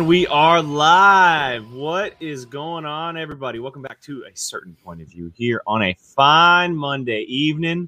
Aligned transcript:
And 0.00 0.08
we 0.08 0.26
are 0.28 0.62
live. 0.62 1.74
What 1.74 2.14
is 2.20 2.46
going 2.46 2.86
on, 2.86 3.18
everybody? 3.18 3.58
Welcome 3.58 3.82
back 3.82 4.00
to 4.04 4.24
a 4.24 4.34
certain 4.34 4.74
point 4.82 5.02
of 5.02 5.08
view 5.08 5.30
here 5.36 5.60
on 5.66 5.82
a 5.82 5.94
fine 6.16 6.74
Monday 6.74 7.26
evening. 7.28 7.86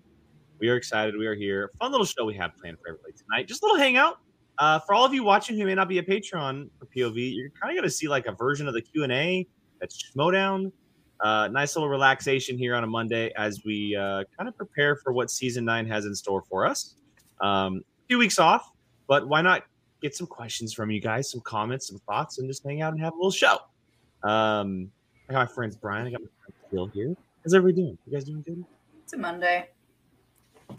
We 0.58 0.68
are 0.68 0.76
excited. 0.76 1.16
We 1.16 1.26
are 1.26 1.34
here. 1.34 1.70
Fun 1.78 1.90
little 1.90 2.04
show 2.04 2.26
we 2.26 2.34
have 2.34 2.54
planned 2.58 2.76
for 2.80 2.88
everybody 2.90 3.14
tonight. 3.14 3.48
Just 3.48 3.62
a 3.62 3.64
little 3.64 3.78
hangout. 3.78 4.18
Uh, 4.58 4.78
for 4.80 4.94
all 4.94 5.06
of 5.06 5.14
you 5.14 5.24
watching 5.24 5.58
who 5.58 5.64
may 5.64 5.74
not 5.74 5.88
be 5.88 5.96
a 6.00 6.02
Patreon 6.02 6.68
for 6.78 6.84
POV, 6.84 7.34
you're 7.34 7.48
kind 7.58 7.70
of 7.70 7.76
going 7.76 7.88
to 7.88 7.90
see 7.90 8.08
like 8.08 8.26
a 8.26 8.32
version 8.32 8.68
of 8.68 8.74
the 8.74 8.82
Q 8.82 9.04
and 9.04 9.12
A 9.12 9.48
that's 9.80 9.96
Schmodown. 9.98 10.70
Uh, 11.24 11.48
nice 11.48 11.76
little 11.76 11.88
relaxation 11.88 12.58
here 12.58 12.74
on 12.74 12.84
a 12.84 12.86
Monday 12.86 13.32
as 13.38 13.62
we 13.64 13.96
uh, 13.96 14.24
kind 14.36 14.50
of 14.50 14.56
prepare 14.58 14.96
for 14.96 15.14
what 15.14 15.30
season 15.30 15.64
nine 15.64 15.86
has 15.86 16.04
in 16.04 16.14
store 16.14 16.42
for 16.42 16.66
us. 16.66 16.94
Um, 17.40 17.80
few 18.06 18.18
weeks 18.18 18.38
off, 18.38 18.70
but 19.08 19.26
why 19.26 19.40
not 19.40 19.64
get 20.02 20.14
some 20.14 20.26
questions 20.26 20.72
from 20.74 20.90
you 20.90 21.00
guys, 21.00 21.30
some 21.30 21.40
comments, 21.40 21.88
some 21.88 21.98
thoughts, 22.00 22.38
and 22.38 22.48
just 22.48 22.64
hang 22.64 22.82
out 22.82 22.92
and 22.92 23.00
have 23.02 23.12
a 23.12 23.16
little 23.16 23.30
show. 23.30 23.58
Um, 24.22 24.90
I 25.28 25.32
got 25.32 25.48
my 25.48 25.54
friends 25.54 25.76
Brian, 25.76 26.06
I 26.06 26.10
got 26.10 26.20
my 26.20 26.28
friend 26.44 26.54
Phil 26.70 26.86
here. 26.88 27.16
How's 27.44 27.54
everybody 27.54 27.82
doing? 27.82 27.98
You 28.06 28.12
guys 28.12 28.24
doing 28.24 28.42
good? 28.42 28.64
It's 29.04 29.12
a 29.12 29.16
Monday. 29.18 29.68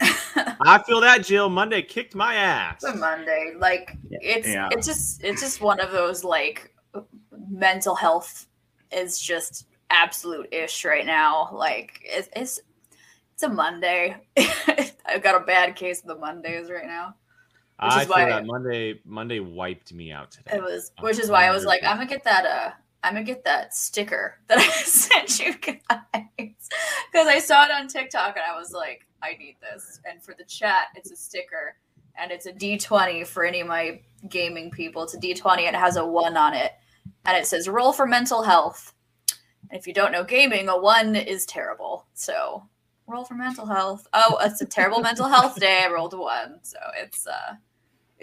I 0.00 0.82
feel 0.86 1.00
that 1.00 1.24
Jill. 1.24 1.48
Monday 1.48 1.82
kicked 1.82 2.14
my 2.14 2.34
ass. 2.34 2.82
It's 2.82 2.84
a 2.84 2.96
Monday. 2.96 3.52
Like 3.56 3.96
it's 4.10 4.48
Yeah. 4.48 4.68
it's 4.72 4.86
just 4.86 5.22
it's 5.22 5.40
just 5.40 5.60
one 5.60 5.78
of 5.80 5.92
those 5.92 6.24
like 6.24 6.74
mental 7.48 7.94
health 7.94 8.46
is 8.90 9.20
just 9.20 9.66
absolute 9.90 10.52
ish 10.52 10.84
right 10.84 11.06
now. 11.06 11.50
Like 11.52 12.00
it's 12.02 12.28
it's 12.34 12.60
it's 13.34 13.42
a 13.42 13.48
Monday. 13.48 14.16
I've 15.06 15.22
got 15.22 15.40
a 15.40 15.44
bad 15.44 15.76
case 15.76 16.00
of 16.00 16.06
the 16.08 16.16
Mondays 16.16 16.70
right 16.70 16.86
now. 16.86 17.14
Which 17.84 17.92
I 17.94 18.02
is 18.02 18.08
why- 18.08 18.24
that 18.30 18.46
Monday 18.46 19.00
Monday 19.04 19.40
wiped 19.40 19.92
me 19.92 20.12
out 20.12 20.30
today. 20.30 20.56
It 20.56 20.62
was 20.62 20.92
which 21.00 21.18
is 21.18 21.30
why 21.30 21.46
I 21.46 21.50
was 21.50 21.64
like, 21.64 21.82
I'm 21.84 21.96
gonna 21.96 22.08
get 22.08 22.24
that 22.24 22.46
uh 22.46 22.70
I'm 23.02 23.14
gonna 23.14 23.24
get 23.24 23.44
that 23.44 23.74
sticker 23.74 24.38
that 24.48 24.58
I 24.58 24.68
sent 24.68 25.38
you 25.38 25.54
guys 25.58 26.68
because 27.12 27.26
I 27.28 27.38
saw 27.38 27.64
it 27.64 27.70
on 27.70 27.86
TikTok 27.88 28.36
and 28.36 28.44
I 28.50 28.58
was 28.58 28.72
like, 28.72 29.06
I 29.22 29.34
need 29.38 29.56
this. 29.60 30.00
And 30.10 30.22
for 30.22 30.34
the 30.36 30.44
chat, 30.44 30.88
it's 30.94 31.10
a 31.10 31.16
sticker 31.16 31.76
and 32.18 32.30
it's 32.30 32.46
a 32.46 32.52
D20 32.52 33.26
for 33.26 33.44
any 33.44 33.60
of 33.60 33.66
my 33.66 34.00
gaming 34.28 34.70
people. 34.70 35.02
It's 35.02 35.14
a 35.14 35.18
D20 35.18 35.62
and 35.62 35.74
it 35.76 35.78
has 35.78 35.96
a 35.96 36.06
one 36.06 36.36
on 36.36 36.54
it, 36.54 36.72
and 37.26 37.36
it 37.36 37.46
says 37.46 37.68
roll 37.68 37.92
for 37.92 38.06
mental 38.06 38.42
health. 38.42 38.92
And 39.70 39.78
if 39.78 39.86
you 39.86 39.92
don't 39.94 40.12
know 40.12 40.22
gaming, 40.24 40.68
a 40.68 40.78
one 40.78 41.16
is 41.16 41.44
terrible. 41.46 42.06
So 42.14 42.62
roll 43.06 43.24
for 43.24 43.34
mental 43.34 43.66
health. 43.66 44.06
Oh, 44.12 44.38
it's 44.42 44.60
a 44.60 44.66
terrible 44.66 45.00
mental 45.00 45.26
health 45.28 45.56
day. 45.60 45.82
I 45.84 45.90
rolled 45.92 46.14
a 46.14 46.18
one, 46.18 46.60
so 46.62 46.78
it's 46.96 47.26
uh, 47.26 47.54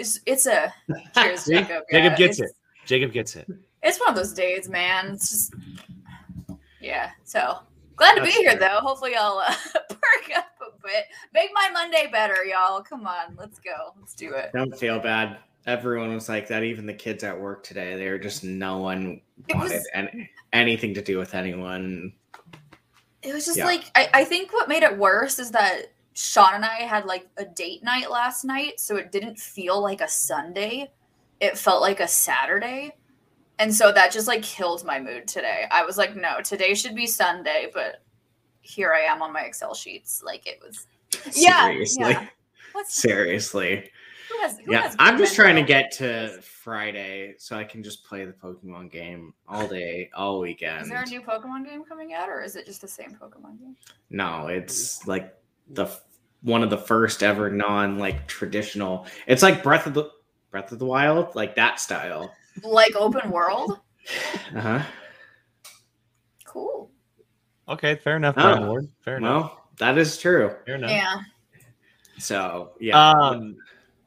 it's 0.02 0.20
it's 0.26 0.46
a 0.48 0.74
cheers, 1.16 1.42
See? 1.42 1.54
Jacob. 1.56 1.84
Jacob 1.92 2.18
gets 2.18 2.40
it. 2.40 2.52
Jacob 2.86 3.12
gets 3.14 3.36
it. 3.36 3.48
it's 3.84 4.00
one 4.00 4.10
of 4.10 4.16
those 4.16 4.34
days, 4.34 4.68
man. 4.68 5.14
It's 5.14 5.30
just 5.30 5.54
yeah. 6.82 7.12
So 7.24 7.60
glad 7.96 8.16
to 8.16 8.24
be 8.24 8.32
here, 8.32 8.52
fair. 8.52 8.60
though. 8.60 8.80
Hopefully, 8.82 9.16
I'll 9.16 9.38
uh, 9.48 9.54
perk 9.90 10.38
up 10.38 10.46
a 10.62 10.82
bit, 10.88 11.06
make 11.34 11.52
my 11.54 11.70
Monday 11.72 12.10
better, 12.12 12.44
y'all. 12.44 12.82
Come 12.82 13.06
on, 13.08 13.36
let's 13.38 13.60
go. 13.60 13.94
Let's 14.00 14.16
do 14.16 14.34
it. 14.34 14.52
Don't 14.54 14.78
feel 14.78 15.00
bad. 15.00 15.38
Everyone 15.68 16.12
was 16.14 16.28
like 16.28 16.48
that. 16.48 16.64
Even 16.64 16.86
the 16.88 16.94
kids 16.94 17.24
at 17.24 17.40
work 17.40 17.64
today, 17.64 17.96
they 17.96 18.10
were 18.10 18.18
just 18.18 18.44
no 18.44 18.80
one 18.80 19.22
It 19.48 19.56
wanted 19.56 19.74
was- 19.74 19.88
an- 19.94 20.28
anything 20.54 20.94
to 20.96 21.02
do 21.02 21.18
with 21.20 21.36
anyone. 21.36 22.14
It 23.22 23.34
was 23.36 23.46
just 23.46 23.60
Yeah. 23.60 23.66
like 23.66 23.84
I, 23.94 24.10
I 24.14 24.24
think 24.24 24.52
what 24.52 24.68
made 24.68 24.82
it 24.82 24.98
worse 24.98 25.38
is 25.38 25.52
that 25.52 25.92
Sean 26.14 26.56
and 26.56 26.66
I 26.66 26.76
had 26.82 27.06
like 27.06 27.28
a 27.38 27.46
date 27.46 27.84
night 27.84 28.12
last 28.12 28.44
night, 28.44 28.80
so 28.80 28.96
it 28.98 29.12
didn't 29.12 29.40
feel 29.40 29.82
like 29.82 30.02
a 30.02 30.08
Sunday. 30.08 30.92
It 31.40 31.58
felt 31.58 31.82
like 31.82 32.00
a 32.00 32.08
Saturday. 32.08 32.96
And 33.60 33.74
so 33.74 33.92
that 33.92 34.12
just 34.12 34.28
like 34.28 34.42
killed 34.44 34.84
my 34.86 35.00
mood 35.00 35.28
today. 35.28 35.66
I 35.72 35.86
was 35.86 35.98
like, 35.98 36.16
no, 36.16 36.42
today 36.42 36.74
should 36.74 36.96
be 36.96 37.08
Sunday, 37.08 37.70
but 37.74 38.04
here 38.62 38.94
I 38.94 39.02
am 39.02 39.22
on 39.22 39.32
my 39.34 39.42
Excel 39.42 39.74
sheets. 39.74 40.22
Like 40.26 40.48
it 40.48 40.60
was 40.66 40.88
Yeah, 41.36 41.66
Seriously. 41.68 42.10
yeah. 42.10 42.28
what's 42.74 42.94
Seriously. 42.96 43.90
who 44.30 44.40
has, 44.40 44.58
who 44.60 44.72
Yeah. 44.72 44.94
I'm 45.00 45.18
just 45.18 45.36
trying 45.36 45.56
to 45.56 45.64
get 45.64 45.92
to 45.94 46.40
Friday 46.42 47.36
so 47.38 47.56
I 47.58 47.64
can 47.64 47.84
just 47.84 48.04
play 48.04 48.26
the 48.26 48.34
Pokemon 48.34 48.92
game 48.92 49.34
all 49.48 49.68
day, 49.68 50.10
all 50.16 50.40
weekend. 50.40 50.84
Is 50.84 50.90
there 50.90 51.04
a 51.04 51.06
new 51.06 51.22
Pokemon 51.22 51.66
game 51.66 51.84
coming 51.84 52.14
out, 52.14 52.30
or 52.30 52.42
is 52.42 52.56
it 52.56 52.66
just 52.66 52.82
the 52.82 52.88
same 52.88 53.18
Pokemon 53.22 53.60
game? 53.60 53.76
No, 54.10 54.48
it's 54.48 55.06
like 55.08 55.36
the 55.74 55.88
one 56.44 56.64
of 56.64 56.70
the 56.70 56.78
first 56.78 57.24
ever 57.24 57.50
non 57.50 57.98
like 58.00 58.28
traditional. 58.28 59.06
It's 59.28 59.44
like 59.44 59.64
Breath 59.64 59.88
of 59.88 59.94
the 59.94 60.10
Breath 60.50 60.72
of 60.72 60.80
the 60.80 60.86
Wild, 60.86 61.36
like 61.36 61.56
that 61.56 61.80
style. 61.80 62.34
Like 62.64 62.96
open 62.96 63.30
world? 63.32 63.80
Uh 64.56 64.60
huh. 64.62 64.84
Cool. 66.46 66.92
Okay, 67.70 67.96
fair 67.96 68.18
enough, 68.18 68.36
Oh. 68.38 68.42
Brian 68.42 68.90
Fair 69.06 69.18
enough. 69.18 69.42
Well, 69.44 69.68
that 69.78 69.98
is 69.98 70.18
true. 70.18 70.54
Fair 70.66 70.76
enough. 70.76 70.92
Yeah. 70.92 71.22
So 72.18 72.72
yeah. 72.80 73.12
Um, 73.12 73.56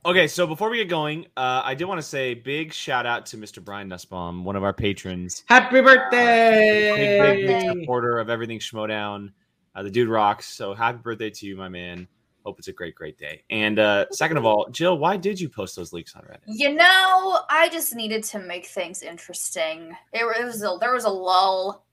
okay, 0.05 0.27
so 0.27 0.47
before 0.47 0.69
we 0.69 0.79
get 0.79 0.89
going, 0.89 1.27
uh, 1.37 1.63
I 1.65 1.75
did 1.75 1.87
want 1.87 1.99
to 1.99 2.07
say 2.07 2.35
big 2.35 2.73
shout 2.73 3.07
out 3.07 3.27
to 3.27 3.39
Mr. 3.39 3.65
Brian 3.65 3.89
Nussbaum, 3.89 4.45
one 4.45 4.57
of 4.57 4.63
our 4.63 4.73
patrons. 4.75 5.45
Happy 5.47 5.77
Big, 5.81 5.85
birthday! 5.85 7.19
big, 7.21 7.47
big 7.47 7.81
supporter 7.81 8.19
of 8.19 8.29
everything 8.29 8.59
Schmodown. 8.59 9.33
Uh, 9.75 9.83
the 9.83 9.91
dude 9.91 10.09
rocks. 10.09 10.47
So 10.47 10.75
happy 10.75 10.99
birthday 10.99 11.31
to 11.31 11.47
you, 11.47 11.57
my 11.57 11.69
man. 11.69 12.07
Hope 12.45 12.59
it's 12.59 12.69
a 12.69 12.73
great, 12.73 12.95
great 12.95 13.17
day. 13.17 13.43
And 13.49 13.79
uh, 13.79 14.07
second 14.11 14.37
of 14.37 14.45
all, 14.45 14.69
Jill, 14.71 14.99
why 14.99 15.17
did 15.17 15.41
you 15.41 15.49
post 15.49 15.77
those 15.77 15.95
leaks 15.95 16.15
on 16.15 16.23
Reddit? 16.23 16.41
You 16.47 16.75
know, 16.75 17.41
I 17.49 17.71
just 17.73 17.95
needed 17.95 18.23
to 18.25 18.39
make 18.39 18.67
things 18.67 19.03
interesting. 19.03 19.97
It, 20.13 20.25
wa- 20.25 20.35
it 20.39 20.45
was 20.45 20.63
a, 20.63 20.77
there 20.79 20.93
was 20.93 21.05
a 21.05 21.11
lull 21.11 21.87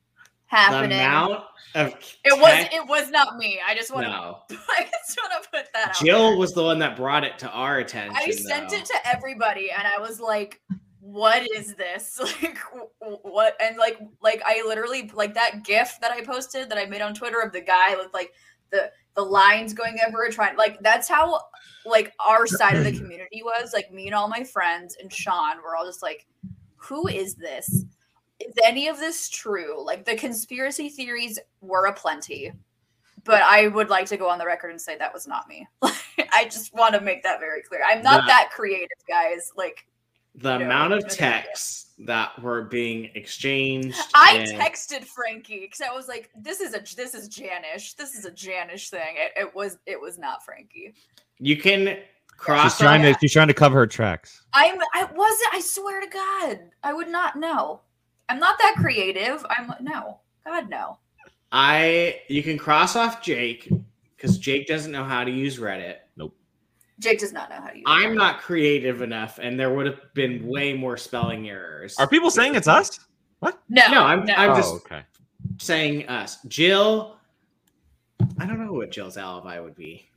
the 0.52 0.58
happening. 0.58 1.00
amount 1.00 1.44
of 1.76 1.94
It 2.26 2.38
was 2.38 2.68
it 2.74 2.86
was 2.88 3.10
not 3.10 3.38
me. 3.38 3.60
I 3.66 3.74
just 3.74 3.94
want 3.94 4.06
to 4.06 4.12
no. 4.12 4.40
I 4.70 4.84
just 4.84 5.18
want 5.18 5.44
to 5.44 5.50
put 5.50 5.68
that 5.74 5.90
out. 5.90 5.96
Jill 5.96 6.30
there. 6.32 6.38
was 6.38 6.54
the 6.54 6.64
one 6.64 6.80
that 6.80 6.98
brought 6.98 7.24
it 7.24 7.40
to 7.40 7.50
our 7.50 7.78
attention. 7.78 8.18
I 8.18 8.30
sent 8.32 8.74
it 8.74 8.84
to 8.86 8.96
everybody, 9.06 9.72
and 9.72 9.88
I 9.88 10.00
was 10.00 10.20
like, 10.20 10.60
"What 11.12 11.46
is 11.56 11.76
this? 11.76 12.20
Like, 12.44 12.58
what?" 13.00 13.56
And 13.62 13.78
like, 13.78 13.98
like 14.22 14.42
I 14.46 14.64
literally 14.66 15.12
like 15.14 15.34
that 15.34 15.64
GIF 15.64 15.98
that 16.02 16.12
I 16.12 16.22
posted 16.24 16.70
that 16.70 16.78
I 16.78 16.86
made 16.86 17.02
on 17.02 17.14
Twitter 17.14 17.42
of 17.42 17.52
the 17.52 17.62
guy 17.62 17.96
with 17.96 18.14
like 18.14 18.32
the 18.72 18.92
the 19.16 19.22
lines 19.22 19.74
going 19.74 19.98
everywhere, 20.02 20.30
trying 20.30 20.56
like 20.58 20.80
that's 20.82 21.10
how 21.10 21.40
like 21.86 22.14
our 22.20 22.48
side 22.48 22.78
of 22.78 22.84
the 22.84 22.92
community 22.98 23.44
was. 23.44 23.72
Like 23.74 23.92
me 23.92 24.06
and 24.08 24.16
all 24.16 24.28
my 24.28 24.44
friends 24.44 24.96
and 25.02 25.12
Sean 25.12 25.58
were 25.58 25.76
all 25.76 25.86
just 25.86 26.02
like, 26.02 26.26
"Who 26.78 27.08
is 27.08 27.36
this? 27.36 27.86
Is 28.40 28.54
any 28.64 28.88
of 28.88 28.98
this 28.98 29.30
true?" 29.30 29.86
Like 29.86 30.06
the 30.06 30.16
conspiracy 30.16 30.90
theories 30.90 31.40
were 31.60 31.86
aplenty. 31.88 32.52
But 33.24 33.44
I 33.44 33.68
would 33.68 33.90
like 33.90 34.08
to 34.08 34.18
go 34.18 34.28
on 34.30 34.40
the 34.40 34.48
record 34.48 34.72
and 34.72 34.82
say 34.82 34.98
that 34.98 35.14
was 35.14 35.28
not 35.28 35.48
me. 35.48 35.68
I 36.34 36.46
just 36.46 36.74
want 36.74 36.96
to 36.96 37.02
make 37.02 37.22
that 37.22 37.40
very 37.40 37.62
clear. 37.62 37.82
I'm 37.88 38.02
not 38.02 38.22
The- 38.22 38.28
that 38.28 38.50
creative, 38.52 38.88
guys. 39.08 39.52
Like 39.56 39.86
the 40.36 40.58
No, 40.58 40.66
amount 40.66 40.94
of 40.94 41.08
texts 41.10 41.88
that 42.00 42.42
were 42.42 42.64
being 42.64 43.12
exchanged. 43.16 43.98
I 44.16 44.38
and- 44.38 44.60
texted 44.60 45.04
Frankie 45.06 45.60
because 45.62 45.82
I 45.82 45.94
was 45.94 46.08
like, 46.08 46.30
"This 46.36 46.62
is 46.62 46.74
a 46.74 46.80
this 46.96 47.14
is 47.14 47.30
Janish. 47.30 47.96
This 47.96 48.16
is 48.16 48.26
a 48.26 48.32
Janish 48.32 48.90
thing." 48.90 49.16
It, 49.18 49.34
it 49.40 49.56
was 49.56 49.78
it 49.86 50.00
was 50.00 50.18
not 50.18 50.44
Frankie. 50.44 50.94
You 51.40 51.58
can 51.58 51.98
cross. 52.38 52.74
She's 52.74 52.80
trying 52.80 53.04
Yeah. 53.04 53.14
to 53.14 53.20
she's 53.20 53.34
trying 53.34 53.50
to 53.50 53.54
cover 53.54 53.80
her 53.80 53.88
tracks. 53.88 54.42
I'm 54.54 54.80
I 54.94 55.04
wasn't. 55.14 55.54
I 55.54 55.60
swear 55.60 56.02
to 56.02 56.08
God, 56.08 56.60
I 56.84 56.94
would 56.94 57.10
not 57.10 57.36
know. 57.36 57.82
I'm 58.30 58.40
not 58.40 58.58
that 58.60 58.76
creative. 58.78 59.46
I'm 59.50 59.74
no. 59.82 60.20
God 60.46 60.70
no. 60.70 60.98
I 61.52 62.22
you 62.30 62.42
can 62.42 62.58
cross 62.58 62.96
off 62.96 63.22
Jake 63.22 63.70
because 64.16 64.38
Jake 64.38 64.66
doesn't 64.68 64.92
know 64.92 65.04
how 65.04 65.24
to 65.24 65.32
use 65.32 65.60
Reddit. 65.60 65.98
Jake 67.02 67.20
does 67.20 67.34
not 67.34 67.50
know 67.50 67.58
how 67.60 67.68
to 67.70 67.76
use. 67.76 67.84
I'm 67.88 68.16
not 68.16 68.40
creative 68.40 69.02
enough, 69.02 69.40
and 69.42 69.60
there 69.60 69.74
would 69.74 69.86
have 69.88 70.00
been 70.14 70.46
way 70.48 70.74
more 70.74 70.96
spelling 70.98 71.50
errors. 71.50 71.96
Are 71.98 72.08
people 72.08 72.30
saying 72.32 72.56
it's 72.56 72.68
us? 72.68 73.00
What? 73.40 73.60
No, 73.70 73.88
No, 73.90 74.04
I'm- 74.04 74.26
I'm- 74.38 74.52
oh, 74.52 74.56
just- 74.56 74.74
okay. 74.86 75.02
saying 75.58 76.08
us. 76.08 76.38
Jill, 76.48 77.18
I 78.40 78.46
don't 78.46 78.64
know 78.64 78.72
what 78.74 78.92
Jill's 78.92 79.18
alibi 79.18 79.60
would 79.60 79.76
be. 79.76 80.08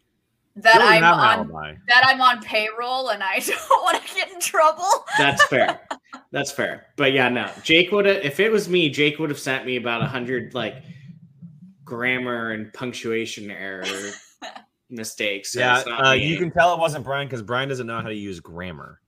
that 0.56 0.74
Jill 0.74 0.82
I'm 0.82 1.00
not 1.00 1.18
have 1.18 1.40
an 1.40 1.50
on 1.50 1.56
alibi. 1.56 1.78
that 1.88 2.04
I'm 2.06 2.20
on 2.20 2.42
payroll 2.42 3.08
and 3.08 3.22
I 3.22 3.38
don't 3.46 3.82
want 3.82 4.04
to 4.06 4.14
get 4.14 4.30
in 4.30 4.40
trouble. 4.40 4.86
That's 5.18 5.42
fair. 5.46 5.80
That's 6.30 6.52
fair. 6.52 6.86
But 6.96 7.12
yeah, 7.12 7.28
no. 7.28 7.50
Jake 7.62 7.90
would 7.92 8.04
have 8.06 8.18
if 8.18 8.38
it 8.40 8.50
was 8.52 8.68
me, 8.68 8.88
Jake 8.90 9.18
would 9.18 9.30
have 9.30 9.38
sent 9.38 9.64
me 9.66 9.76
about 9.76 10.02
a 10.02 10.06
hundred 10.06 10.54
like 10.54 10.82
grammar 11.84 12.50
and 12.52 12.72
punctuation 12.72 13.50
error 13.50 13.84
mistakes. 14.94 15.52
So 15.52 15.60
Yeah, 15.60 15.78
it's 15.78 15.88
not 15.88 16.06
uh, 16.06 16.12
you 16.12 16.38
can 16.38 16.50
tell 16.50 16.74
it 16.74 16.80
wasn't 16.80 17.04
Brian 17.04 17.26
because 17.26 17.42
Brian 17.42 17.68
doesn't 17.68 17.86
know 17.86 18.00
how 18.00 18.08
to 18.08 18.14
use 18.14 18.40
grammar. 18.40 19.00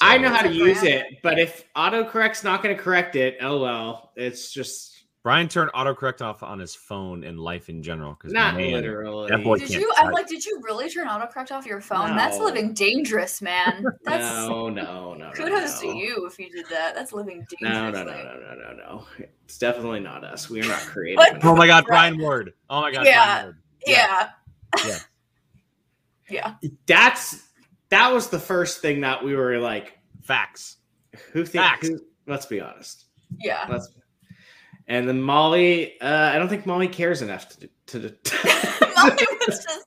I 0.00 0.18
know 0.18 0.28
how 0.28 0.42
to 0.42 0.52
use 0.52 0.82
it, 0.82 1.06
but 1.22 1.38
if 1.38 1.64
autocorrect's 1.74 2.44
not 2.44 2.62
going 2.62 2.76
to 2.76 2.82
correct 2.82 3.16
it, 3.16 3.38
oh 3.40 3.60
well. 3.60 4.12
It's 4.14 4.52
just 4.52 4.96
Brian 5.26 5.48
turned 5.48 5.72
autocorrect 5.72 6.22
off 6.22 6.44
on 6.44 6.60
his 6.60 6.76
phone 6.76 7.24
and 7.24 7.40
life 7.40 7.68
in 7.68 7.82
general 7.82 8.12
because 8.14 8.32
Not 8.32 8.54
literally. 8.54 9.28
that 9.28 9.42
boy 9.42 9.58
Did 9.58 9.70
can't 9.70 9.80
you? 9.80 9.92
I'm 9.96 10.12
like, 10.12 10.28
did 10.28 10.46
you 10.46 10.60
really 10.62 10.88
turn 10.88 11.08
autocorrect 11.08 11.50
off 11.50 11.66
your 11.66 11.80
phone? 11.80 12.14
That's 12.14 12.38
living 12.38 12.72
dangerous, 12.74 13.42
man. 13.42 13.84
That's 14.04 14.22
no, 14.22 14.68
no, 14.68 15.14
no. 15.14 15.32
kudos 15.32 15.82
no, 15.82 15.92
to 15.92 15.98
you 15.98 16.26
if 16.26 16.38
you 16.38 16.48
did 16.48 16.66
that. 16.70 16.94
That's 16.94 17.12
living 17.12 17.44
No, 17.60 17.90
no, 17.90 18.04
no, 18.04 18.12
no, 18.12 18.38
no, 18.38 18.54
no, 18.54 18.72
no. 18.76 19.04
It's 19.46 19.58
definitely 19.58 19.98
not 19.98 20.22
us. 20.22 20.48
We 20.48 20.60
are 20.62 20.68
not 20.68 20.78
creative. 20.86 21.24
Oh 21.42 21.56
my 21.56 21.66
God, 21.66 21.86
Brian 21.88 22.18
Ward. 22.18 22.52
Oh 22.70 22.82
my 22.82 22.92
God, 22.92 23.04
Yeah. 23.04 23.24
Brian 23.24 23.44
Ward. 23.46 23.56
Yeah. 23.84 24.28
Yeah. 24.86 24.98
yeah. 26.28 26.54
That's 26.86 27.44
that 27.90 28.12
was 28.12 28.28
the 28.28 28.38
first 28.38 28.80
thing 28.80 29.00
that 29.02 29.22
we 29.22 29.36
were 29.36 29.58
like, 29.58 29.98
Facts. 30.22 30.78
who 31.32 31.44
thinks? 31.44 31.66
Facts. 31.66 31.88
Who, 31.88 32.00
let's 32.26 32.46
be 32.46 32.60
honest. 32.60 33.06
Yeah. 33.38 33.66
Let's. 33.68 33.88
And 34.88 35.08
then 35.08 35.20
Molly, 35.20 36.00
uh, 36.00 36.30
I 36.32 36.38
don't 36.38 36.48
think 36.48 36.64
Molly 36.66 36.88
cares 36.88 37.22
enough 37.22 37.48
to. 37.58 37.68
to, 37.86 37.98
Molly 38.96 39.26
was 39.46 39.64
just 39.64 39.86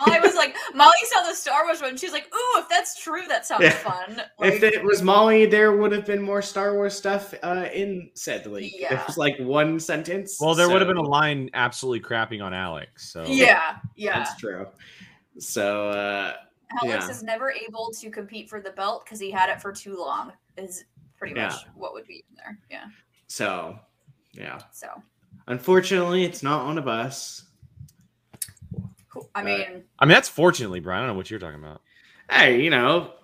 Molly 0.00 0.20
was 0.20 0.34
like 0.34 0.54
Molly 0.74 0.92
saw 1.04 1.22
the 1.28 1.34
Star 1.34 1.64
Wars 1.64 1.80
one. 1.80 1.96
She's 1.96 2.12
like, 2.12 2.26
"Ooh, 2.34 2.58
if 2.58 2.68
that's 2.68 3.00
true, 3.00 3.22
that 3.28 3.46
sounds 3.46 3.64
Yeah. 3.64 3.70
fun." 3.70 4.22
if 4.40 4.62
it 4.62 4.82
was 4.82 5.02
Molly, 5.02 5.46
there 5.46 5.76
would 5.76 5.92
have 5.92 6.06
been 6.06 6.22
more 6.22 6.42
Star 6.42 6.74
Wars 6.74 6.94
stuff 6.94 7.34
uh, 7.42 7.68
in 7.72 8.10
said 8.14 8.46
leak. 8.46 8.74
Yeah. 8.78 9.00
It 9.00 9.06
was 9.06 9.18
like 9.18 9.38
one 9.38 9.78
sentence. 9.78 10.38
Well, 10.40 10.54
there 10.54 10.68
would 10.68 10.80
have 10.80 10.88
been 10.88 10.96
a 10.96 11.02
line 11.02 11.50
absolutely 11.54 12.00
crapping 12.00 12.42
on 12.42 12.54
Alex. 12.54 13.12
So 13.12 13.24
yeah, 13.26 13.76
yeah. 13.96 14.18
That's 14.18 14.36
true. 14.36 14.66
So 15.40 15.88
uh, 15.88 16.34
Alex 16.82 17.06
yeah. 17.06 17.10
is 17.10 17.22
never 17.22 17.50
able 17.50 17.90
to 17.98 18.10
compete 18.10 18.48
for 18.48 18.60
the 18.60 18.70
belt 18.70 19.04
because 19.04 19.18
he 19.18 19.30
had 19.30 19.48
it 19.50 19.60
for 19.60 19.72
too 19.72 19.96
long. 19.98 20.32
Is 20.56 20.84
pretty 21.16 21.34
much 21.34 21.54
what 21.74 21.92
would 21.94 22.06
be 22.06 22.24
in 22.28 22.36
there. 22.36 22.58
Yeah. 22.70 22.84
so 23.26 23.78
yeah. 24.32 24.58
So 24.72 24.88
Unfortunately, 25.46 26.24
it's 26.24 26.42
not 26.42 26.60
on 26.62 26.78
a 26.78 26.82
bus. 26.82 27.44
cool. 29.08 29.28
I 29.34 29.40
Uh, 29.40 29.44
mean, 29.44 29.84
I 29.98 30.04
mean, 30.04 30.14
that's 30.14 30.28
fortunately, 30.28 30.80
Brian. 30.80 31.02
I 31.02 31.06
don't 31.06 31.14
know 31.14 31.18
what 31.18 31.30
you're 31.30 31.40
talking 31.40 31.58
about. 31.58 31.80
Hey, 32.30 32.60
you 32.62 32.70
know, 32.70 33.14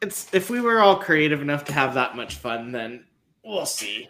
it's 0.00 0.32
if 0.32 0.50
we 0.50 0.60
were 0.60 0.80
all 0.80 0.96
creative 0.96 1.40
enough 1.42 1.64
to 1.64 1.72
have 1.72 1.94
that 1.94 2.14
much 2.14 2.36
fun, 2.36 2.70
then 2.70 3.04
we'll 3.44 3.66
see. 3.66 4.08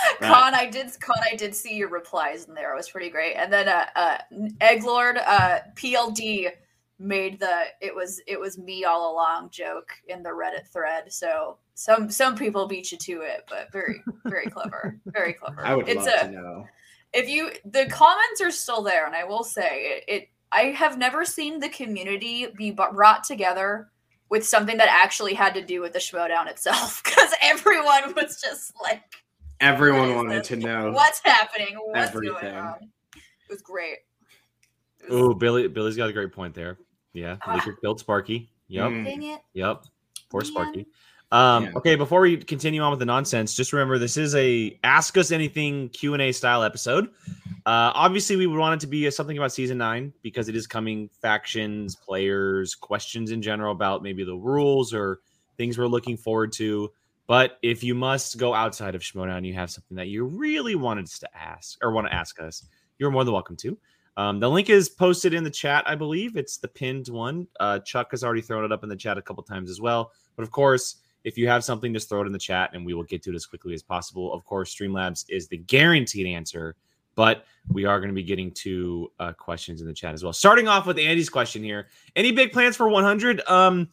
Right. 0.20 0.32
Con, 0.32 0.54
I 0.54 0.66
did 0.66 0.88
Con, 1.00 1.16
I 1.30 1.36
did 1.36 1.54
see 1.54 1.76
your 1.76 1.88
replies 1.88 2.46
in 2.46 2.54
there. 2.54 2.72
It 2.72 2.76
was 2.76 2.88
pretty 2.88 3.10
great. 3.10 3.34
And 3.34 3.52
then 3.52 3.68
uh, 3.68 3.86
uh 3.94 4.18
Egglord, 4.60 5.22
uh 5.24 5.60
PLD 5.74 6.50
made 6.98 7.38
the 7.38 7.64
it 7.80 7.94
was 7.94 8.20
it 8.26 8.38
was 8.38 8.58
me 8.58 8.84
all 8.84 9.12
along 9.12 9.50
joke 9.50 9.90
in 10.08 10.22
the 10.22 10.30
Reddit 10.30 10.66
thread. 10.68 11.12
So 11.12 11.58
some 11.74 12.10
some 12.10 12.34
people 12.34 12.66
beat 12.66 12.90
you 12.90 12.98
to 12.98 13.20
it, 13.20 13.44
but 13.48 13.70
very 13.72 14.02
very 14.24 14.46
clever, 14.50 14.98
very 15.06 15.32
clever. 15.32 15.64
I 15.64 15.74
would 15.74 15.88
it's 15.88 16.06
love 16.06 16.14
a 16.22 16.26
to 16.26 16.32
know. 16.32 16.66
if 17.12 17.28
you 17.28 17.52
the 17.64 17.86
comments 17.86 18.40
are 18.40 18.50
still 18.50 18.82
there, 18.82 19.06
and 19.06 19.14
I 19.14 19.24
will 19.24 19.44
say 19.44 20.02
it. 20.04 20.04
it 20.08 20.28
I 20.50 20.62
have 20.62 20.96
never 20.96 21.26
seen 21.26 21.60
the 21.60 21.68
community 21.68 22.46
be 22.56 22.70
brought 22.70 23.22
together 23.22 23.90
with 24.30 24.46
something 24.46 24.78
that 24.78 24.88
actually 24.90 25.34
had 25.34 25.52
to 25.54 25.62
do 25.62 25.82
with 25.82 25.92
the 25.92 25.98
Schmodown 25.98 26.48
itself, 26.48 27.02
because 27.04 27.32
everyone 27.42 28.14
was 28.14 28.40
just 28.40 28.72
like. 28.82 29.02
Everyone 29.60 30.14
wanted 30.14 30.44
to 30.44 30.56
know. 30.56 30.92
What's 30.92 31.20
happening? 31.24 31.76
What's 31.76 32.08
Everything. 32.10 32.40
going 32.40 32.54
on? 32.56 32.74
It 33.16 33.22
was 33.50 33.62
great. 33.62 33.98
It 35.00 35.10
was- 35.10 35.22
Oh, 35.22 35.34
Billy. 35.34 35.68
Billy's 35.68 35.96
got 35.96 36.08
a 36.08 36.12
great 36.12 36.32
point 36.32 36.54
there. 36.54 36.78
Yeah, 37.12 37.36
Ah. 37.42 37.56
Leaker 37.58 37.74
killed 37.80 37.98
Sparky. 38.00 38.50
Yep. 38.68 38.90
Mm. 38.90 39.04
Dang 39.04 39.22
it. 39.22 39.40
Yep. 39.54 39.84
Poor 40.30 40.42
Man. 40.42 40.50
Sparky. 40.50 40.86
Um, 41.30 41.64
Yeah. 41.64 41.72
Okay, 41.76 41.96
before 41.96 42.20
we 42.20 42.36
continue 42.38 42.80
on 42.80 42.90
with 42.90 43.00
the 43.00 43.04
nonsense, 43.06 43.54
just 43.54 43.72
remember 43.72 43.98
this 43.98 44.16
is 44.16 44.34
a 44.34 44.78
ask 44.84 45.16
us 45.18 45.30
anything 45.30 45.88
Q 45.90 46.14
and 46.14 46.22
A 46.22 46.32
style 46.32 46.62
episode. 46.62 47.08
Uh, 47.66 47.92
obviously, 47.94 48.36
we 48.36 48.46
would 48.46 48.58
want 48.58 48.74
it 48.74 48.80
to 48.80 48.86
be 48.86 49.06
a, 49.06 49.12
something 49.12 49.36
about 49.36 49.52
season 49.52 49.76
nine 49.78 50.12
because 50.22 50.48
it 50.48 50.56
is 50.56 50.66
coming. 50.66 51.08
Factions, 51.20 51.96
players, 51.96 52.74
questions 52.74 53.30
in 53.30 53.42
general 53.42 53.72
about 53.72 54.02
maybe 54.02 54.24
the 54.24 54.34
rules 54.36 54.94
or 54.94 55.20
things 55.58 55.76
we're 55.76 55.86
looking 55.86 56.16
forward 56.16 56.52
to. 56.52 56.90
But 57.28 57.58
if 57.62 57.84
you 57.84 57.94
must 57.94 58.38
go 58.38 58.54
outside 58.54 58.94
of 58.94 59.02
Schmodown, 59.02 59.46
you 59.46 59.52
have 59.52 59.70
something 59.70 59.96
that 59.98 60.08
you 60.08 60.24
really 60.24 60.74
wanted 60.74 61.04
us 61.04 61.18
to 61.20 61.28
ask 61.36 61.78
or 61.82 61.92
want 61.92 62.06
to 62.08 62.14
ask 62.14 62.40
us, 62.40 62.64
you're 62.98 63.10
more 63.10 63.22
than 63.22 63.34
welcome 63.34 63.56
to. 63.56 63.78
Um, 64.16 64.40
the 64.40 64.50
link 64.50 64.70
is 64.70 64.88
posted 64.88 65.34
in 65.34 65.44
the 65.44 65.50
chat, 65.50 65.84
I 65.86 65.94
believe. 65.94 66.36
It's 66.36 66.56
the 66.56 66.66
pinned 66.66 67.06
one. 67.08 67.46
Uh, 67.60 67.80
Chuck 67.80 68.10
has 68.12 68.24
already 68.24 68.40
thrown 68.40 68.64
it 68.64 68.72
up 68.72 68.82
in 68.82 68.88
the 68.88 68.96
chat 68.96 69.18
a 69.18 69.22
couple 69.22 69.44
times 69.44 69.70
as 69.70 69.78
well. 69.78 70.10
But 70.36 70.42
of 70.42 70.50
course, 70.50 70.96
if 71.22 71.36
you 71.36 71.46
have 71.48 71.62
something, 71.62 71.92
just 71.92 72.08
throw 72.08 72.22
it 72.22 72.26
in 72.26 72.32
the 72.32 72.38
chat 72.38 72.70
and 72.72 72.84
we 72.84 72.94
will 72.94 73.04
get 73.04 73.22
to 73.24 73.30
it 73.30 73.36
as 73.36 73.44
quickly 73.44 73.74
as 73.74 73.82
possible. 73.82 74.32
Of 74.32 74.44
course, 74.46 74.74
Streamlabs 74.74 75.26
is 75.28 75.48
the 75.48 75.58
guaranteed 75.58 76.26
answer, 76.26 76.76
but 77.14 77.44
we 77.68 77.84
are 77.84 78.00
going 78.00 78.08
to 78.08 78.14
be 78.14 78.22
getting 78.22 78.50
to 78.52 79.12
uh, 79.20 79.32
questions 79.34 79.82
in 79.82 79.86
the 79.86 79.92
chat 79.92 80.14
as 80.14 80.24
well. 80.24 80.32
Starting 80.32 80.66
off 80.66 80.86
with 80.86 80.98
Andy's 80.98 81.28
question 81.28 81.62
here 81.62 81.88
Any 82.16 82.32
big 82.32 82.52
plans 82.52 82.74
for 82.74 82.88
100? 82.88 83.42
Um, 83.46 83.88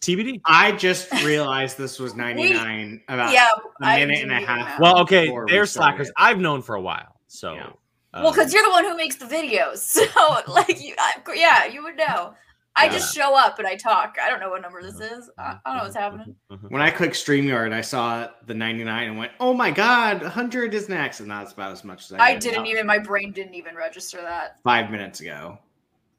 TBD. 0.00 0.40
I 0.46 0.72
just 0.72 1.12
realized 1.24 1.76
this 1.76 1.98
was 1.98 2.14
99 2.14 3.02
about 3.08 3.32
yeah, 3.32 3.48
a 3.82 3.84
I 3.84 3.98
minute 3.98 4.22
and 4.22 4.32
a 4.32 4.36
half. 4.36 4.78
know. 4.78 4.82
Well, 4.82 4.98
okay, 5.00 5.26
Before 5.26 5.46
they're 5.46 5.66
started. 5.66 6.06
slackers. 6.06 6.12
I've 6.16 6.38
known 6.38 6.62
for 6.62 6.74
a 6.74 6.80
while. 6.80 7.16
So, 7.26 7.54
Yeah. 7.54 7.66
um, 8.14 8.22
well, 8.22 8.32
because 8.32 8.52
you're 8.52 8.62
the 8.62 8.70
one 8.70 8.84
who 8.84 8.96
makes 8.96 9.16
the 9.16 9.26
videos, 9.26 9.76
so 9.78 10.04
like, 10.48 10.82
you, 10.82 10.94
I, 10.98 11.14
yeah, 11.34 11.66
you 11.66 11.82
would 11.82 11.96
know. 11.96 12.34
I 12.76 12.88
just 12.88 13.14
show 13.14 13.36
up 13.36 13.58
and 13.58 13.66
I 13.66 13.74
talk. 13.74 14.16
I 14.22 14.30
don't 14.30 14.40
know 14.40 14.50
what 14.50 14.62
number 14.62 14.82
this 14.82 14.94
uh-huh. 15.00 15.18
is. 15.18 15.30
I, 15.36 15.42
I 15.42 15.46
don't 15.46 15.52
know 15.52 15.70
uh-huh. 15.70 15.80
what's 15.84 15.96
happening. 15.96 16.36
Uh-huh. 16.50 16.66
When 16.70 16.80
I 16.80 16.90
clicked 16.90 17.14
StreamYard, 17.14 17.72
I 17.72 17.80
saw 17.80 18.28
the 18.46 18.54
99 18.54 19.08
and 19.08 19.18
went, 19.18 19.32
"Oh 19.40 19.52
my 19.52 19.70
god, 19.70 20.22
100 20.22 20.72
is 20.72 20.88
next!" 20.88 21.20
And 21.20 21.30
that's 21.30 21.52
about 21.52 21.72
as 21.72 21.84
much 21.84 22.04
as 22.04 22.12
I. 22.12 22.28
I 22.30 22.36
didn't 22.36 22.60
about 22.60 22.68
even. 22.68 22.86
My 22.86 22.98
brain 22.98 23.32
didn't 23.32 23.54
even 23.54 23.74
register 23.74 24.22
that. 24.22 24.60
five 24.62 24.90
minutes 24.90 25.20
ago. 25.20 25.58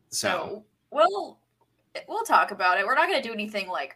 So 0.10 0.28
So, 0.28 0.66
well, 0.92 1.40
we'll 2.08 2.24
talk 2.24 2.52
about 2.52 2.80
it. 2.80 2.86
We're 2.86 2.96
not 2.96 3.08
gonna 3.08 3.22
do 3.22 3.34
anything 3.34 3.68
like. 3.68 3.96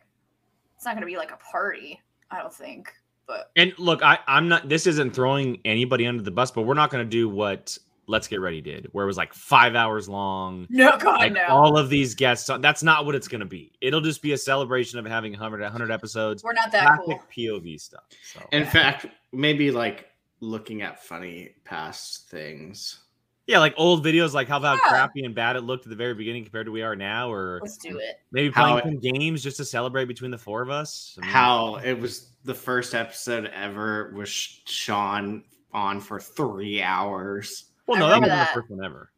It's 0.76 0.86
not 0.86 0.96
gonna 0.96 1.06
be 1.06 1.18
like 1.18 1.32
a 1.32 1.38
party. 1.38 2.02
I 2.32 2.40
don't 2.42 2.54
think. 2.54 2.92
But 3.28 3.52
And 3.56 3.74
look, 3.80 4.04
I, 4.04 4.20
I'm 4.28 4.48
not. 4.48 4.70
This 4.70 4.86
isn't 4.88 5.12
throwing 5.16 5.60
anybody 5.66 6.06
under 6.06 6.22
the 6.22 6.32
bus, 6.32 6.52
but 6.52 6.64
we're 6.64 6.76
not 6.76 6.92
going 6.92 7.04
to 7.04 7.10
do 7.10 7.28
what 7.28 7.76
Let's 8.08 8.28
Get 8.28 8.40
Ready 8.40 8.62
did, 8.62 8.88
where 8.92 9.04
it 9.04 9.08
was 9.08 9.18
like 9.18 9.34
five 9.34 9.74
hours 9.74 10.08
long. 10.08 10.68
no, 10.70 10.96
God, 10.98 11.18
Like 11.20 11.34
no. 11.34 11.46
all 11.50 11.76
of 11.76 11.90
these 11.90 12.14
guests. 12.14 12.48
That's 12.60 12.84
not 12.84 13.04
what 13.06 13.16
it's 13.16 13.28
going 13.28 13.40
to 13.40 13.48
be. 13.48 13.72
It'll 13.82 14.02
just 14.02 14.22
be 14.22 14.34
a 14.34 14.38
celebration 14.38 15.00
of 15.00 15.06
having 15.06 15.32
100, 15.32 15.60
100 15.62 15.92
episodes. 15.92 16.44
We're 16.44 16.54
not 16.54 16.72
that 16.72 17.00
Classic 17.04 17.20
cool. 17.36 17.60
POV 17.60 17.82
stuff. 17.82 18.04
So 18.32 18.42
in 18.52 18.66
fact, 18.68 19.08
maybe 19.34 19.72
like 19.72 20.08
looking 20.40 20.84
at 20.84 21.04
funny 21.04 21.56
past 21.64 22.30
things. 22.30 23.05
Yeah, 23.48 23.60
like 23.60 23.74
old 23.78 24.04
videos, 24.04 24.34
like 24.34 24.48
how 24.48 24.58
about 24.58 24.80
Yeah. 24.84 24.90
crappy 24.90 25.24
and 25.24 25.36
bad 25.36 25.56
it 25.56 25.62
looked 25.62 25.86
at 25.86 25.90
the 25.90 25.96
very 25.96 26.14
beginning 26.14 26.44
compared 26.44 26.66
to 26.66 26.72
we 26.72 26.82
are 26.82 26.96
now, 26.96 27.32
or 27.32 27.60
Let's 27.62 27.78
do 27.78 27.98
it. 28.00 28.20
maybe 28.32 28.52
How 28.52 28.80
playing 28.80 29.00
some 29.02 29.12
games 29.14 29.44
just 29.44 29.58
to 29.58 29.66
celebrate 29.66 30.06
between 30.06 30.32
the 30.32 30.38
four 30.38 30.62
of 30.62 30.70
us. 30.70 31.18
I 31.18 31.26
mean, 31.26 31.32
How 31.32 31.76
it 31.78 31.94
was 31.94 32.32
the 32.44 32.54
first 32.56 32.94
episode 32.96 33.46
ever 33.54 34.12
was 34.16 34.30
Sean 34.30 35.44
on 35.74 36.00
for 36.00 36.20
three 36.20 36.82
hours. 36.82 37.66
Well, 37.88 38.00
no, 38.00 38.08
that 38.10 38.20
wasn't 38.22 38.40
the 38.40 38.54
first 38.54 38.70
one 38.70 38.84
ever. 38.84 39.12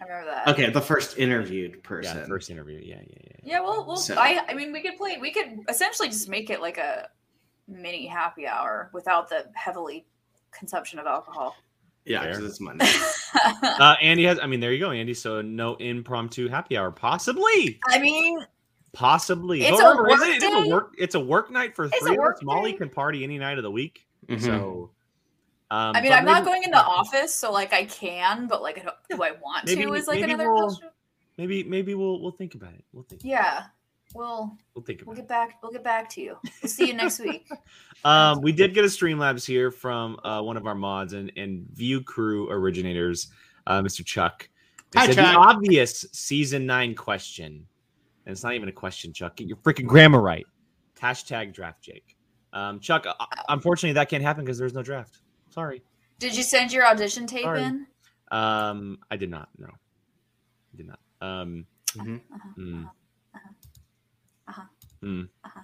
I 0.00 0.04
remember 0.04 0.30
that. 0.30 0.48
Okay, 0.48 0.70
the 0.70 0.80
first 0.80 1.18
interviewed 1.18 1.82
person. 1.82 2.18
Yeah, 2.18 2.26
first 2.26 2.50
interview. 2.50 2.78
Yeah, 2.82 2.96
yeah, 3.06 3.18
yeah. 3.24 3.32
Yeah, 3.42 3.60
well, 3.60 3.86
well, 3.86 3.96
So- 3.96 4.14
I, 4.16 4.42
I 4.48 4.54
mean, 4.54 4.72
we 4.72 4.82
could 4.82 4.96
play. 4.96 5.18
We 5.18 5.30
could 5.32 5.60
essentially 5.68 6.08
just 6.08 6.28
make 6.28 6.50
it 6.50 6.60
like 6.60 6.76
a 6.78 7.08
mini 7.68 8.06
happy 8.06 8.46
hour 8.46 8.90
without 8.92 9.28
the 9.28 9.46
heavily 9.54 10.06
consumption 10.50 10.98
of 10.98 11.06
alcohol. 11.06 11.56
Yeah, 12.06 12.26
because 12.26 12.44
it's 12.44 12.60
Monday. 12.60 12.86
Uh, 13.62 13.94
Andy 14.00 14.24
has. 14.24 14.38
I 14.40 14.46
mean, 14.46 14.60
there 14.60 14.72
you 14.72 14.80
go, 14.80 14.90
Andy. 14.90 15.12
So 15.14 15.42
no 15.42 15.74
impromptu 15.76 16.48
happy 16.48 16.76
hour, 16.76 16.90
possibly, 16.90 17.78
I 17.86 17.98
mean, 17.98 18.44
possibly. 18.92 19.62
It's 19.62 19.78
But 19.80 19.84
a 19.86 20.02
remember, 20.02 20.08
work 20.08 20.20
It's 20.24 20.44
a 20.44 20.68
work. 20.68 20.94
It's 20.98 21.14
a 21.14 21.20
work 21.20 21.50
night 21.50 21.76
for 21.76 21.84
It's 21.84 21.98
three 22.00 22.16
work 22.16 22.42
Molly 22.42 22.72
can 22.72 22.88
party 22.88 23.22
any 23.24 23.38
night 23.38 23.58
of 23.58 23.62
the 23.62 23.70
week. 23.70 24.06
Mhm. 24.28 24.40
So, 24.40 24.90
um, 25.70 25.94
I 25.94 26.00
mean, 26.00 26.12
I'm 26.12 26.24
not 26.24 26.44
going 26.44 26.62
in 26.64 26.70
the 26.70 26.82
office, 26.82 27.34
so 27.34 27.52
like 27.52 27.72
I 27.72 27.84
can, 27.84 28.46
but 28.46 28.62
like, 28.62 28.78
I 28.78 28.82
don't- 28.82 28.96
do 29.10 29.22
I 29.22 29.32
want 29.32 29.66
Maybe- 29.66 29.82
to? 29.84 29.92
Is 29.94 30.08
like 30.08 30.22
another 30.22 30.50
we'll- 30.52 30.68
question. 30.68 30.88
Maybe, 31.38 31.62
maybe 31.64 31.94
we'll 31.94 32.20
we'll 32.22 32.30
think 32.32 32.54
about 32.54 32.72
it. 32.72 32.84
We'll 32.92 33.04
think. 33.04 33.22
Yeah, 33.22 33.64
we'll 34.14 34.56
We'll 34.74 34.84
think 34.84 35.02
we'll 35.06 35.12
about 35.12 35.18
it. 35.18 35.22
get 35.22 35.28
back. 35.28 35.58
We'll 35.62 35.72
get 35.72 35.84
back 35.84 36.08
to 36.10 36.20
you. 36.20 36.36
We'll 36.62 36.70
see 36.70 36.88
you 36.88 36.94
next 36.94 37.20
week. 37.20 37.48
Um, 38.04 38.40
we 38.40 38.52
did 38.52 38.72
get 38.72 38.84
a 38.84 38.88
Streamlabs 38.88 39.44
here 39.44 39.72
from 39.72 40.20
uh, 40.22 40.40
one 40.40 40.56
of 40.56 40.64
our 40.66 40.74
mods 40.76 41.12
and, 41.14 41.32
and 41.36 41.66
View 41.72 42.02
Crew 42.02 42.48
originators, 42.50 43.28
uh, 43.66 43.80
Mr. 43.80 44.04
Chuck. 44.04 44.48
They 44.92 45.00
Hi, 45.00 45.06
said 45.06 45.14
Chuck. 45.16 45.32
The 45.32 45.38
obvious 45.40 46.04
season 46.12 46.66
nine 46.66 46.94
question, 46.94 47.66
and 48.26 48.32
it's 48.32 48.44
not 48.44 48.54
even 48.54 48.68
a 48.68 48.72
question, 48.72 49.12
Chuck. 49.12 49.34
Get 49.36 49.48
your 49.48 49.56
freaking 49.56 49.86
grammar 49.86 50.20
right. 50.20 50.46
Hashtag 51.00 51.52
draft 51.52 51.82
Jake. 51.82 52.16
Um, 52.52 52.78
Chuck, 52.78 53.06
uh, 53.08 53.14
unfortunately, 53.48 53.94
that 53.94 54.08
can't 54.08 54.22
happen 54.22 54.44
because 54.44 54.58
there's 54.58 54.74
no 54.74 54.82
draft. 54.82 55.18
Sorry. 55.48 55.82
Did 56.20 56.36
you 56.36 56.44
send 56.44 56.72
your 56.72 56.86
audition 56.86 57.26
tape 57.26 57.42
Sorry. 57.42 57.62
in? 57.64 57.86
Um, 58.30 58.98
I 59.10 59.16
did 59.16 59.30
not. 59.30 59.48
No, 59.58 59.66
I 59.68 60.76
did 60.76 60.86
not. 60.86 61.00
Um, 61.20 61.66
Mhm. 61.94 62.20
Uh-huh, 62.32 62.48
mm, 62.56 62.90
mm. 65.06 65.28
uh-huh. 65.44 65.60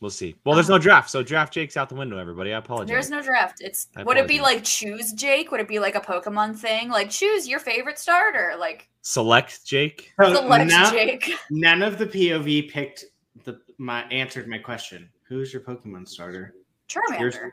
We'll 0.00 0.10
see. 0.10 0.34
Well, 0.44 0.54
there's 0.54 0.70
no 0.70 0.78
draft, 0.78 1.10
so 1.10 1.22
draft 1.22 1.52
Jake's 1.52 1.76
out 1.76 1.90
the 1.90 1.94
window. 1.94 2.16
Everybody, 2.16 2.54
I 2.54 2.58
apologize. 2.58 2.88
There's 2.88 3.10
no 3.10 3.20
draft. 3.20 3.60
It's 3.60 3.88
I 3.94 4.02
would 4.02 4.16
it 4.16 4.26
be 4.26 4.40
like 4.40 4.64
choose 4.64 5.12
Jake? 5.12 5.50
Would 5.50 5.60
it 5.60 5.68
be 5.68 5.78
like 5.78 5.94
a 5.94 6.00
Pokemon 6.00 6.56
thing? 6.56 6.88
Like 6.88 7.10
choose 7.10 7.46
your 7.46 7.60
favorite 7.60 7.98
starter? 7.98 8.54
Like 8.58 8.88
Select 9.02 9.64
Jake. 9.66 10.10
So 10.18 10.34
select 10.34 10.70
now- 10.70 10.90
Jake. 10.90 11.30
None 11.50 11.82
of 11.82 11.98
the 11.98 12.06
POV 12.06 12.70
picked 12.70 13.04
the 13.44 13.60
my 13.76 14.04
answered 14.04 14.48
my 14.48 14.56
question. 14.56 15.06
Who's 15.28 15.52
your 15.52 15.62
Pokemon 15.62 16.08
starter? 16.08 16.54
Charmander. 16.88 17.50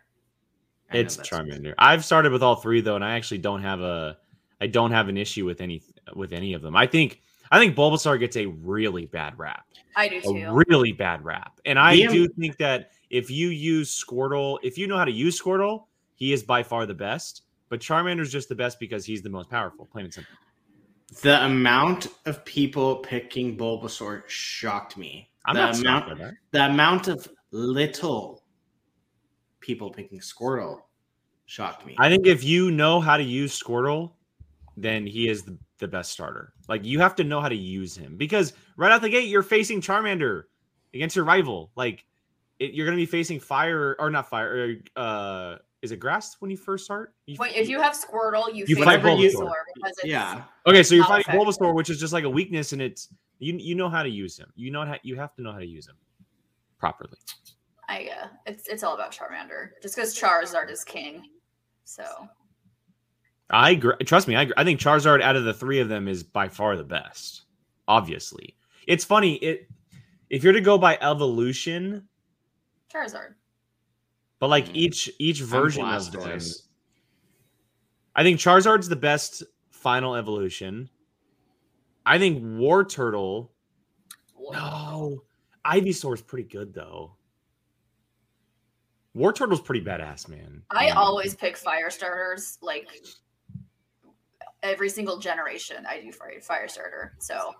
I 0.90 0.98
It's 1.00 1.18
that's- 1.18 1.30
Charmander. 1.30 1.74
I've 1.78 2.06
started 2.06 2.32
with 2.32 2.44
all 2.44 2.56
three 2.56 2.80
though, 2.80 2.96
and 2.96 3.04
I 3.04 3.18
actually 3.18 3.40
don't 3.40 3.62
have 3.62 3.82
a, 3.82 4.18
I 4.62 4.68
don't 4.68 4.92
have 4.92 5.10
an 5.10 5.18
issue 5.18 5.46
with 5.46 5.60
any 5.60 5.84
with 6.16 6.32
any 6.32 6.54
of 6.54 6.62
them. 6.62 6.78
I 6.78 6.88
think 6.88 7.22
I 7.52 7.60
think 7.60 7.76
Bulbasaur 7.76 8.20
gets 8.20 8.36
a 8.38 8.46
really 8.46 9.06
bad 9.06 9.38
rap, 9.38 9.66
I 9.96 10.08
do 10.08 10.18
a 10.18 10.22
too. 10.22 10.52
really 10.52 10.92
bad 10.92 11.24
rap, 11.24 11.60
and 11.66 11.80
I 11.80 11.98
DM 11.98 12.12
do 12.12 12.28
think 12.28 12.58
that 12.58 12.92
if 13.10 13.30
you 13.32 13.50
use 13.50 14.04
Squirtle, 14.04 14.58
if 14.64 14.78
you 14.78 14.88
know 14.88 14.98
how 14.98 15.06
to 15.06 15.12
use 15.12 15.40
Squirtle, 15.42 15.86
he 16.16 16.34
is 16.34 16.44
by 16.44 16.64
far 16.64 16.86
the 16.86 16.94
best. 16.94 17.44
But 17.70 17.82
Charmander's 17.82 18.32
just 18.32 18.48
the 18.48 18.56
best 18.56 18.80
because 18.80 19.06
he's 19.06 19.22
the 19.22 19.30
most 19.30 19.50
powerful, 19.50 19.86
plain 19.86 20.06
and 20.06 20.14
simple. 20.14 20.34
The 21.22 21.44
amount 21.46 22.08
of 22.26 22.44
people 22.46 22.98
picking 22.98 23.58
Bulbasaur 23.58 24.24
shocked 24.28 24.98
me. 24.98 25.30
I'm 25.46 25.56
the 25.56 25.62
not 25.62 25.80
amount, 25.80 26.06
shocked 26.08 26.18
by 26.20 26.26
that. 26.26 26.34
the 26.52 26.66
amount 26.66 27.08
of 27.10 27.28
little 27.52 28.44
people 29.60 29.90
picking 29.92 30.20
Squirtle 30.20 30.80
shocked 31.46 31.86
me. 31.86 31.96
I 31.98 32.10
think 32.10 32.26
if 32.26 32.44
you 32.44 32.72
know 32.72 33.00
how 33.00 33.18
to 33.18 33.24
use 33.24 33.62
Squirtle, 33.62 34.12
then 34.76 35.06
he 35.06 35.28
is 35.28 35.44
the, 35.44 35.58
the 35.80 35.88
best 35.88 36.12
starter. 36.12 36.54
Like 36.68 36.86
you 36.86 37.00
have 37.00 37.16
to 37.16 37.24
know 37.24 37.40
how 37.42 37.50
to 37.50 37.56
use 37.56 37.96
him 37.96 38.18
because 38.18 38.54
right 38.78 38.92
out 38.92 39.02
the 39.02 39.10
gate 39.10 39.28
you're 39.30 39.44
facing 39.44 39.82
Charmander 39.82 40.44
against 40.94 41.16
your 41.16 41.26
rival. 41.26 41.72
Like 41.76 42.06
it, 42.60 42.74
you're 42.74 42.86
going 42.86 42.98
to 42.98 43.02
be 43.02 43.06
facing 43.06 43.40
fire 43.40 43.96
or 44.00 44.10
not 44.10 44.30
fire. 44.30 44.78
Or, 44.96 45.02
uh, 45.02 45.58
is 45.84 45.92
it 45.92 46.00
grass 46.00 46.36
when 46.40 46.50
you 46.50 46.58
first 46.58 46.86
start? 46.86 47.14
You- 47.28 47.38
Wait, 47.40 47.56
if 47.56 47.70
you 47.70 47.80
have 47.80 47.94
Squirtle, 47.94 48.48
you, 48.54 48.66
You 48.68 48.76
face 48.78 48.84
fight 48.86 49.02
Bulbasaur 49.02 49.32
Bulbasaur. 49.34 49.54
because 49.76 49.92
it's 50.00 50.06
yeah, 50.06 50.44
okay, 50.66 50.82
so 50.82 50.96
you're 50.96 51.06
fighting 51.06 51.22
effective. 51.34 51.42
Bulbasaur, 51.48 51.76
which 51.76 51.90
is 51.92 52.00
just 52.00 52.14
like 52.14 52.24
a 52.24 52.30
weakness, 52.30 52.74
and 52.74 52.82
it's 52.82 53.10
you 53.38 53.54
you 53.58 53.76
know 53.76 53.88
how 53.90 54.02
to 54.02 54.10
use 54.10 54.36
him. 54.38 54.52
You 54.56 54.72
know 54.72 54.84
how 54.86 54.96
you 55.04 55.16
have 55.18 55.36
to 55.36 55.44
know 55.44 55.52
how 55.52 55.60
to 55.60 55.68
use 55.68 55.88
him 55.88 55.96
properly. 56.80 57.18
I 57.88 58.10
uh, 58.24 58.28
it's 58.48 58.68
it's 58.68 58.82
all 58.84 58.96
about 58.96 59.12
Charmander. 59.12 59.70
Just 59.84 59.96
because 59.96 60.18
Charizard 60.20 60.72
is 60.72 60.84
king, 60.84 61.30
so 61.84 62.04
I 63.50 63.72
agree. 63.72 63.94
Trust 64.06 64.28
me, 64.28 64.36
I, 64.36 64.42
agree. 64.44 64.54
I 64.58 64.64
think 64.64 64.80
Charizard 64.80 65.22
out 65.22 65.36
of 65.36 65.46
the 65.46 65.54
three 65.54 65.80
of 65.80 65.88
them 65.90 66.08
is 66.08 66.24
by 66.24 66.50
far 66.50 66.76
the 66.76 66.84
best. 66.84 67.44
Obviously, 67.88 68.56
it's 68.88 69.06
funny. 69.06 69.36
It 69.36 69.70
if 70.30 70.44
you're 70.44 70.52
to 70.54 70.60
go 70.62 70.78
by 70.78 70.98
evolution, 71.00 72.08
Charizard. 72.94 73.36
but 74.40 74.50
like 74.50 74.66
Mm. 74.66 74.76
each 74.76 75.10
each 75.20 75.42
version 75.42 75.86
of 75.86 76.12
them, 76.12 76.40
I 78.16 78.24
think 78.24 78.40
Charizard's 78.40 78.90
the 78.90 78.96
best 78.98 79.44
final 79.70 80.16
evolution. 80.16 80.90
I 82.06 82.18
think 82.18 82.42
War 82.60 82.84
Turtle. 82.84 83.54
No, 84.52 85.24
Ivysaur's 85.66 86.22
pretty 86.22 86.48
good 86.50 86.74
though. 86.74 87.16
War 89.14 89.32
Turtle's 89.34 89.62
pretty 89.62 89.84
badass, 89.84 90.28
man. 90.28 90.64
I 90.70 90.90
Um, 90.90 90.98
always 90.98 91.34
pick 91.36 91.58
fire 91.58 91.90
starters. 91.90 92.58
Like 92.62 92.88
every 94.64 94.90
single 94.90 95.20
generation, 95.20 95.86
I 95.88 96.00
do 96.02 96.12
fire 96.12 96.40
fire 96.42 96.68
starter. 96.68 97.14
So 97.20 97.54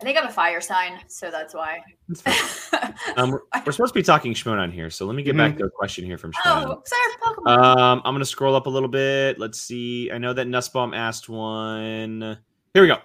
I 0.00 0.04
think 0.04 0.16
I'm 0.16 0.26
a 0.26 0.32
fire 0.32 0.60
sign, 0.60 1.00
so 1.08 1.30
that's 1.30 1.54
why. 1.54 1.80
That's. 2.08 2.68
Um, 3.16 3.30
we're, 3.30 3.40
we're 3.64 3.72
supposed 3.72 3.94
to 3.94 3.98
be 3.98 4.02
talking 4.02 4.34
Schmodown 4.34 4.72
here, 4.72 4.90
so 4.90 5.06
let 5.06 5.14
me 5.14 5.22
get 5.22 5.36
back 5.36 5.56
to 5.58 5.64
a 5.64 5.70
question 5.70 6.04
here 6.04 6.18
from 6.18 6.32
Schmodown. 6.32 6.66
oh, 6.66 6.82
sorry, 6.84 7.36
Pokemon. 7.36 7.78
Um, 7.78 8.02
I'm 8.04 8.14
gonna 8.14 8.24
scroll 8.24 8.54
up 8.54 8.66
a 8.66 8.70
little 8.70 8.88
bit. 8.88 9.38
Let's 9.38 9.60
see. 9.60 10.10
I 10.10 10.18
know 10.18 10.32
that 10.32 10.46
Nussbaum 10.46 10.94
asked 10.94 11.28
one. 11.28 12.38
Here 12.74 12.82
we 12.82 12.88
go. 12.88 12.98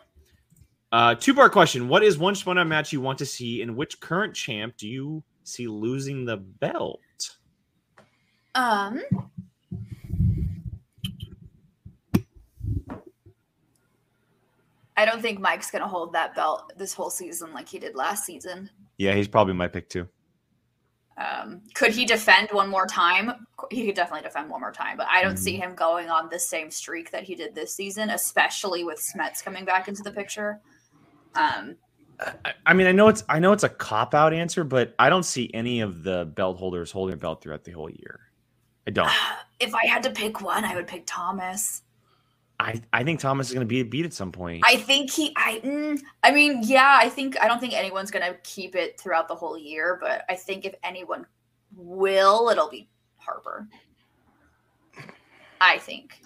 Uh, 0.92 1.16
two 1.16 1.34
part 1.34 1.52
question. 1.52 1.88
What 1.88 2.04
is 2.04 2.18
one 2.18 2.34
Schmodown 2.34 2.68
match 2.68 2.92
you 2.92 3.02
want 3.02 3.18
to 3.20 3.26
see, 3.26 3.62
and 3.62 3.76
which 3.76 4.00
current 4.00 4.34
champ 4.34 4.78
do 4.78 4.88
you 4.88 5.24
see 5.44 5.68
losing 5.68 6.26
the 6.26 6.38
belt? 6.38 7.00
Um, 8.56 9.02
I 14.96 15.06
don't 15.06 15.22
think 15.22 15.40
Mike's 15.40 15.72
gonna 15.72 15.88
hold 15.88 16.14
that 16.14 16.36
belt 16.36 16.72
this 16.78 16.94
whole 16.94 17.10
season 17.10 17.54
like 17.54 17.68
he 17.70 17.80
did 17.80 17.96
last 17.96 18.26
season. 18.26 18.70
Yeah, 18.98 19.14
he's 19.14 19.28
probably 19.28 19.54
my 19.54 19.68
pick 19.68 19.90
too. 19.90 20.08
Um, 21.18 21.62
could 21.76 21.92
he 21.92 22.06
defend 22.06 22.50
one 22.52 22.70
more 22.70 22.88
time? 22.88 23.46
He 23.70 23.86
could 23.86 23.96
definitely 23.96 24.24
defend 24.24 24.50
one 24.50 24.62
more 24.62 24.72
time, 24.72 24.98
but 24.98 25.08
I 25.08 25.22
don't 25.22 25.38
see 25.38 25.54
Mm-hmm. 25.54 25.62
him 25.62 25.76
going 25.76 26.10
on 26.10 26.28
the 26.30 26.40
same 26.40 26.72
streak 26.72 27.12
that 27.12 27.24
he 27.24 27.36
did 27.36 27.54
this 27.54 27.76
season, 27.76 28.10
especially 28.10 28.84
with 28.84 29.00
Smets 29.00 29.44
coming 29.44 29.64
back 29.64 29.88
into 29.88 30.02
the 30.02 30.12
picture. 30.12 30.60
Um, 31.36 31.78
I, 32.46 32.54
I 32.66 32.74
mean, 32.74 32.88
I 32.88 32.92
know 32.94 33.10
it's 33.10 33.24
I 33.30 33.40
know 33.40 33.54
it's 33.54 33.64
a 33.64 33.70
cop 33.70 34.14
out 34.16 34.34
answer, 34.34 34.64
but 34.64 34.96
I 34.98 35.10
don't 35.10 35.24
see 35.24 35.52
any 35.54 35.82
of 35.82 36.04
the 36.04 36.26
belt 36.36 36.58
holders 36.58 36.92
holding 36.92 37.14
a 37.14 37.18
belt 37.18 37.44
throughout 37.44 37.64
the 37.64 37.72
whole 37.72 37.90
year. 37.92 38.20
I 38.88 38.92
don't. 38.92 39.10
if 39.60 39.74
I 39.76 39.86
had 39.86 40.04
to 40.04 40.12
pick 40.12 40.42
one, 40.42 40.66
I 40.66 40.76
would 40.76 40.88
pick 40.88 41.04
Thomas. 41.06 41.83
I, 42.64 42.82
I 42.94 43.04
think 43.04 43.20
Thomas 43.20 43.48
is 43.48 43.54
going 43.54 43.68
to 43.68 43.70
be 43.70 43.84
beat 43.84 44.06
at 44.06 44.14
some 44.14 44.32
point. 44.32 44.64
I 44.66 44.78
think 44.78 45.12
he. 45.12 45.34
I. 45.36 45.60
Mm, 45.64 46.00
I 46.24 46.32
mean, 46.32 46.62
yeah. 46.64 46.98
I 47.02 47.10
think. 47.10 47.40
I 47.42 47.48
don't 47.48 47.60
think 47.60 47.74
anyone's 47.74 48.10
gonna 48.10 48.36
keep 48.44 48.76
it 48.76 49.00
throughout 49.00 49.28
the 49.28 49.36
whole 49.36 49.58
year, 49.58 49.98
but 50.00 50.24
I 50.30 50.36
think 50.36 50.64
if 50.66 50.74
anyone 50.84 51.26
will, 51.76 52.50
it'll 52.50 52.70
be 52.70 52.90
Harper. 53.18 53.68
I 55.60 55.78
think. 55.78 56.22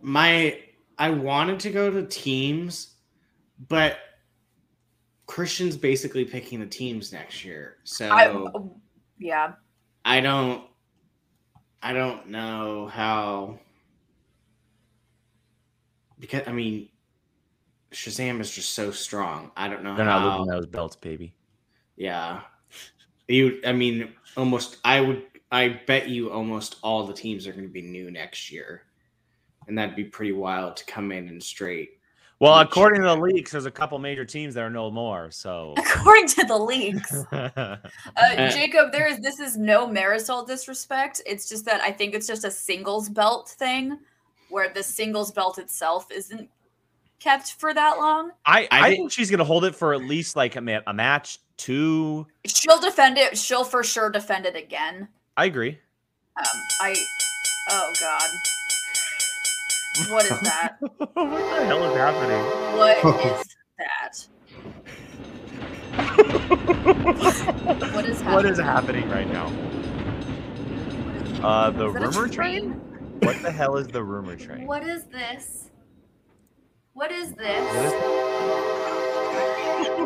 my 0.00 0.58
I 0.98 1.10
wanted 1.10 1.60
to 1.60 1.70
go 1.70 1.90
to 1.90 2.06
teams, 2.06 2.94
but 3.68 3.98
Christian's 5.26 5.76
basically 5.76 6.24
picking 6.24 6.60
the 6.60 6.66
teams 6.66 7.12
next 7.12 7.44
year. 7.44 7.76
So 7.84 8.10
I. 8.10 8.50
Yeah. 9.18 9.52
I 10.04 10.20
don't 10.20 10.64
I 11.82 11.92
don't 11.92 12.28
know 12.28 12.86
how 12.86 13.58
because 16.20 16.42
I 16.46 16.52
mean 16.52 16.88
Shazam 17.92 18.40
is 18.40 18.50
just 18.54 18.74
so 18.74 18.90
strong. 18.92 19.50
I 19.56 19.66
don't 19.68 19.82
know 19.82 19.96
They're 19.96 20.04
not 20.06 20.20
how 20.20 20.38
losing 20.38 20.52
those 20.52 20.66
belts, 20.66 20.96
baby. 20.96 21.34
yeah. 21.96 22.42
You 23.28 23.60
I 23.66 23.72
mean 23.72 24.12
almost 24.36 24.76
I 24.84 25.00
would 25.00 25.22
I 25.52 25.80
bet 25.86 26.08
you 26.08 26.30
almost 26.30 26.76
all 26.82 27.04
the 27.06 27.12
teams 27.14 27.46
are 27.46 27.52
going 27.52 27.64
to 27.66 27.72
be 27.72 27.82
new 27.82 28.10
next 28.10 28.52
year. 28.52 28.82
And 29.66 29.76
that'd 29.76 29.96
be 29.96 30.04
pretty 30.04 30.32
wild 30.32 30.76
to 30.76 30.84
come 30.86 31.12
in 31.12 31.28
and 31.28 31.42
straight. 31.42 31.90
Well, 32.40 32.58
according 32.60 33.02
to 33.02 33.08
the 33.08 33.16
leaks, 33.16 33.52
there's 33.52 33.66
a 33.66 33.70
couple 33.70 33.98
major 33.98 34.24
teams 34.24 34.54
that 34.54 34.62
are 34.62 34.70
no 34.70 34.90
more. 34.90 35.30
So, 35.30 35.74
According 35.78 36.28
to 36.28 36.44
the 36.46 36.56
leaks. 36.56 37.24
Uh, 38.16 38.50
Jacob, 38.50 38.92
there 38.92 39.06
is 39.06 39.18
this 39.20 39.38
is 39.40 39.56
no 39.58 39.86
Marisol 39.86 40.46
disrespect. 40.46 41.20
It's 41.26 41.48
just 41.48 41.64
that 41.66 41.80
I 41.82 41.92
think 41.92 42.14
it's 42.14 42.26
just 42.26 42.44
a 42.44 42.50
singles 42.50 43.08
belt 43.08 43.50
thing, 43.50 43.98
where 44.50 44.68
the 44.72 44.82
singles 44.82 45.30
belt 45.32 45.58
itself 45.58 46.10
isn't 46.12 46.48
kept 47.18 47.52
for 47.54 47.72
that 47.74 47.98
long. 47.98 48.30
I, 48.46 48.62
I 48.62 48.68
I 48.70 48.82
think- 48.88 48.96
think 48.98 49.12
she's 49.12 49.30
gonna 49.30 49.44
hold 49.44 49.64
it 49.64 49.74
for 49.74 49.94
at 49.94 50.02
least 50.02 50.36
like 50.36 50.56
a, 50.56 50.82
a 50.86 50.92
match 50.94 51.38
two. 51.56 52.26
She'll 52.46 52.80
defend 52.80 53.18
it. 53.18 53.36
She'll 53.36 53.64
for 53.64 53.82
sure 53.82 54.08
defend 54.10 54.46
it 54.46 54.56
again. 54.56 55.08
I 55.36 55.44
agree. 55.46 55.78
Um, 56.38 56.44
I. 56.80 56.94
Oh 57.70 57.92
God. 58.00 58.30
What 60.12 60.24
is 60.24 60.40
that? 60.40 60.76
what 60.80 61.14
the 61.14 61.64
hell 61.66 61.84
is 61.90 61.96
happening? 61.96 62.42
What 62.78 62.96
is 63.26 63.56
that? 63.78 64.26
What 67.92 68.06
is 68.06 68.22
What 68.22 68.46
is 68.46 68.58
happening? 68.58 69.06
happening 69.06 69.08
right 69.10 69.28
now? 69.30 69.46
Uh, 71.46 71.70
the 71.70 71.86
Is 71.88 71.94
that 71.94 72.02
a 72.02 72.08
rumor 72.08 72.28
train. 72.28 72.80
What 73.22 73.42
the 73.42 73.50
hell 73.50 73.76
is 73.76 73.88
the 73.88 74.02
rumor 74.02 74.36
train? 74.36 74.66
What 74.66 74.82
is 74.82 75.04
this? 75.04 75.70
What 76.94 77.12
is 77.12 77.32
this? 77.34 77.72
What 77.72 77.84
is- 77.86 77.92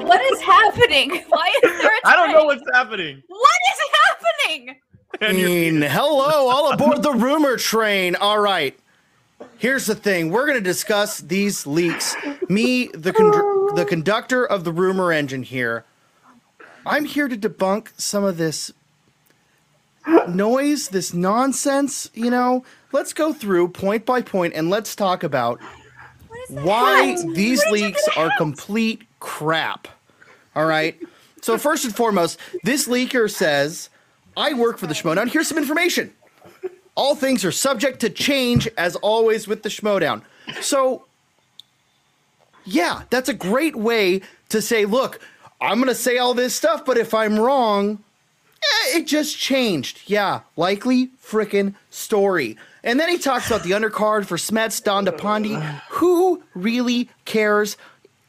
What 0.04 0.20
is 0.32 0.40
happening? 0.42 1.24
Why 1.28 1.52
is 1.64 1.70
there 1.82 1.90
a 1.90 2.00
I 2.08 2.16
don't 2.16 2.32
know 2.32 2.44
what's 2.44 2.62
happening. 2.72 3.22
What 3.26 3.58
is 3.72 3.80
happening? 4.06 4.76
And 5.20 5.38
you're- 5.38 5.88
Hello, 5.88 6.48
all 6.48 6.72
aboard 6.72 7.02
the 7.02 7.12
rumor 7.12 7.56
train. 7.56 8.16
All 8.16 8.38
right. 8.38 8.78
Here's 9.58 9.86
the 9.86 9.94
thing. 9.94 10.30
We're 10.30 10.46
going 10.46 10.58
to 10.58 10.64
discuss 10.64 11.20
these 11.20 11.66
leaks. 11.66 12.16
Me, 12.48 12.88
the 12.88 13.12
con- 13.12 13.74
the 13.74 13.84
conductor 13.84 14.44
of 14.44 14.64
the 14.64 14.72
rumor 14.72 15.12
engine 15.12 15.42
here. 15.42 15.84
I'm 16.86 17.04
here 17.04 17.28
to 17.28 17.36
debunk 17.36 17.88
some 17.96 18.24
of 18.24 18.36
this 18.36 18.72
noise, 20.28 20.88
this 20.88 21.14
nonsense, 21.14 22.10
you 22.14 22.30
know. 22.30 22.64
Let's 22.92 23.12
go 23.12 23.32
through 23.32 23.68
point 23.68 24.06
by 24.06 24.22
point 24.22 24.54
and 24.54 24.70
let's 24.70 24.94
talk 24.94 25.22
about 25.22 25.60
What 26.48 26.64
why 26.64 27.02
hat? 27.02 27.26
these 27.34 27.64
you 27.66 27.72
leaks 27.72 28.06
are 28.16 28.30
complete 28.38 29.02
crap. 29.20 29.88
All 30.54 30.66
right. 30.66 30.96
So 31.42 31.58
first 31.58 31.84
and 31.84 31.94
foremost, 31.94 32.38
this 32.62 32.86
leaker 32.88 33.30
says, 33.30 33.90
"I 34.36 34.52
work 34.54 34.78
for 34.78 34.86
the 34.86 34.94
Schmodown. 34.94 35.28
Here's 35.28 35.48
some 35.48 35.58
information. 35.58 36.12
All 36.94 37.16
things 37.16 37.44
are 37.44 37.52
subject 37.52 38.00
to 38.00 38.10
change, 38.10 38.68
as 38.78 38.96
always 38.96 39.48
with 39.48 39.62
the 39.62 39.68
Schmodown." 39.68 40.22
So, 40.60 41.06
yeah, 42.64 43.02
that's 43.10 43.28
a 43.28 43.34
great 43.34 43.74
way 43.74 44.20
to 44.50 44.62
say, 44.62 44.84
"Look, 44.84 45.18
I'm 45.60 45.78
going 45.78 45.88
to 45.88 45.94
say 45.94 46.18
all 46.18 46.34
this 46.34 46.54
stuff, 46.54 46.84
but 46.84 46.96
if 46.98 47.14
I'm 47.14 47.38
wrong, 47.38 48.03
it 48.88 49.06
just 49.06 49.38
changed." 49.38 50.02
Yeah, 50.06 50.40
likely 50.56 51.10
frickin' 51.22 51.74
story. 51.90 52.56
And 52.84 53.00
then 53.00 53.08
he 53.08 53.16
talks 53.16 53.46
about 53.46 53.62
the 53.62 53.70
undercard 53.70 54.26
for 54.26 54.36
Smets, 54.36 54.82
Don 54.82 55.06
Pondy. 55.06 55.58
Who 55.88 56.42
really 56.54 57.08
cares? 57.24 57.78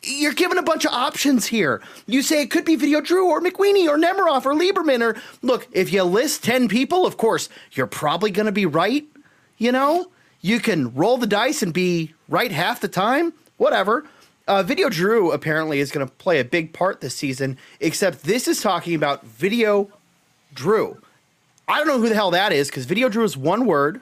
You're 0.02 0.34
given 0.34 0.58
a 0.58 0.64
bunch 0.64 0.86
of 0.86 0.94
options 0.94 1.48
here. 1.48 1.82
You 2.08 2.22
say 2.22 2.42
it 2.42 2.52
could 2.52 2.64
be 2.64 2.76
Video 2.76 3.02
Drew 3.02 3.30
or 3.30 3.42
McWeenie 3.42 3.88
or 3.90 3.98
Nemiroff 3.98 4.46
or 4.46 4.54
Lieberman 4.54 5.02
or 5.02 5.20
look, 5.42 5.68
if 5.72 5.92
you 5.92 6.04
list 6.04 6.44
10 6.44 6.70
people, 6.70 7.06
of 7.06 7.18
course, 7.18 7.50
you're 7.74 7.88
probably 7.88 8.32
going 8.32 8.46
to 8.46 8.52
be 8.52 8.66
right. 8.66 9.06
You 9.58 9.72
know, 9.72 10.12
you 10.42 10.60
can 10.60 10.94
roll 10.94 11.18
the 11.18 11.28
dice 11.28 11.62
and 11.62 11.74
be 11.74 12.14
right 12.30 12.52
half 12.52 12.80
the 12.80 12.88
time, 12.88 13.34
whatever. 13.58 14.06
Uh, 14.48 14.62
Video 14.64 14.90
Drew 14.90 15.32
apparently 15.32 15.80
is 15.80 15.92
going 15.92 16.06
to 16.08 16.14
play 16.14 16.40
a 16.40 16.46
big 16.46 16.72
part 16.72 17.02
this 17.02 17.16
season, 17.16 17.58
except 17.80 18.24
this 18.24 18.48
is 18.48 18.62
talking 18.62 18.94
about 18.94 19.26
Video 19.26 19.90
Drew. 20.56 21.00
I 21.68 21.78
don't 21.78 21.88
know 21.88 22.00
who 22.00 22.10
the 22.10 22.16
hell 22.16 22.32
that 22.32 22.52
is 22.52 22.70
because 22.70 22.86
Video 22.86 23.10
Drew 23.10 23.24
is 23.24 23.38
one 23.38 23.66
word. 23.66 24.02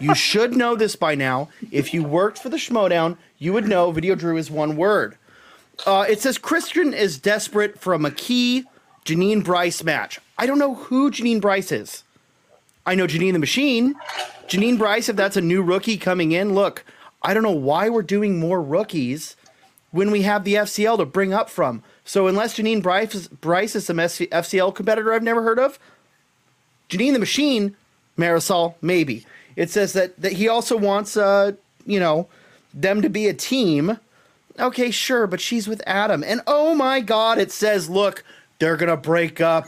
you 0.00 0.14
should 0.16 0.56
know 0.56 0.74
this 0.74 0.96
by 0.96 1.14
now. 1.14 1.48
If 1.70 1.94
you 1.94 2.02
worked 2.02 2.38
for 2.38 2.48
the 2.48 2.56
Schmodown, 2.56 3.16
you 3.38 3.52
would 3.52 3.68
know 3.68 3.92
Video 3.92 4.14
Drew 4.14 4.36
is 4.36 4.50
one 4.50 4.76
word. 4.76 5.16
Uh, 5.86 6.06
it 6.08 6.20
says 6.20 6.38
Christian 6.38 6.94
is 6.94 7.18
desperate 7.18 7.78
for 7.78 7.92
a 7.92 7.98
McKee 7.98 8.64
Janine 9.04 9.44
Bryce 9.44 9.84
match. 9.84 10.20
I 10.38 10.46
don't 10.46 10.58
know 10.58 10.74
who 10.74 11.10
Janine 11.10 11.40
Bryce 11.40 11.70
is. 11.70 12.02
I 12.86 12.94
know 12.94 13.06
Janine 13.06 13.32
the 13.32 13.38
Machine. 13.38 13.94
Janine 14.48 14.78
Bryce, 14.78 15.08
if 15.08 15.16
that's 15.16 15.36
a 15.36 15.40
new 15.40 15.62
rookie 15.62 15.98
coming 15.98 16.32
in, 16.32 16.54
look, 16.54 16.84
I 17.22 17.34
don't 17.34 17.42
know 17.42 17.50
why 17.50 17.88
we're 17.88 18.02
doing 18.02 18.38
more 18.38 18.62
rookies 18.62 19.36
when 19.90 20.10
we 20.10 20.22
have 20.22 20.44
the 20.44 20.54
FCL 20.54 20.98
to 20.98 21.04
bring 21.04 21.32
up 21.32 21.50
from. 21.50 21.82
So 22.06 22.28
unless 22.28 22.56
Janine 22.56 22.82
Bryce, 22.82 23.26
Bryce 23.28 23.76
is 23.76 23.84
some 23.84 23.98
FCL 23.98 24.74
competitor 24.74 25.12
I've 25.12 25.22
never 25.22 25.42
heard 25.42 25.58
of, 25.58 25.78
Janine 26.88 27.12
the 27.12 27.18
Machine, 27.18 27.76
Marisol, 28.16 28.76
maybe. 28.80 29.26
It 29.56 29.70
says 29.70 29.92
that, 29.94 30.18
that 30.20 30.32
he 30.32 30.48
also 30.48 30.76
wants, 30.76 31.16
uh, 31.16 31.52
you 31.84 31.98
know, 31.98 32.28
them 32.72 33.02
to 33.02 33.08
be 33.08 33.26
a 33.26 33.34
team. 33.34 33.98
Okay, 34.58 34.90
sure, 34.90 35.26
but 35.26 35.40
she's 35.40 35.66
with 35.66 35.82
Adam. 35.84 36.22
And 36.22 36.40
oh 36.46 36.74
my 36.74 37.00
God, 37.00 37.38
it 37.38 37.50
says, 37.50 37.90
look, 37.90 38.24
they're 38.58 38.76
to 38.88 38.96
break 38.96 39.40
up. 39.40 39.66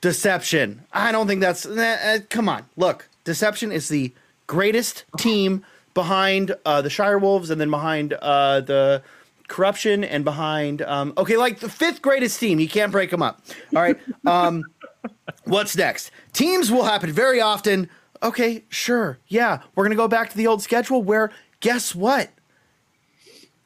Deception. 0.00 0.82
I 0.94 1.12
don't 1.12 1.26
think 1.26 1.42
that's. 1.42 1.66
Uh, 1.66 2.20
come 2.30 2.48
on. 2.48 2.64
Look, 2.78 3.06
Deception 3.24 3.70
is 3.70 3.90
the 3.90 4.12
greatest 4.46 5.04
team 5.18 5.62
behind 5.92 6.54
uh, 6.64 6.80
the 6.80 6.88
Shire 6.88 7.18
Wolves 7.18 7.50
and 7.50 7.60
then 7.60 7.68
behind 7.68 8.14
uh, 8.14 8.62
the 8.62 9.02
Corruption 9.50 10.04
and 10.04 10.24
behind. 10.24 10.80
Um, 10.82 11.12
okay, 11.18 11.36
like 11.36 11.58
the 11.58 11.68
fifth 11.68 12.00
greatest 12.00 12.38
team. 12.38 12.60
You 12.60 12.68
can't 12.68 12.92
break 12.92 13.10
them 13.10 13.20
up. 13.20 13.42
All 13.74 13.82
right. 13.82 13.98
Um, 14.24 14.62
what's 15.44 15.76
next? 15.76 16.12
Teams 16.32 16.70
will 16.70 16.84
happen 16.84 17.10
very 17.10 17.40
often. 17.40 17.90
Okay, 18.22 18.64
sure. 18.68 19.18
Yeah, 19.26 19.60
we're 19.74 19.82
going 19.82 19.90
to 19.90 19.96
go 19.96 20.06
back 20.06 20.30
to 20.30 20.36
the 20.36 20.46
old 20.46 20.62
schedule 20.62 21.02
where 21.02 21.32
guess 21.58 21.96
what? 21.96 22.30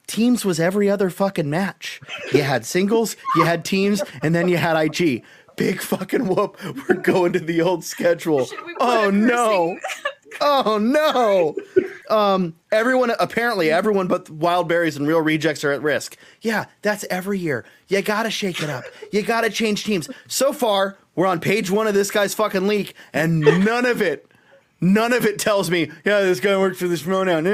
Teams 0.07 0.43
was 0.43 0.59
every 0.59 0.89
other 0.89 1.11
fucking 1.11 1.51
match. 1.51 2.01
You 2.33 2.43
had 2.43 2.65
singles, 2.65 3.15
you 3.37 3.45
had 3.45 3.63
teams, 3.63 4.03
and 4.23 4.35
then 4.35 4.49
you 4.49 4.57
had 4.57 4.77
IG. 4.81 5.23
Big 5.57 5.83
fucking 5.83 6.29
whoop. 6.29 6.59
We're 6.89 6.97
going 6.97 7.35
to 7.35 7.41
the 7.41 7.61
old 7.61 7.85
schedule. 7.85 8.49
Oh 8.81 9.11
no. 9.11 9.79
oh 10.41 10.79
no. 10.83 11.55
Um, 12.11 12.55
everyone 12.71 13.13
apparently 13.19 13.71
everyone 13.71 14.09
but 14.09 14.29
wild 14.29 14.69
berries 14.69 14.97
and 14.97 15.07
real 15.07 15.21
rejects 15.21 15.65
are 15.65 15.73
at 15.73 15.83
risk. 15.83 16.17
Yeah, 16.43 16.67
that's 16.83 17.05
every 17.11 17.39
year. 17.39 17.65
You 17.89 18.03
gotta 18.03 18.31
shake 18.31 18.63
it 18.63 18.69
up. 18.71 18.85
You 19.13 19.23
gotta 19.23 19.51
change 19.51 19.85
teams. 19.85 20.09
So 20.29 20.53
far, 20.53 20.99
we're 21.15 21.27
on 21.27 21.41
page 21.41 21.71
one 21.71 21.87
of 21.87 21.95
this 21.95 22.11
guy's 22.11 22.35
fucking 22.35 22.67
leak, 22.67 22.95
and 23.13 23.41
none 23.41 23.87
of 23.87 24.03
it 24.03 24.29
None 24.85 25.15
of 25.15 25.25
it 25.25 25.39
tells 25.39 25.71
me, 25.71 25.91
yeah, 26.05 26.21
this 26.21 26.41
guy 26.41 26.59
worked 26.59 26.77
for 26.77 26.89
this 26.89 27.03
pronoun. 27.03 27.47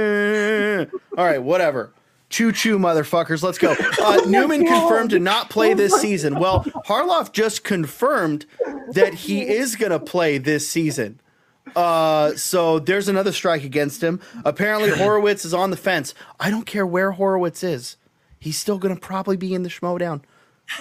All 1.17 1.25
right, 1.25 1.41
whatever. 1.41 1.93
Choo 2.29 2.51
choo, 2.51 2.77
motherfuckers. 2.79 3.43
Let's 3.43 3.59
go. 3.59 3.77
Uh, 4.01 4.17
Newman 4.27 4.67
confirmed 4.67 5.11
to 5.11 5.19
not 5.21 5.51
play 5.51 5.75
this 5.75 5.93
season. 6.01 6.41
Well, 6.41 6.65
Harloff 6.87 7.33
just 7.33 7.63
confirmed 7.63 8.47
that 8.93 9.13
he 9.15 9.43
is 9.43 9.77
going 9.77 9.93
to 9.93 10.01
play 10.01 10.39
this 10.39 10.69
season. 10.69 11.21
Uh, 11.77 12.35
so 12.35 12.79
there's 12.79 13.09
another 13.09 13.33
strike 13.33 13.65
against 13.65 14.03
him. 14.03 14.21
Apparently, 14.45 14.91
Horowitz 14.97 15.45
is 15.45 15.55
on 15.55 15.71
the 15.71 15.77
fence. 15.77 16.15
I 16.39 16.51
don't 16.51 16.67
care 16.67 16.87
where 16.87 17.13
Horowitz 17.13 17.63
is. 17.63 17.97
He's 18.39 18.57
still 18.57 18.79
going 18.79 18.95
to 18.95 19.01
probably 19.01 19.37
be 19.37 19.55
in 19.55 19.63
the 19.63 19.69
Schmodown. 19.69 20.23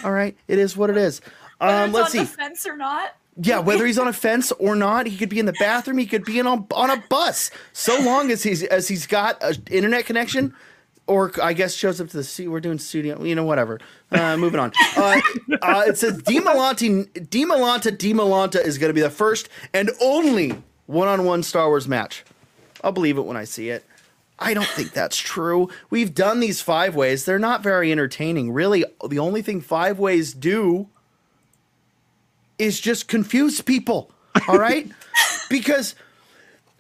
All 0.04 0.12
right, 0.12 0.38
it 0.48 0.60
is 0.60 0.78
what 0.78 0.90
it 0.90 0.98
is. 0.98 1.22
Um, 1.60 1.92
let's 1.92 2.12
see. 2.12 2.24
fence 2.24 2.66
or 2.66 2.78
not. 2.78 3.16
Yeah, 3.42 3.60
whether 3.60 3.86
he's 3.86 3.98
on 3.98 4.08
a 4.08 4.14
fence 4.14 4.52
or 4.54 4.76
not, 4.76 5.08
he 5.08 5.16
could 5.18 5.30
be 5.30 5.40
in 5.40 5.46
the 5.46 5.54
bathroom. 5.54 5.98
He 5.98 6.06
could 6.06 6.26
be 6.26 6.40
in 6.40 6.48
on, 6.48 6.68
on 6.74 6.90
a 6.90 7.02
bus. 7.10 7.52
So 7.74 7.98
long 8.02 8.32
as 8.32 8.44
he's 8.44 8.64
as 8.64 8.88
he's 8.88 9.08
got 9.08 9.42
an 9.42 9.56
internet 9.70 10.06
connection, 10.06 10.54
or 11.08 11.32
I 11.42 11.54
guess 11.54 11.74
shows 11.74 12.00
up 12.00 12.10
to 12.10 12.18
the 12.18 12.24
studio. 12.24 12.52
We're 12.52 12.60
doing 12.60 12.80
studio, 12.80 13.24
you 13.24 13.36
know, 13.36 13.46
whatever. 13.46 13.80
Uh, 14.12 14.38
moving 14.38 14.60
on. 14.60 14.72
Uh, 14.96 15.22
uh, 15.62 15.84
it 15.88 15.98
says 15.98 16.22
Demalanta 16.22 17.08
Demalanta 17.14 17.98
Demalanta 17.98 18.64
is 18.64 18.78
going 18.78 18.90
to 18.90 18.94
be 18.94 19.02
the 19.02 19.10
first 19.10 19.50
and 19.74 19.90
only 20.02 20.62
one-on-one 20.90 21.44
Star 21.44 21.68
Wars 21.68 21.88
match. 21.88 22.26
I'll 22.84 22.92
believe 22.92 23.18
it 23.20 23.26
when 23.26 23.38
I 23.38 23.44
see 23.44 23.70
it. 23.70 23.86
I 24.40 24.56
don't 24.56 24.68
think 24.68 24.92
that's 24.92 25.18
true. 25.18 25.70
We've 25.92 26.16
done 26.16 26.40
these 26.40 26.62
five 26.62 26.96
ways. 26.96 27.26
They're 27.26 27.38
not 27.38 27.62
very 27.62 27.92
entertaining. 27.92 28.52
Really, 28.52 28.84
the 29.08 29.20
only 29.20 29.44
thing 29.44 29.62
five 29.62 30.00
ways 30.00 30.34
do 30.34 30.88
is 32.58 32.80
just 32.80 33.08
confuse 33.08 33.62
people. 33.62 34.12
All 34.48 34.58
right? 34.58 34.90
because 35.50 35.94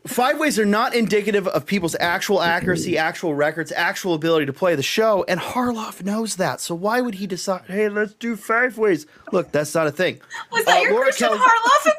five 0.10 0.40
ways 0.40 0.58
are 0.60 0.66
not 0.66 0.94
indicative 0.96 1.48
of 1.48 1.66
people's 1.66 1.96
actual 2.00 2.42
accuracy, 2.42 2.98
actual 3.10 3.34
records, 3.36 3.72
actual 3.72 4.14
ability 4.14 4.46
to 4.48 4.54
play 4.54 4.76
the 4.76 4.84
show. 4.84 5.24
And 5.28 5.40
Harloff 5.40 6.04
knows 6.04 6.36
that. 6.38 6.60
So 6.62 6.76
why 6.76 7.02
would 7.02 7.16
he 7.16 7.28
decide, 7.28 7.62
hey, 7.68 7.90
let's 7.90 8.14
do 8.14 8.36
five 8.36 8.78
ways? 8.78 9.06
Look, 9.32 9.52
that's 9.52 9.74
not 9.74 9.88
a 9.88 9.92
thing. 9.92 10.20
Was 10.52 10.66
that 10.66 10.78
uh, 10.78 10.82
your 10.82 10.92
Laura 10.92 11.04
Christian 11.06 11.28
Kelly- 11.30 11.40
Harloff 11.40 11.92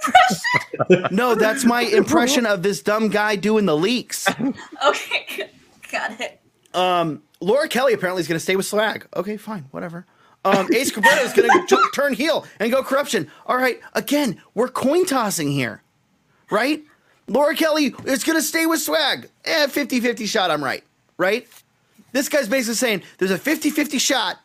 impression? 0.88 1.16
no, 1.16 1.34
that's 1.34 1.64
my 1.64 1.82
impression 1.82 2.46
of 2.46 2.62
this 2.62 2.82
dumb 2.82 3.08
guy 3.08 3.36
doing 3.36 3.66
the 3.66 3.76
leaks. 3.76 4.26
okay, 4.86 5.50
got 5.90 6.20
it. 6.20 6.40
Um, 6.74 7.22
Laura 7.40 7.68
Kelly 7.68 7.92
apparently 7.94 8.20
is 8.20 8.28
going 8.28 8.36
to 8.36 8.42
stay 8.42 8.56
with 8.56 8.66
Slag. 8.66 9.06
Okay, 9.16 9.36
fine, 9.36 9.66
whatever. 9.70 10.06
Um, 10.44 10.68
Ace 10.74 10.90
Cabrera 10.90 11.20
is 11.20 11.32
going 11.34 11.48
to 11.66 11.88
turn 11.94 12.14
heel 12.14 12.46
and 12.58 12.72
go 12.72 12.82
corruption. 12.82 13.30
All 13.46 13.56
right, 13.56 13.78
again, 13.92 14.40
we're 14.54 14.68
coin 14.68 15.04
tossing 15.04 15.50
here, 15.50 15.82
right? 16.50 16.82
Laura 17.30 17.54
Kelly 17.54 17.94
is 18.06 18.24
going 18.24 18.36
to 18.36 18.42
stay 18.42 18.66
with 18.66 18.80
swag. 18.80 19.30
Eh, 19.44 19.68
50 19.68 20.00
50 20.00 20.26
shot, 20.26 20.50
I'm 20.50 20.62
right, 20.62 20.82
right? 21.16 21.46
This 22.12 22.28
guy's 22.28 22.48
basically 22.48 22.74
saying 22.74 23.02
there's 23.18 23.30
a 23.30 23.38
50 23.38 23.70
50 23.70 23.98
shot 23.98 24.40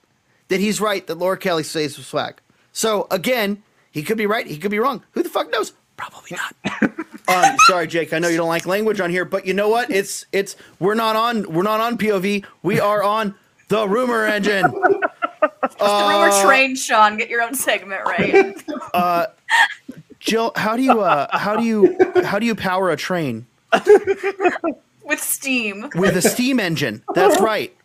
that 0.50 0.60
he's 0.60 0.80
right 0.80 1.06
that 1.08 1.16
Laura 1.16 1.36
Kelly 1.36 1.64
stays 1.64 1.98
with 1.98 2.06
swag. 2.06 2.36
So 2.74 3.08
again, 3.10 3.64
he 3.92 4.04
could 4.04 4.18
be 4.18 4.28
right, 4.28 4.46
he 4.46 4.58
could 4.58 4.70
be 4.70 4.78
wrong. 4.78 5.04
Who 5.12 5.24
the 5.24 5.30
fuck 5.30 5.52
knows? 5.52 5.74
Probably 5.98 6.38
not. 6.38 7.00
um, 7.28 7.58
sorry, 7.66 7.88
Jake. 7.88 8.14
I 8.14 8.20
know 8.20 8.28
you 8.28 8.38
don't 8.38 8.50
like 8.50 8.68
language 8.68 9.00
on 9.00 9.10
here, 9.10 9.26
but 9.26 9.48
you 9.48 9.54
know 9.56 9.70
what? 9.70 9.90
It's 9.90 10.28
it's 10.32 10.56
we're 10.80 10.94
not 10.94 11.16
on 11.16 11.52
we're 11.52 11.64
not 11.64 11.80
on 11.80 11.98
POV. 11.98 12.46
We 12.62 12.80
are 12.80 13.02
on 13.02 13.34
the 13.70 13.88
rumor 13.88 14.26
engine. 14.26 14.66
Just 15.42 15.80
uh, 15.80 16.08
the 16.08 16.14
rumor 16.14 16.44
train, 16.46 16.76
Sean. 16.76 17.18
Get 17.18 17.30
your 17.30 17.42
own 17.42 17.56
segment 17.56 18.04
right. 18.06 18.64
Uh, 18.94 19.26
Jill, 20.26 20.52
how 20.56 20.76
do 20.76 20.82
you 20.82 21.02
uh, 21.02 21.38
how 21.38 21.56
do 21.56 21.64
you 21.64 21.98
how 22.24 22.40
do 22.40 22.46
you 22.46 22.56
power 22.56 22.90
a 22.90 22.98
train? 22.98 23.46
With 25.04 25.20
steam. 25.20 25.90
With 25.94 26.18
a 26.18 26.22
steam 26.22 26.60
engine. 26.60 27.04
That's 27.14 27.40
right. 27.40 27.76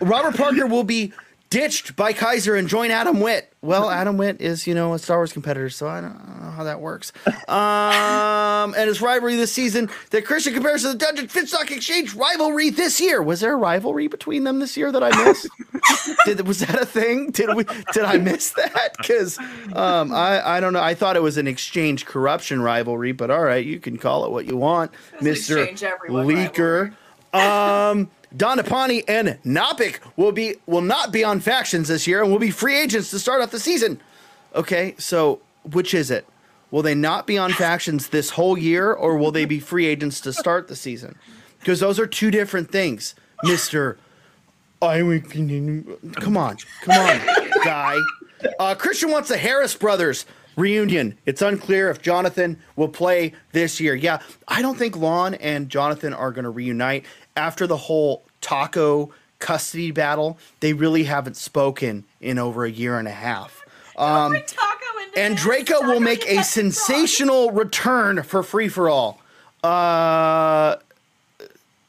Robert 0.00 0.36
Parker 0.36 0.66
will 0.66 0.82
be 0.82 1.12
ditched 1.50 1.96
by 1.96 2.12
Kaiser 2.12 2.56
and 2.56 2.68
join 2.68 2.90
Adam 2.90 3.20
Witt. 3.20 3.52
Well, 3.62 3.90
Adam 3.90 4.16
Witt 4.16 4.40
is, 4.40 4.66
you 4.66 4.74
know, 4.74 4.94
a 4.94 4.98
Star 4.98 5.18
Wars 5.18 5.32
competitor, 5.32 5.70
so 5.70 5.88
I 5.88 6.00
don't 6.00 6.42
know 6.42 6.50
how 6.50 6.64
that 6.64 6.80
works. 6.80 7.12
Um, 7.46 8.74
and 8.76 8.88
his 8.88 9.00
rivalry 9.00 9.36
this 9.36 9.52
season, 9.52 9.88
the 10.10 10.20
Christian 10.20 10.52
compares 10.52 10.82
to 10.82 10.88
the 10.88 10.94
Dungeon 10.96 11.28
Fitstock 11.28 11.70
Exchange 11.70 12.12
rivalry 12.14 12.70
this 12.70 13.00
year. 13.00 13.22
Was 13.22 13.40
there 13.40 13.52
a 13.52 13.56
rivalry 13.56 14.08
between 14.08 14.42
them 14.42 14.58
this 14.58 14.76
year 14.76 14.90
that 14.90 15.02
I 15.02 15.24
missed? 15.24 15.48
did 16.24 16.44
was 16.46 16.58
that 16.60 16.74
a 16.80 16.84
thing? 16.86 17.30
Did 17.30 17.54
we 17.54 17.64
did 17.92 18.04
I 18.04 18.18
miss 18.18 18.50
that? 18.52 18.96
Because 18.98 19.38
um, 19.74 20.12
I 20.12 20.56
I 20.56 20.60
don't 20.60 20.72
know. 20.72 20.82
I 20.82 20.94
thought 20.94 21.14
it 21.14 21.22
was 21.22 21.36
an 21.36 21.46
exchange 21.46 22.04
corruption 22.04 22.60
rivalry, 22.60 23.12
but 23.12 23.30
all 23.30 23.44
right, 23.44 23.64
you 23.64 23.78
can 23.78 23.96
call 23.96 24.24
it 24.24 24.32
what 24.32 24.46
you 24.46 24.56
want, 24.56 24.90
Mister 25.20 25.66
Leaker. 25.66 26.94
Um, 27.32 28.10
Donapani 28.34 29.04
and 29.06 29.38
Nopik 29.44 30.00
will 30.16 30.32
be 30.32 30.56
will 30.66 30.80
not 30.80 31.12
be 31.12 31.22
on 31.22 31.40
factions 31.40 31.88
this 31.88 32.06
year 32.06 32.22
and 32.22 32.30
will 32.30 32.38
be 32.38 32.50
free 32.50 32.76
agents 32.76 33.10
to 33.10 33.18
start 33.18 33.42
off 33.42 33.50
the 33.50 33.60
season. 33.60 34.00
Okay, 34.54 34.94
so 34.98 35.40
which 35.64 35.94
is 35.94 36.10
it? 36.10 36.26
Will 36.70 36.82
they 36.82 36.94
not 36.94 37.26
be 37.26 37.38
on 37.38 37.52
factions 37.52 38.08
this 38.08 38.30
whole 38.30 38.58
year, 38.58 38.92
or 38.92 39.16
will 39.16 39.30
they 39.30 39.44
be 39.44 39.60
free 39.60 39.86
agents 39.86 40.20
to 40.22 40.32
start 40.32 40.68
the 40.68 40.76
season? 40.76 41.16
Because 41.60 41.80
those 41.80 42.00
are 42.00 42.06
two 42.06 42.30
different 42.30 42.70
things, 42.70 43.14
Mister. 43.44 43.98
I 44.82 44.98
come 44.98 46.36
on, 46.36 46.56
come 46.82 46.96
on, 46.96 47.20
guy. 47.64 47.96
Uh, 48.58 48.74
Christian 48.74 49.10
wants 49.10 49.28
the 49.28 49.38
Harris 49.38 49.74
brothers 49.74 50.26
reunion. 50.56 51.16
It's 51.26 51.42
unclear 51.42 51.90
if 51.90 52.02
Jonathan 52.02 52.58
will 52.74 52.88
play 52.88 53.32
this 53.52 53.80
year. 53.80 53.94
Yeah, 53.94 54.18
I 54.48 54.62
don't 54.62 54.78
think 54.78 54.96
Lon 54.96 55.34
and 55.34 55.68
Jonathan 55.68 56.12
are 56.12 56.32
going 56.32 56.44
to 56.44 56.50
reunite 56.50 57.04
after 57.36 57.66
the 57.66 57.76
whole 57.76 58.24
taco 58.40 59.12
custody 59.38 59.90
battle. 59.90 60.38
They 60.60 60.72
really 60.72 61.04
haven't 61.04 61.36
spoken 61.36 62.04
in 62.20 62.38
over 62.38 62.64
a 62.64 62.70
year 62.70 62.98
and 62.98 63.06
a 63.06 63.12
half. 63.12 63.64
Um, 63.96 64.36
and. 65.16 65.36
Draco 65.36 65.82
will 65.82 66.00
make 66.00 66.26
a 66.26 66.42
sensational 66.42 67.50
return 67.50 68.22
for 68.22 68.42
free 68.42 68.68
for 68.68 68.88
all. 68.88 69.20
Uh, 69.62 70.76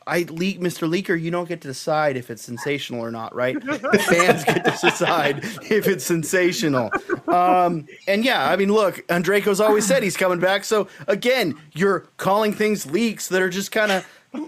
I 0.08 0.22
leak, 0.24 0.60
Mr. 0.60 0.89
Leaker. 0.89 1.20
You 1.20 1.32
don't 1.32 1.48
get 1.48 1.62
to 1.62 1.67
decide 1.67 2.17
if 2.17 2.30
it's 2.30 2.41
sensational 2.41 3.02
or 3.02 3.12
not, 3.12 3.36
right? 3.36 3.60
The 3.62 4.06
fans 4.10 4.43
get 4.43 4.63
to 4.65 4.89
decide 4.89 5.43
if 5.70 5.88
it's 5.88 6.06
sensational. 6.06 6.91
Um, 7.28 7.88
and 8.08 8.24
yeah, 8.24 8.50
I 8.50 8.56
mean, 8.56 8.72
look, 8.72 9.04
and 9.10 9.24
Draco's 9.24 9.60
always 9.60 9.86
said 9.86 10.04
he's 10.04 10.17
coming 10.17 10.39
back. 10.39 10.63
So 10.63 10.88
again, 11.08 11.60
you're 11.74 12.08
calling 12.17 12.54
things 12.54 12.86
leaks 12.86 13.28
that 13.28 13.41
are 13.41 13.50
just 13.50 13.72
kind 13.72 13.91
of 13.91 14.06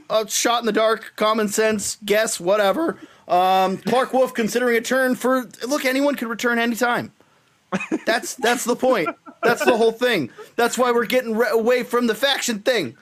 a 0.10 0.28
shot 0.30 0.62
in 0.62 0.66
the 0.66 0.72
dark, 0.72 1.14
common 1.16 1.48
sense, 1.48 1.98
guess, 2.06 2.40
whatever. 2.40 2.98
Um, 3.28 3.78
Clark 3.78 4.14
Wolf 4.14 4.34
considering 4.34 4.76
a 4.78 4.82
turn 4.82 5.16
for 5.16 5.48
look, 5.68 5.86
anyone 5.86 6.16
could 6.16 6.30
return 6.30 6.58
anytime. 6.58 7.12
That's 8.06 8.34
that's 8.36 8.64
the 8.64 8.76
point. 8.76 9.10
That's 9.44 9.64
the 9.64 9.78
whole 9.78 9.92
thing. 9.92 10.32
That's 10.56 10.78
why 10.78 10.92
we're 10.92 11.06
getting 11.06 11.36
re- 11.38 11.50
away 11.52 11.84
from 11.84 12.08
the 12.08 12.16
faction 12.16 12.60
thing, 12.60 12.98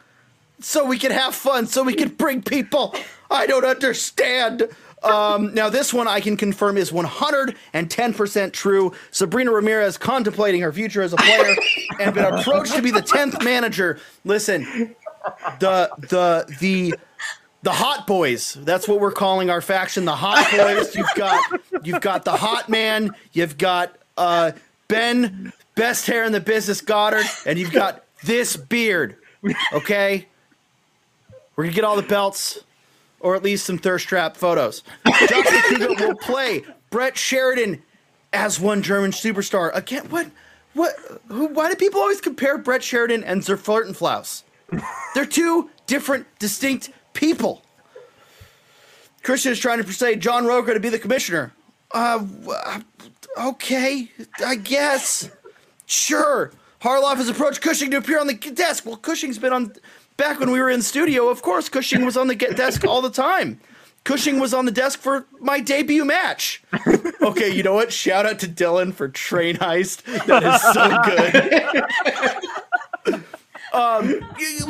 so 0.60 0.86
we 0.86 0.98
can 0.98 1.12
have 1.12 1.36
fun, 1.36 1.68
so 1.68 1.84
we 1.84 1.94
can 1.94 2.10
bring 2.10 2.42
people. 2.42 2.96
I 3.30 3.46
don't 3.48 3.66
understand. 3.66 4.68
Um, 5.04 5.54
now 5.54 5.70
this 5.70 5.94
one 5.94 6.08
I 6.08 6.20
can 6.20 6.38
confirm 6.38 6.78
is 6.78 6.92
110% 6.92 8.54
true. 8.54 8.94
Sabrina 9.12 9.52
Ramirez 9.52 9.98
contemplating 9.98 10.62
her 10.62 10.74
future 10.74 11.02
as 11.02 11.14
a 11.14 11.18
player 11.18 11.56
and 12.00 12.16
been 12.16 12.26
approached 12.26 12.74
to 12.76 12.82
be 12.82 12.92
the 12.92 13.02
10th 13.02 13.44
manager. 13.44 14.00
Listen, 14.26 14.96
the 15.60 15.90
the 16.10 16.46
the 16.60 16.96
the 17.64 17.72
hot 17.72 18.08
boys. 18.08 18.58
That's 18.62 18.88
what 18.88 19.00
we're 19.00 19.12
calling 19.12 19.50
our 19.50 19.62
faction, 19.62 20.06
the 20.06 20.16
hot 20.16 20.50
boys. 20.52 20.96
You've 20.96 21.14
got 21.16 21.62
you've 21.84 22.02
got 22.02 22.26
the 22.26 22.36
hot 22.36 22.70
man. 22.70 23.12
You've 23.34 23.58
got 23.58 23.98
uh, 24.18 24.54
Ben, 24.88 25.54
best 25.76 26.08
hair 26.08 26.24
in 26.24 26.32
the 26.32 26.40
business, 26.40 26.82
Goddard, 26.82 27.26
and 27.46 27.60
you've 27.60 27.74
got 27.74 28.06
this 28.24 28.56
beard. 28.56 29.18
Okay, 29.74 30.28
we're 31.58 31.66
gonna 31.66 31.76
get 31.76 31.84
all 31.84 31.96
the 31.96 32.04
belts, 32.04 32.60
or 33.20 33.36
at 33.36 33.44
least 33.44 33.66
some 33.66 33.78
thirst 33.78 34.08
trap 34.08 34.38
photos. 34.38 34.84
Josh 35.06 35.46
McDougall 35.46 36.00
will 36.00 36.16
play 36.16 36.64
Brett 36.92 37.18
Sheridan 37.18 37.82
as 38.32 38.60
one 38.60 38.82
German 38.82 39.12
superstar 39.12 39.76
again. 39.76 40.10
What? 40.10 40.30
What? 40.74 40.96
Who? 41.28 41.48
Why 41.48 41.70
do 41.70 41.76
people 41.76 42.00
always 42.00 42.22
compare 42.22 42.58
Brett 42.58 42.84
Sheridan 42.84 43.24
and 43.24 43.42
Zerflirtenflaus? 43.42 44.44
They're 45.16 45.26
two 45.26 45.70
different, 45.88 46.28
distinct 46.40 46.92
people. 47.14 47.64
Christian 49.24 49.52
is 49.52 49.60
trying 49.60 49.80
to 49.80 49.84
persuade 49.84 50.22
John 50.22 50.46
Rocha 50.46 50.74
to 50.74 50.80
be 50.80 50.90
the 50.90 51.00
commissioner. 51.00 51.52
Uh, 51.92 52.26
okay, 53.38 54.12
I 54.46 54.56
guess. 54.56 55.32
Sure. 55.86 56.52
Harloff 56.82 57.16
has 57.16 57.28
approached 57.28 57.62
Cushing 57.62 57.90
to 57.92 57.98
appear 57.98 58.20
on 58.20 58.28
the 58.28 58.36
desk. 58.36 58.86
Well, 58.86 58.98
Cushing's 58.98 59.40
been 59.40 59.54
on 59.54 59.74
back 60.18 60.40
when 60.40 60.52
we 60.52 60.60
were 60.60 60.70
in 60.70 60.82
studio. 60.82 61.30
Of 61.30 61.42
course, 61.42 61.70
Cushing 61.70 62.04
was 62.06 62.18
on 62.18 62.28
the 62.28 62.36
desk 62.36 62.86
all 62.86 63.02
the 63.02 63.10
time. 63.10 63.60
Cushing 64.04 64.40
was 64.40 64.54
on 64.54 64.66
the 64.66 64.72
desk 64.72 65.00
for 65.00 65.26
my 65.40 65.60
debut 65.60 66.06
match. 66.06 66.64
Okay, 67.22 67.50
you 67.50 67.62
know 67.62 67.74
what? 67.74 67.92
Shout 67.92 68.26
out 68.26 68.40
to 68.40 68.48
Dylan 68.48 68.94
for 68.94 69.10
Train 69.10 69.58
Heist. 69.58 70.04
That 70.28 70.44
is 70.44 70.62
so 73.04 73.14
good. 73.14 73.24
um, 73.74 74.22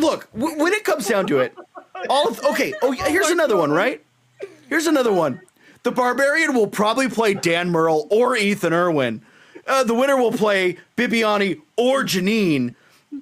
look, 0.01 0.31
w- 0.33 0.57
when 0.57 0.73
it 0.73 0.83
comes 0.83 1.07
down 1.07 1.27
to 1.27 1.39
it, 1.39 1.53
all 2.10 2.27
of, 2.29 2.43
okay. 2.45 2.73
Oh, 2.81 2.91
here's 2.91 3.29
another 3.29 3.55
one, 3.57 3.71
right? 3.71 4.03
Here's 4.69 4.88
another 4.88 5.13
one. 5.13 5.39
The 5.83 5.91
Barbarian 5.91 6.55
will 6.55 6.67
probably 6.67 7.07
play 7.10 7.36
Dan 7.36 7.69
Murrell 7.69 8.07
or 8.10 8.36
Ethan 8.36 8.73
Irwin. 8.73 9.21
Uh, 9.67 9.83
the 9.83 9.93
winner 9.93 10.17
will 10.17 10.31
play 10.31 10.77
Bibiani 10.95 11.62
or 11.75 12.03
Janine. 12.03 12.73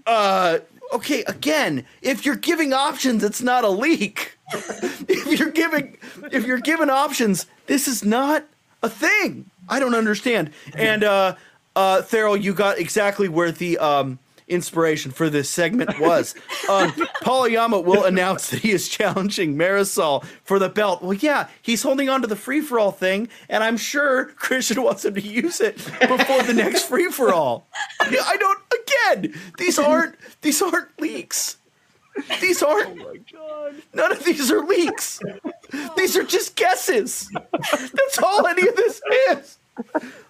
Uh, 0.05 0.59
okay, 0.95 1.23
again, 1.25 1.85
if 2.01 2.25
you're 2.25 2.35
giving 2.35 2.73
options, 2.73 3.23
it's 3.23 3.41
not 3.41 3.63
a 3.63 3.69
leak. 3.69 4.37
if 5.07 5.39
you're 5.39 5.51
giving, 5.51 5.97
if 6.31 6.45
you're 6.45 6.59
given 6.59 6.89
options, 6.89 7.45
this 7.67 7.87
is 7.87 8.03
not 8.03 8.45
a 8.81 8.89
thing. 8.89 9.49
I 9.67 9.79
don't 9.79 9.95
understand. 9.95 10.51
And 10.75 11.03
uh, 11.03 11.35
uh, 11.75 12.01
Theral, 12.01 12.41
you 12.41 12.53
got 12.53 12.77
exactly 12.77 13.27
where 13.27 13.51
the 13.51 13.77
um, 13.77 14.19
inspiration 14.47 15.11
for 15.11 15.29
this 15.29 15.49
segment 15.49 15.99
was. 15.99 16.35
Um, 16.69 16.93
Paul 17.21 17.49
will 17.83 18.03
announce 18.03 18.49
that 18.49 18.61
he 18.61 18.71
is 18.71 18.87
challenging 18.89 19.55
Marisol 19.55 20.25
for 20.43 20.59
the 20.59 20.69
belt. 20.69 21.01
Well, 21.01 21.13
yeah, 21.13 21.47
he's 21.61 21.83
holding 21.83 22.09
on 22.09 22.21
to 22.21 22.27
the 22.27 22.35
free 22.35 22.61
for 22.61 22.79
all 22.79 22.91
thing, 22.91 23.29
and 23.49 23.63
I'm 23.63 23.77
sure 23.77 24.25
Christian 24.25 24.81
wants 24.81 25.05
him 25.05 25.13
to 25.15 25.21
use 25.21 25.61
it 25.61 25.77
before 25.77 26.43
the 26.43 26.53
next 26.55 26.87
free 26.87 27.11
for 27.11 27.33
all. 27.33 27.67
I 27.99 28.37
don't. 28.39 28.59
Again, 29.11 29.33
these 29.57 29.79
aren't 29.79 30.15
these 30.41 30.61
aren't 30.61 30.99
leaks. 30.99 31.57
These 32.39 32.63
aren't. 32.63 33.01
Oh 33.37 33.71
None 33.93 34.11
of 34.11 34.23
these 34.23 34.51
are 34.51 34.63
leaks. 34.65 35.19
These 35.97 36.15
are 36.15 36.23
just 36.23 36.55
guesses. 36.55 37.29
That's 37.51 38.19
all 38.23 38.47
any 38.47 38.67
of 38.67 38.75
this 38.75 39.01
is. 39.29 39.57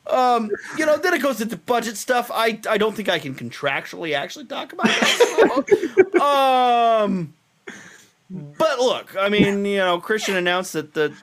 Um, 0.08 0.50
you 0.78 0.86
know, 0.86 0.98
then 0.98 1.14
it 1.14 1.22
goes 1.22 1.42
into 1.42 1.58
budget 1.58 1.98
stuff. 1.98 2.32
I 2.34 2.60
I 2.70 2.78
don't 2.78 2.96
think 2.96 3.10
I 3.10 3.20
can 3.20 3.36
contractually 3.36 4.16
actually 4.16 4.46
talk 4.46 4.74
about 4.74 4.86
that. 4.88 6.22
um, 6.22 7.34
but 8.30 8.80
look, 8.80 9.16
I 9.20 9.30
mean, 9.30 9.66
you 9.66 9.78
know, 9.78 10.00
Christian 10.00 10.36
announced 10.36 10.74
that 10.74 10.94
the 10.94 11.14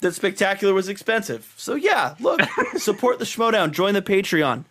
that 0.00 0.14
spectacular 0.14 0.72
was 0.74 0.88
expensive. 0.88 1.52
So 1.56 1.74
yeah, 1.74 2.14
look, 2.20 2.40
support 2.76 3.18
the 3.18 3.24
Schmodown, 3.24 3.72
join 3.72 3.94
the 3.94 4.02
Patreon, 4.02 4.64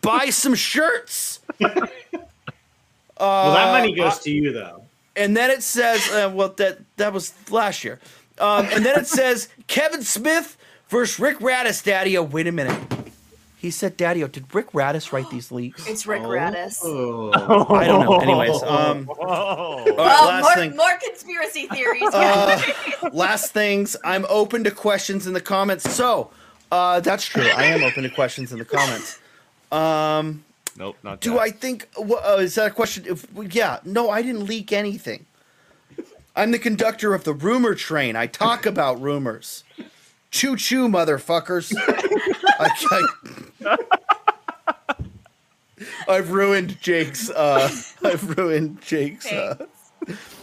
buy 0.00 0.30
some 0.30 0.54
shirts. 0.54 1.40
Well, 1.60 3.54
that 3.54 3.72
money 3.72 3.92
Uh, 4.00 4.04
goes 4.04 4.18
to 4.20 4.30
you 4.30 4.52
though. 4.52 4.82
and 5.14 5.36
then 5.36 5.50
it 5.50 5.62
says, 5.62 6.08
uh, 6.10 6.30
well, 6.32 6.48
that 6.56 6.78
that 6.96 7.12
was 7.12 7.32
last 7.50 7.84
year. 7.84 8.00
Um, 8.38 8.66
and 8.72 8.84
then 8.84 8.98
it 8.98 9.06
says 9.06 9.48
Kevin 9.68 10.02
Smith 10.02 10.56
versus 10.92 11.18
Rick 11.18 11.38
Radis. 11.38 11.82
Daddy, 11.82 12.16
oh, 12.18 12.22
wait 12.22 12.46
a 12.46 12.52
minute. 12.52 12.78
He 13.56 13.70
said, 13.70 13.96
Daddy, 13.96 14.26
did 14.26 14.52
Rick 14.54 14.72
Radis 14.72 15.12
write 15.12 15.30
these 15.30 15.50
leaks? 15.52 15.86
It's 15.86 16.04
Rick 16.06 16.22
Radis. 16.22 16.80
Oh. 16.82 17.32
I 17.74 17.86
don't 17.86 18.04
know. 18.04 18.18
Anyways, 18.18 18.62
um, 18.64 19.06
Whoa. 19.06 19.14
all 19.14 19.76
right, 19.86 19.96
Well, 19.96 20.26
last 20.28 20.42
more, 20.42 20.54
thing. 20.54 20.76
more 20.76 20.98
conspiracy 21.04 21.66
theories. 21.68 22.02
Uh, 22.12 22.60
last 23.12 23.52
things. 23.52 23.96
I'm 24.04 24.26
open 24.28 24.64
to 24.64 24.70
questions 24.70 25.26
in 25.26 25.32
the 25.32 25.40
comments. 25.40 25.88
So, 25.90 26.30
uh, 26.72 27.00
that's 27.00 27.24
true. 27.24 27.44
I 27.44 27.64
am 27.66 27.84
open 27.84 28.02
to 28.02 28.10
questions 28.10 28.52
in 28.52 28.58
the 28.58 28.64
comments. 28.64 29.20
Um, 29.70 30.44
Nope, 30.76 30.96
not 31.04 31.20
do 31.20 31.34
that. 31.34 31.40
I 31.40 31.50
think? 31.50 31.88
Uh, 31.96 32.38
is 32.40 32.56
that 32.56 32.66
a 32.66 32.70
question? 32.70 33.04
If, 33.06 33.26
yeah. 33.54 33.78
No, 33.84 34.10
I 34.10 34.22
didn't 34.22 34.46
leak 34.46 34.72
anything. 34.72 35.26
I'm 36.34 36.50
the 36.50 36.58
conductor 36.58 37.14
of 37.14 37.24
the 37.24 37.32
rumor 37.32 37.74
train. 37.74 38.16
I 38.16 38.26
talk 38.26 38.66
about 38.66 39.00
rumors. 39.00 39.62
Choo 40.32 40.56
choo, 40.56 40.88
motherfuckers. 40.88 41.72
I, 42.58 43.06
I, 43.66 43.76
I've 46.08 46.32
ruined 46.32 46.80
Jake's. 46.80 47.28
Uh, 47.30 47.70
I've 48.02 48.36
ruined 48.38 48.80
Jake's 48.80 49.30
uh, 49.30 49.66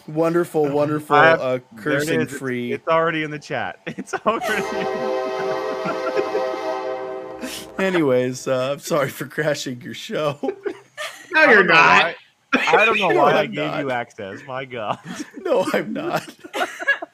wonderful, 0.08 0.70
wonderful 0.70 1.16
have- 1.16 1.40
uh, 1.42 1.46
There 1.48 1.56
it 1.58 1.64
cursing 1.78 2.22
is. 2.22 2.28
It's- 2.28 2.38
free. 2.40 2.72
It's 2.72 2.88
already 2.88 3.24
in 3.24 3.32
the 3.32 3.40
chat. 3.40 3.80
It's 3.88 4.14
already. 4.14 4.64
Anyways, 7.80 8.48
uh, 8.48 8.74
I'm 8.74 8.80
sorry 8.80 9.10
for 9.10 9.26
crashing 9.26 9.82
your 9.82 9.94
show. 9.94 10.38
No, 11.32 11.44
you're 11.46 11.64
don't 11.64 11.68
why- 11.70 12.16
I 12.54 12.86
don't 12.86 13.00
know 13.00 13.08
why 13.16 13.32
I 13.34 13.42
I'm 13.44 13.52
gave 13.52 13.72
not. 13.72 13.80
you 13.80 13.92
access. 13.92 14.40
My 14.46 14.66
God. 14.66 15.00
no, 15.40 15.66
I'm 15.74 15.94
not. 15.94 16.28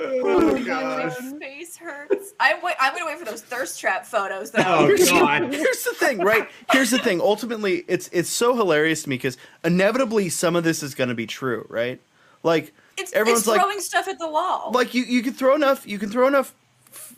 oh 0.00 0.58
my 0.58 1.10
face 1.38 1.76
hurts. 1.76 2.32
I'm 2.40 2.62
wait, 2.62 2.74
I'm 2.80 2.92
gonna 2.94 3.06
wait 3.06 3.18
for 3.18 3.24
those 3.24 3.42
thirst 3.42 3.80
trap 3.80 4.06
photos 4.06 4.50
though. 4.50 4.62
Oh 4.66 4.86
Here's, 4.86 5.10
God. 5.10 5.52
here's 5.52 5.82
the 5.84 5.94
thing, 5.94 6.18
right? 6.18 6.48
Here's 6.72 6.90
the 6.90 6.98
thing. 6.98 7.20
Ultimately, 7.20 7.84
it's 7.88 8.08
it's 8.12 8.28
so 8.30 8.54
hilarious 8.56 9.02
to 9.04 9.08
me 9.08 9.16
because 9.16 9.36
inevitably 9.64 10.28
some 10.28 10.56
of 10.56 10.64
this 10.64 10.82
is 10.82 10.94
going 10.94 11.08
to 11.08 11.14
be 11.14 11.26
true, 11.26 11.66
right? 11.68 12.00
Like 12.42 12.72
It's, 12.96 13.12
Everyone's 13.12 13.40
it's 13.40 13.48
like- 13.48 13.60
throwing 13.60 13.80
stuff 13.80 14.06
at 14.08 14.18
the 14.18 14.28
wall. 14.28 14.70
like 14.72 14.94
you 14.94 15.02
you 15.04 15.22
can 15.22 15.32
throw 15.34 15.54
enough 15.54 15.86
you 15.86 15.98
can 15.98 16.08
throw 16.10 16.26
enough 16.28 16.54
f- 16.92 17.14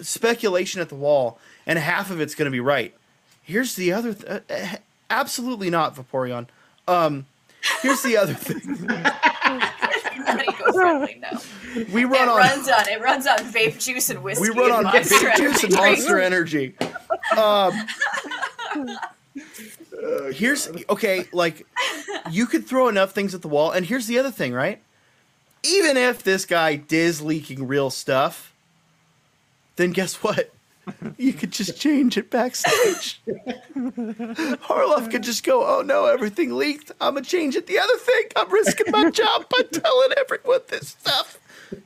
speculation 0.00 0.80
at 0.80 0.88
the 0.88 0.94
wall 0.94 1.38
and 1.66 1.78
half 1.78 2.10
of 2.10 2.20
it's 2.20 2.34
going 2.34 2.46
to 2.46 2.50
be 2.50 2.60
right 2.60 2.94
here's 3.42 3.74
the 3.76 3.92
other 3.92 4.14
th- 4.14 4.24
uh, 4.26 4.40
uh, 4.52 4.76
absolutely 5.10 5.68
not 5.68 5.94
vaporeon 5.94 6.46
um 6.88 7.26
here's 7.82 8.02
the 8.02 8.16
other 8.16 8.32
thing 8.34 8.78
Not 10.74 11.08
eco-friendly, 11.08 11.20
no. 11.20 11.84
we 11.92 12.04
run 12.04 12.28
it 12.28 12.28
on 12.28 12.36
runs 12.36 12.68
on 12.68 12.88
it 12.88 13.00
runs 13.00 13.26
on 13.26 13.38
vape 13.38 13.78
juice 13.82 14.10
and 14.10 14.22
whiskey. 14.22 14.50
we 14.50 14.56
run 14.56 14.72
on 14.72 14.86
and 14.86 15.04
vape 15.04 15.36
juice 15.36 15.64
and 15.64 15.72
Energy 15.74 15.96
monster 15.96 16.20
energy 16.20 16.74
um 17.36 17.72
here's 20.32 20.68
okay 20.88 21.26
like 21.32 21.66
you 22.30 22.46
could 22.46 22.66
throw 22.66 22.88
enough 22.88 23.12
things 23.12 23.34
at 23.34 23.42
the 23.42 23.48
wall 23.48 23.70
and 23.70 23.86
here's 23.86 24.06
the 24.06 24.18
other 24.18 24.30
thing 24.30 24.52
right 24.52 24.82
even 25.62 25.96
if 25.96 26.22
this 26.22 26.44
guy 26.44 26.82
is 26.90 27.22
leaking 27.22 27.66
real 27.66 27.90
stuff 27.90 28.52
then 29.76 29.92
guess 29.92 30.16
what 30.22 30.51
you 31.16 31.32
could 31.32 31.52
just 31.52 31.78
change 31.80 32.16
it 32.16 32.30
backstage. 32.30 33.20
Harloff 33.76 35.10
could 35.10 35.22
just 35.22 35.44
go 35.44 35.64
oh 35.66 35.82
no 35.82 36.06
everything 36.06 36.54
leaked. 36.56 36.90
I'm 37.00 37.14
gonna 37.14 37.24
change 37.26 37.56
it 37.56 37.66
the 37.66 37.78
other 37.78 37.96
thing. 37.98 38.24
I'm 38.36 38.50
risking 38.52 38.90
my 38.90 39.10
job 39.22 39.46
by 39.48 39.62
telling 39.70 40.10
everyone 40.18 40.60
this 40.68 40.88
stuff. 40.90 41.38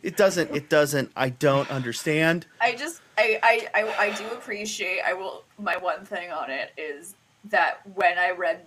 It 0.02 0.16
doesn't 0.16 0.54
it 0.54 0.68
doesn't. 0.68 1.12
I 1.16 1.28
don't 1.30 1.70
understand. 1.70 2.46
I 2.60 2.74
just 2.74 3.00
I, 3.18 3.38
I 3.42 3.68
I 3.82 4.06
I 4.06 4.10
do 4.16 4.24
appreciate 4.28 5.00
I 5.06 5.12
will 5.12 5.44
my 5.58 5.76
one 5.76 6.04
thing 6.04 6.30
on 6.30 6.50
it 6.50 6.72
is 6.76 7.14
that 7.44 7.80
when 7.94 8.18
I 8.18 8.30
read 8.30 8.60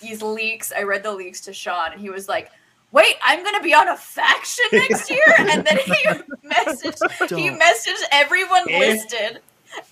these 0.00 0.22
leaks, 0.22 0.72
I 0.76 0.82
read 0.82 1.02
the 1.02 1.12
leaks 1.12 1.40
to 1.42 1.52
Sean 1.52 1.92
and 1.92 2.00
he 2.00 2.10
was 2.10 2.28
like, 2.28 2.50
Wait, 2.92 3.16
I'm 3.24 3.42
gonna 3.42 3.62
be 3.62 3.74
on 3.74 3.88
a 3.88 3.96
faction 3.96 4.64
next 4.72 5.10
year? 5.10 5.24
And 5.38 5.66
then 5.66 5.78
he 5.78 5.94
messaged 6.48 7.28
he 7.36 7.48
Don't. 7.48 7.60
messaged 7.60 8.02
everyone 8.12 8.68
Eh? 8.70 8.78
listed 8.78 9.40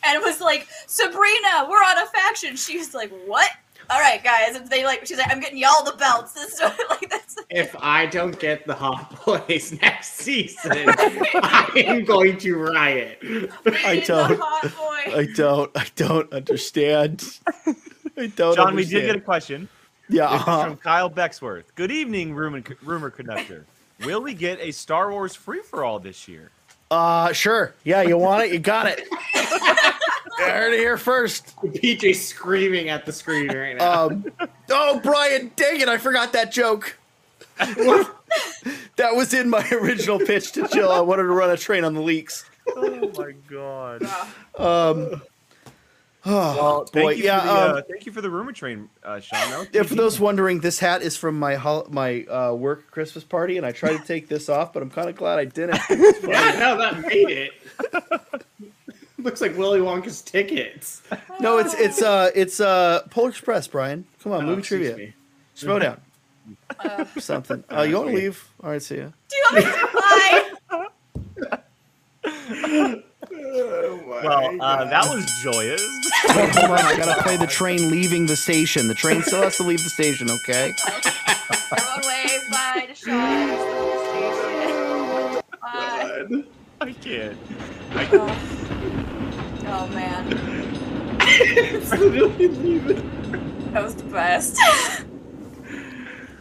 and 0.05 0.23
was 0.23 0.41
like, 0.41 0.67
Sabrina, 0.87 1.67
we're 1.69 1.77
on 1.77 1.99
a 1.99 2.07
faction. 2.07 2.57
She 2.57 2.79
was 2.79 2.95
like, 2.95 3.11
What? 3.27 3.51
All 3.91 4.01
right, 4.01 4.23
guys. 4.23 4.57
And 4.57 4.69
they 4.71 4.85
like 4.85 5.07
she's 5.07 5.19
like, 5.19 5.31
I'm 5.31 5.41
getting 5.41 5.59
y'all 5.59 5.85
the 5.85 5.93
belts. 5.93 6.33
This 6.35 6.55
is 6.55 6.61
what- 6.61 6.91
like 6.91 7.11
that's 7.11 7.37
If 7.51 7.77
I 7.79 8.07
don't 8.07 8.39
get 8.39 8.67
the 8.67 8.75
Hot 8.75 9.25
Boys 9.27 9.73
next 9.83 10.15
season, 10.15 10.73
I 10.73 11.71
am 11.87 12.05
going 12.05 12.39
to 12.39 12.57
riot. 12.57 13.19
I 13.85 14.01
don't. 14.07 14.41
I 14.43 15.29
don't. 15.35 15.71
I 15.77 15.87
don't 15.97 16.33
understand. 16.33 17.39
I 18.17 18.27
don't. 18.29 18.57
John, 18.57 18.75
we 18.75 18.85
did 18.87 19.05
get 19.07 19.17
a 19.17 19.21
question. 19.21 19.69
Yeah. 20.09 20.27
Uh-huh. 20.31 20.65
from 20.65 20.77
Kyle 20.77 21.11
Becksworth. 21.11 21.65
Good 21.75 21.91
evening, 21.91 22.35
rumor, 22.35 22.63
rumor 22.83 23.11
conductor. 23.11 23.67
Will 24.05 24.21
we 24.23 24.33
get 24.35 24.59
a 24.61 24.71
Star 24.71 25.11
Wars 25.11 25.35
free 25.35 25.61
for 25.61 25.85
all 25.85 25.99
this 25.99 26.27
year? 26.29 26.51
Uh, 26.93 27.33
sure. 27.33 27.73
Yeah, 27.85 28.03
you 28.03 28.19
want 28.19 28.45
it? 28.45 28.53
You 28.53 28.59
got 28.59 28.87
it. 28.87 29.09
I 29.35 30.51
heard 30.51 30.75
it 30.75 30.79
here 30.79 30.99
first. 30.99 31.57
PJ 31.57 32.15
screaming 32.17 32.91
at 32.91 33.07
the 33.07 33.13
screen 33.13 33.49
right 33.49 33.79
now. 33.79 34.09
Um, 34.09 34.27
oh, 34.69 35.01
Brian, 35.03 35.51
dang 35.57 35.81
it! 35.81 35.89
I 35.89 35.97
forgot 35.97 36.35
that 36.35 36.53
joke. 36.53 36.99
that 37.57 38.11
was 39.15 39.33
in 39.33 39.49
my 39.49 39.67
original 39.71 40.19
pitch 40.19 40.53
to 40.53 40.69
Jill. 40.69 40.93
I 40.93 41.01
wanted 41.01 41.23
to 41.23 41.29
run 41.29 41.49
a 41.49 41.57
train 41.57 41.83
on 41.83 41.95
the 41.95 42.03
leaks. 42.03 42.45
Oh 42.69 43.11
my 43.17 43.33
god. 43.49 44.03
Um, 44.59 45.23
oh, 46.25 46.57
Well, 46.57 46.85
thank 46.87 47.05
boy, 47.05 47.11
you 47.15 47.25
yeah. 47.25 47.41
for 47.41 47.47
the, 47.47 47.53
uh, 47.53 47.77
um, 47.79 47.83
thank 47.91 48.07
you 48.07 48.13
for 48.13 48.21
the 48.21 48.31
rumor 48.31 48.53
train, 48.53 48.89
uh, 49.05 49.21
Sean. 49.21 49.67
Yeah, 49.73 49.83
for 49.83 49.95
those 49.95 50.19
wondering, 50.21 50.61
this 50.61 50.79
hat 50.79 51.03
is 51.03 51.17
from 51.17 51.39
my 51.39 51.55
hol- 51.57 51.87
my 51.91 52.25
uh, 52.25 52.53
work 52.55 52.91
Christmas 52.91 53.25
party, 53.25 53.57
and 53.57 53.67
I 53.67 53.73
tried 53.73 53.97
to 53.99 54.05
take 54.07 54.29
this 54.29 54.49
off, 54.49 54.73
but 54.73 54.83
I'm 54.83 54.91
kind 54.91 55.09
of 55.09 55.17
glad 55.17 55.39
I 55.39 55.45
didn't. 55.47 55.81
yeah, 55.91 56.57
no, 56.59 56.79
that 56.79 57.01
made 57.01 57.29
it. 57.31 57.53
Looks 59.19 59.41
like 59.41 59.57
Willy 59.57 59.79
Wonka's 59.81 60.21
tickets. 60.23 61.01
No, 61.39 61.59
it's 61.59 61.75
it's 61.75 62.03
uh 62.03 62.31
it's 62.35 62.59
uh 62.61 63.03
Polar 63.11 63.29
Express, 63.29 63.69
Brian. 63.69 64.05
Come 64.23 64.33
on, 64.33 64.43
Oh, 64.45 64.47
movie 64.47 64.63
trivia. 64.63 64.97
me. 64.97 65.15
Slow 65.55 65.79
down. 65.79 66.01
Uh, 66.81 67.05
something. 67.19 67.63
Uh, 67.71 67.83
you 67.83 67.97
want 67.97 68.09
to 68.09 68.15
leave? 68.17 68.49
All 68.65 68.71
right, 68.71 68.83
see 68.83 68.97
ya. 68.97 69.11
do 69.29 69.37
you 69.37 69.45
want 69.53 69.57
me 69.57 69.63
to 69.63 69.87
fly? 69.87 70.53
Oh 73.35 73.97
my 74.09 74.12
Well, 74.25 74.57
uh, 74.61 74.85
that 74.85 75.05
was 75.13 75.25
joyous. 75.43 75.83
Hold 76.27 76.71
on, 76.71 76.79
I 76.79 76.97
gotta 76.97 77.23
play 77.23 77.37
the 77.37 77.47
train 77.47 77.91
leaving 77.91 78.27
the 78.27 78.37
station. 78.37 78.89
The 78.89 78.95
train 78.95 79.23
still 79.23 79.43
has 79.43 79.57
to 79.59 79.63
leave 79.63 79.83
the 79.83 79.91
station, 79.91 80.31
okay? 80.31 80.75
Everyone 81.73 82.03
wave 82.07 82.51
bye 82.51 82.87
to 82.89 82.95
Sean. 82.95 83.49
Bye. 85.61 86.45
I 86.81 86.93
can't. 86.93 87.37
I 87.95 88.09
Oh. 88.13 88.37
oh 89.67 89.87
man, 89.89 90.29
Literally 91.19 92.49
leaving. 92.49 93.71
that 93.73 93.83
was 93.83 93.95
the 93.95 94.05
best. 94.05 94.59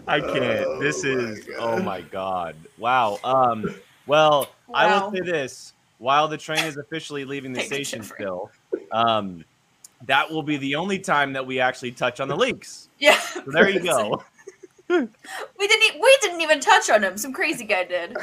I 0.07 0.19
can't. 0.19 0.79
This 0.81 1.03
Oh 1.05 1.13
my 1.15 1.21
is 1.31 1.45
God. 1.45 1.55
oh 1.59 1.81
my 1.83 2.01
god. 2.01 2.55
Wow. 2.77 3.19
Um 3.23 3.65
well, 4.07 4.49
I 4.73 4.99
will 4.99 5.11
say 5.11 5.19
this. 5.21 5.73
While 6.01 6.27
the 6.27 6.37
train 6.37 6.65
is 6.65 6.77
officially 6.77 7.25
leaving 7.25 7.53
the 7.53 7.61
station 7.61 8.01
Jeffrey. 8.01 8.15
still, 8.21 8.49
um 8.91 9.45
that 10.07 10.31
will 10.31 10.41
be 10.41 10.57
the 10.57 10.73
only 10.73 10.97
time 10.97 11.33
that 11.33 11.45
we 11.45 11.59
actually 11.59 11.91
touch 11.91 12.19
on 12.19 12.27
the 12.27 12.35
leaks. 12.35 12.89
yeah. 12.99 13.19
So 13.19 13.43
there 13.45 13.69
you 13.69 13.79
go. 13.81 14.23
We 14.89 14.97
didn't. 15.67 15.95
e- 15.95 15.99
We 16.01 16.17
didn't 16.21 16.41
even 16.41 16.59
touch 16.59 16.89
on 16.89 17.01
him. 17.01 17.17
Some 17.17 17.31
crazy 17.31 17.63
guy 17.63 17.85
did. 17.85 18.17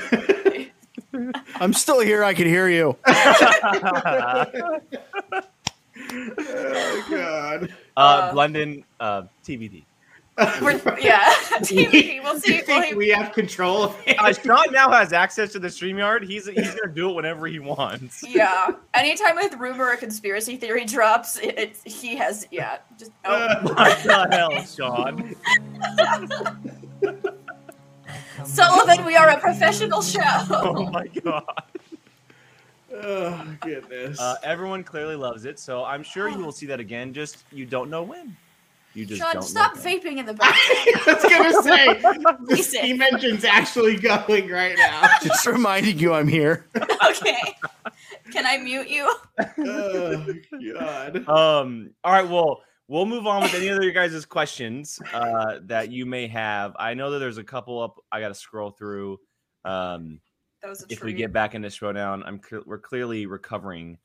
I'm 1.60 1.72
still 1.72 2.00
here. 2.00 2.22
I 2.22 2.34
can 2.34 2.46
hear 2.46 2.68
you. 2.68 2.94
uh, 3.06 4.44
Oh 6.40 7.04
God. 7.10 7.72
Uh, 7.96 8.32
London 8.34 8.84
uh 9.00 9.22
TBD. 9.46 9.84
We're, 10.62 10.72
yeah. 11.00 11.32
TV. 11.60 12.22
We'll 12.28 12.38
see. 12.40 12.56
You 12.56 12.62
think 12.62 12.86
We'll, 12.90 12.98
we 12.98 13.08
have 13.08 13.32
control 13.32 13.84
of 13.84 13.96
it? 14.06 14.18
Uh, 14.18 14.32
Sean 14.32 14.72
now 14.72 14.90
has 14.90 15.12
access 15.12 15.50
to 15.52 15.58
the 15.58 15.68
StreamYard. 15.68 16.22
He's 16.24 16.46
he's 16.46 16.74
gonna 16.74 16.92
do 16.92 17.10
it 17.10 17.14
whenever 17.14 17.46
he 17.46 17.58
wants. 17.58 18.22
yeah. 18.28 18.70
Anytime 18.94 19.36
with 19.36 19.54
rumor 19.54 19.86
or 19.86 19.96
conspiracy 19.96 20.56
theory 20.56 20.84
drops, 20.84 21.38
it, 21.38 21.58
it's 21.58 21.82
he 21.84 22.14
has. 22.16 22.46
Yeah. 22.50 22.78
Just. 22.98 23.12
Oh. 23.24 23.48
What 23.62 24.02
the 24.04 24.28
hell, 24.30 24.64
Sean? 24.64 25.34
Sullivan, 28.44 29.04
we 29.04 29.16
are 29.16 29.28
a 29.30 29.38
professional 29.38 30.02
show. 30.02 30.20
Oh 30.50 30.88
my 30.90 31.06
god. 31.08 31.44
Oh 32.94 33.46
goodness. 33.60 34.18
Uh, 34.20 34.36
everyone 34.42 34.82
clearly 34.84 35.16
loves 35.16 35.44
it, 35.44 35.58
so 35.58 35.84
I'm 35.84 36.02
sure 36.02 36.28
you 36.28 36.38
will 36.38 36.52
see 36.52 36.66
that 36.66 36.80
again. 36.80 37.12
Just 37.12 37.44
you 37.52 37.66
don't 37.66 37.90
know 37.90 38.02
when. 38.02 38.36
You 38.98 39.06
just 39.06 39.20
Sean, 39.22 39.34
don't 39.34 39.42
stop 39.42 39.76
know 39.76 39.80
vaping 39.82 40.16
in 40.18 40.26
the 40.26 40.34
background. 40.34 41.06
I 41.06 41.12
was 41.14 41.22
gonna 41.22 41.62
say 41.62 41.94
the 42.02 42.36
Listen. 42.40 42.80
steam 42.80 43.00
engine's 43.00 43.44
actually 43.44 43.94
going 43.96 44.48
right 44.50 44.74
now. 44.76 45.08
Just 45.22 45.46
reminding 45.46 46.00
you 46.00 46.12
I'm 46.12 46.26
here. 46.26 46.66
okay. 46.76 47.36
Can 48.32 48.44
I 48.44 48.58
mute 48.58 48.88
you? 48.88 49.14
oh 49.58 50.26
God. 50.74 51.28
Um. 51.28 51.90
All 52.02 52.12
right. 52.12 52.28
Well, 52.28 52.62
we'll 52.88 53.06
move 53.06 53.28
on 53.28 53.42
with 53.42 53.54
any 53.54 53.68
other 53.70 53.84
your 53.84 53.92
guys' 53.92 54.26
questions 54.26 54.98
uh, 55.14 55.60
that 55.66 55.92
you 55.92 56.04
may 56.04 56.26
have. 56.26 56.74
I 56.76 56.94
know 56.94 57.12
that 57.12 57.20
there's 57.20 57.38
a 57.38 57.44
couple 57.44 57.80
up. 57.80 57.98
I 58.10 58.20
got 58.20 58.28
to 58.28 58.34
scroll 58.34 58.70
through. 58.70 59.20
Um, 59.64 60.20
That 60.62 60.70
was 60.70 60.82
a 60.82 60.86
if 60.92 61.04
we 61.04 61.12
get 61.12 61.32
back 61.32 61.54
into 61.54 61.68
Schmodown, 61.68 62.22
I'm 62.26 62.40
cl- 62.42 62.64
we're 62.66 62.78
clearly 62.80 63.26
recovering 63.26 63.98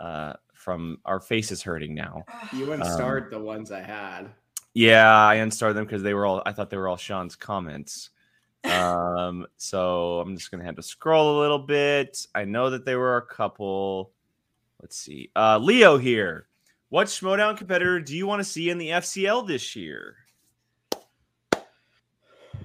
uh, 0.00 0.32
from 0.68 0.98
our 1.06 1.18
faces 1.18 1.62
hurting 1.62 1.94
now. 1.94 2.26
You 2.52 2.72
unstarred 2.72 3.30
the 3.30 3.38
ones 3.38 3.72
I 3.72 3.80
had. 3.80 4.28
Yeah, 4.74 5.10
I 5.10 5.36
unstarred 5.36 5.74
them 5.74 5.86
because 5.86 6.02
they 6.02 6.12
were 6.12 6.26
all. 6.26 6.42
I 6.44 6.52
thought 6.52 6.68
they 6.68 6.76
were 6.76 6.88
all 6.88 6.98
Sean's 6.98 7.36
comments. 7.36 8.10
Um, 8.64 9.46
so 9.56 10.18
I'm 10.18 10.36
just 10.36 10.50
gonna 10.50 10.64
have 10.64 10.74
to 10.76 10.82
scroll 10.82 11.38
a 11.38 11.40
little 11.40 11.60
bit. 11.60 12.26
I 12.34 12.44
know 12.44 12.70
that 12.70 12.84
there 12.84 12.98
were 12.98 13.16
a 13.16 13.22
couple. 13.22 14.10
Let's 14.82 14.96
see. 14.98 15.30
Uh, 15.34 15.58
Leo 15.58 15.96
here. 15.96 16.48
What 16.88 17.06
Schmodown 17.06 17.56
competitor 17.56 18.00
do 18.00 18.16
you 18.16 18.26
want 18.26 18.40
to 18.40 18.44
see 18.44 18.68
in 18.68 18.76
the 18.76 18.88
FCL 18.88 19.46
this 19.46 19.76
year? 19.76 20.16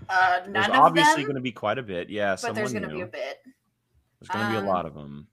Uh, 0.09 0.39
There's 0.39 0.49
none 0.49 0.71
of 0.71 0.77
obviously 0.77 1.21
them, 1.21 1.25
going 1.25 1.35
to 1.35 1.41
be 1.41 1.51
quite 1.51 1.77
a 1.77 1.83
bit. 1.83 2.09
Yeah, 2.09 2.35
but 2.41 2.55
there's 2.55 2.73
going 2.73 2.89
to 2.89 2.93
be 2.95 3.01
a 3.01 3.05
bit. 3.05 3.37
There's 4.19 4.29
going 4.29 4.45
to 4.45 4.51
be 4.51 4.57
a 4.57 4.61
um, 4.61 4.67
lot 4.67 4.87
of 4.87 4.95
them. 4.95 5.27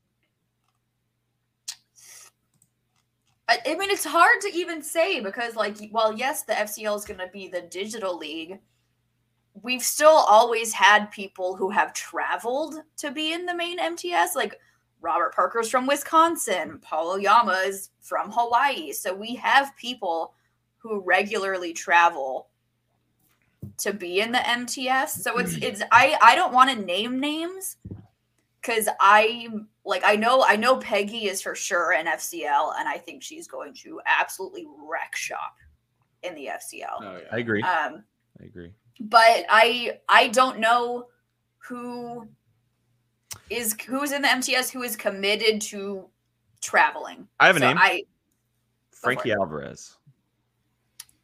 I, 3.51 3.59
I 3.67 3.75
mean, 3.75 3.91
it's 3.91 4.05
hard 4.05 4.41
to 4.43 4.57
even 4.57 4.81
say 4.81 5.19
because, 5.19 5.57
like, 5.57 5.77
while 5.91 6.17
yes, 6.17 6.45
the 6.45 6.53
FCL 6.53 6.97
is 6.97 7.05
going 7.05 7.19
to 7.19 7.27
be 7.27 7.49
the 7.49 7.63
digital 7.63 8.17
league, 8.17 8.61
we've 9.61 9.83
still 9.83 10.09
always 10.09 10.73
had 10.73 11.11
people 11.11 11.57
who 11.57 11.69
have 11.71 11.93
traveled 11.93 12.77
to 12.99 13.11
be 13.11 13.33
in 13.33 13.47
the 13.47 13.55
main 13.55 13.81
MTS. 13.81 14.37
Like 14.37 14.61
Robert 15.01 15.35
Parker's 15.35 15.69
from 15.69 15.89
Wisconsin, 15.89 16.79
Paul 16.81 17.13
Oyama 17.15 17.65
is 17.67 17.91
from 18.01 18.31
Hawaii, 18.31 18.93
so 18.93 19.13
we 19.13 19.35
have 19.35 19.77
people 19.77 20.33
who 20.79 21.01
regularly 21.01 21.73
travel 21.73 22.47
to 23.79 23.93
be 23.93 24.21
in 24.21 24.31
the 24.31 24.49
MTS. 24.49 25.25
So 25.25 25.39
it's 25.39 25.57
it's 25.57 25.83
I 25.91 26.17
I 26.23 26.37
don't 26.37 26.55
want 26.55 26.71
to 26.71 26.87
name 26.87 27.19
names 27.19 27.77
because 28.61 28.89
I 29.01 29.49
like 29.85 30.03
I 30.05 30.14
know 30.16 30.45
I 30.47 30.57
know 30.57 30.77
Peggy 30.79 31.27
is 31.27 31.40
for 31.43 31.55
sure 31.55 31.93
an 31.93 32.07
FCL, 32.07 32.73
and 32.79 32.88
I 32.88 32.99
think 32.99 33.23
she's 33.23 33.47
going 33.49 33.75
to 33.83 34.01
absolutely 34.07 34.66
wreck 34.88 35.16
shop 35.16 35.55
in 36.23 36.35
the 36.35 36.47
FCL. 36.47 37.01
Oh, 37.01 37.21
I 37.33 37.38
agree. 37.38 37.62
Um, 37.62 38.05
I 38.40 38.45
agree. 38.45 38.73
but 39.01 39.47
I 39.49 39.99
I 40.09 40.29
don't 40.29 40.59
know 40.59 41.07
who 41.59 42.29
is 43.49 43.75
who's 43.87 44.12
in 44.12 44.23
the 44.23 44.29
MTS 44.29 44.71
who 44.71 44.83
is 44.83 44.97
committed 44.97 45.61
to 45.62 46.07
traveling. 46.61 47.27
I 47.38 47.47
have 47.47 47.57
a 47.57 47.61
So 47.61 47.66
name. 47.69 47.79
I 47.79 48.03
Frankie 48.93 49.33
Alvarez. 49.33 49.97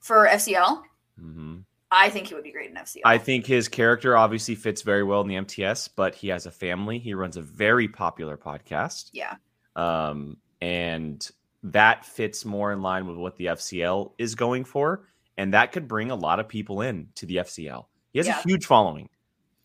for 0.01 0.27
FCL, 0.29 0.83
hmm 1.19 1.59
I 1.91 2.09
think 2.11 2.27
he 2.29 2.35
would 2.35 2.43
be 2.45 2.51
great 2.53 2.71
in 2.71 2.77
FCL. 2.77 3.03
I 3.05 3.19
think 3.19 3.47
his 3.47 3.69
character 3.69 4.17
obviously 4.17 4.55
fits 4.57 4.83
very 4.83 5.05
well 5.05 5.21
in 5.21 5.29
the 5.29 5.37
MTS, 5.37 5.89
but 5.89 6.15
he 6.17 6.29
has 6.29 6.45
a 6.47 6.51
family. 6.51 6.99
He 6.99 7.15
runs 7.15 7.37
a 7.37 7.43
very 7.43 7.87
popular 7.89 8.37
podcast. 8.37 9.11
yeah, 9.13 9.37
um, 9.77 10.37
and 10.61 11.29
that 11.63 12.05
fits 12.05 12.45
more 12.45 12.73
in 12.73 12.83
line 12.83 13.07
with 13.07 13.17
what 13.17 13.37
the 13.37 13.47
FCL 13.47 14.13
is 14.19 14.35
going 14.35 14.65
for, 14.65 15.09
and 15.37 15.55
that 15.55 15.73
could 15.73 15.87
bring 15.89 16.11
a 16.11 16.15
lot 16.17 16.41
of 16.41 16.49
people 16.49 16.81
in 16.81 17.09
to 17.17 17.27
the 17.27 17.37
FCL. 17.37 17.87
He 18.13 18.19
has 18.19 18.27
Yeah. 18.27 18.39
a 18.39 18.43
huge 18.43 18.67
following, 18.67 19.09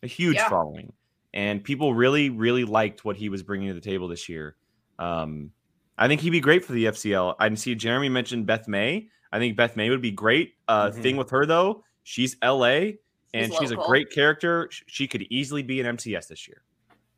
a 0.02 0.06
huge 0.06 0.36
Yeah. 0.36 0.48
following, 0.48 0.92
and 1.34 1.62
people 1.64 1.94
really, 1.94 2.28
really 2.30 2.64
liked 2.64 3.04
what 3.04 3.16
he 3.16 3.28
was 3.28 3.42
bringing 3.42 3.68
to 3.68 3.74
the 3.74 3.80
table 3.80 4.08
this 4.08 4.28
year. 4.28 4.56
Um, 4.98 5.52
I 5.98 6.08
think 6.08 6.20
he'd 6.20 6.30
be 6.30 6.40
great 6.40 6.64
for 6.64 6.72
the 6.72 6.86
FCL. 6.86 7.34
I 7.38 7.52
see 7.54 7.74
Jeremy 7.74 8.08
mentioned 8.08 8.46
Beth 8.46 8.68
May. 8.68 9.08
I 9.32 9.38
think 9.38 9.56
Beth 9.56 9.76
May 9.76 9.88
would 9.90 10.02
be 10.02 10.10
great. 10.10 10.54
Uh, 10.68 10.90
Mhm. 10.90 11.02
Thing 11.02 11.16
with 11.16 11.30
her 11.30 11.46
though, 11.46 11.84
she's 12.02 12.36
LA. 12.42 12.92
And 13.34 13.50
She's 13.50 13.58
she's 13.58 13.70
a 13.70 13.76
great 13.76 14.10
character. 14.10 14.68
She 14.70 15.08
could 15.08 15.22
easily 15.30 15.62
be 15.62 15.80
an 15.80 15.86
MTS 15.86 16.26
this 16.26 16.46
year. 16.46 16.62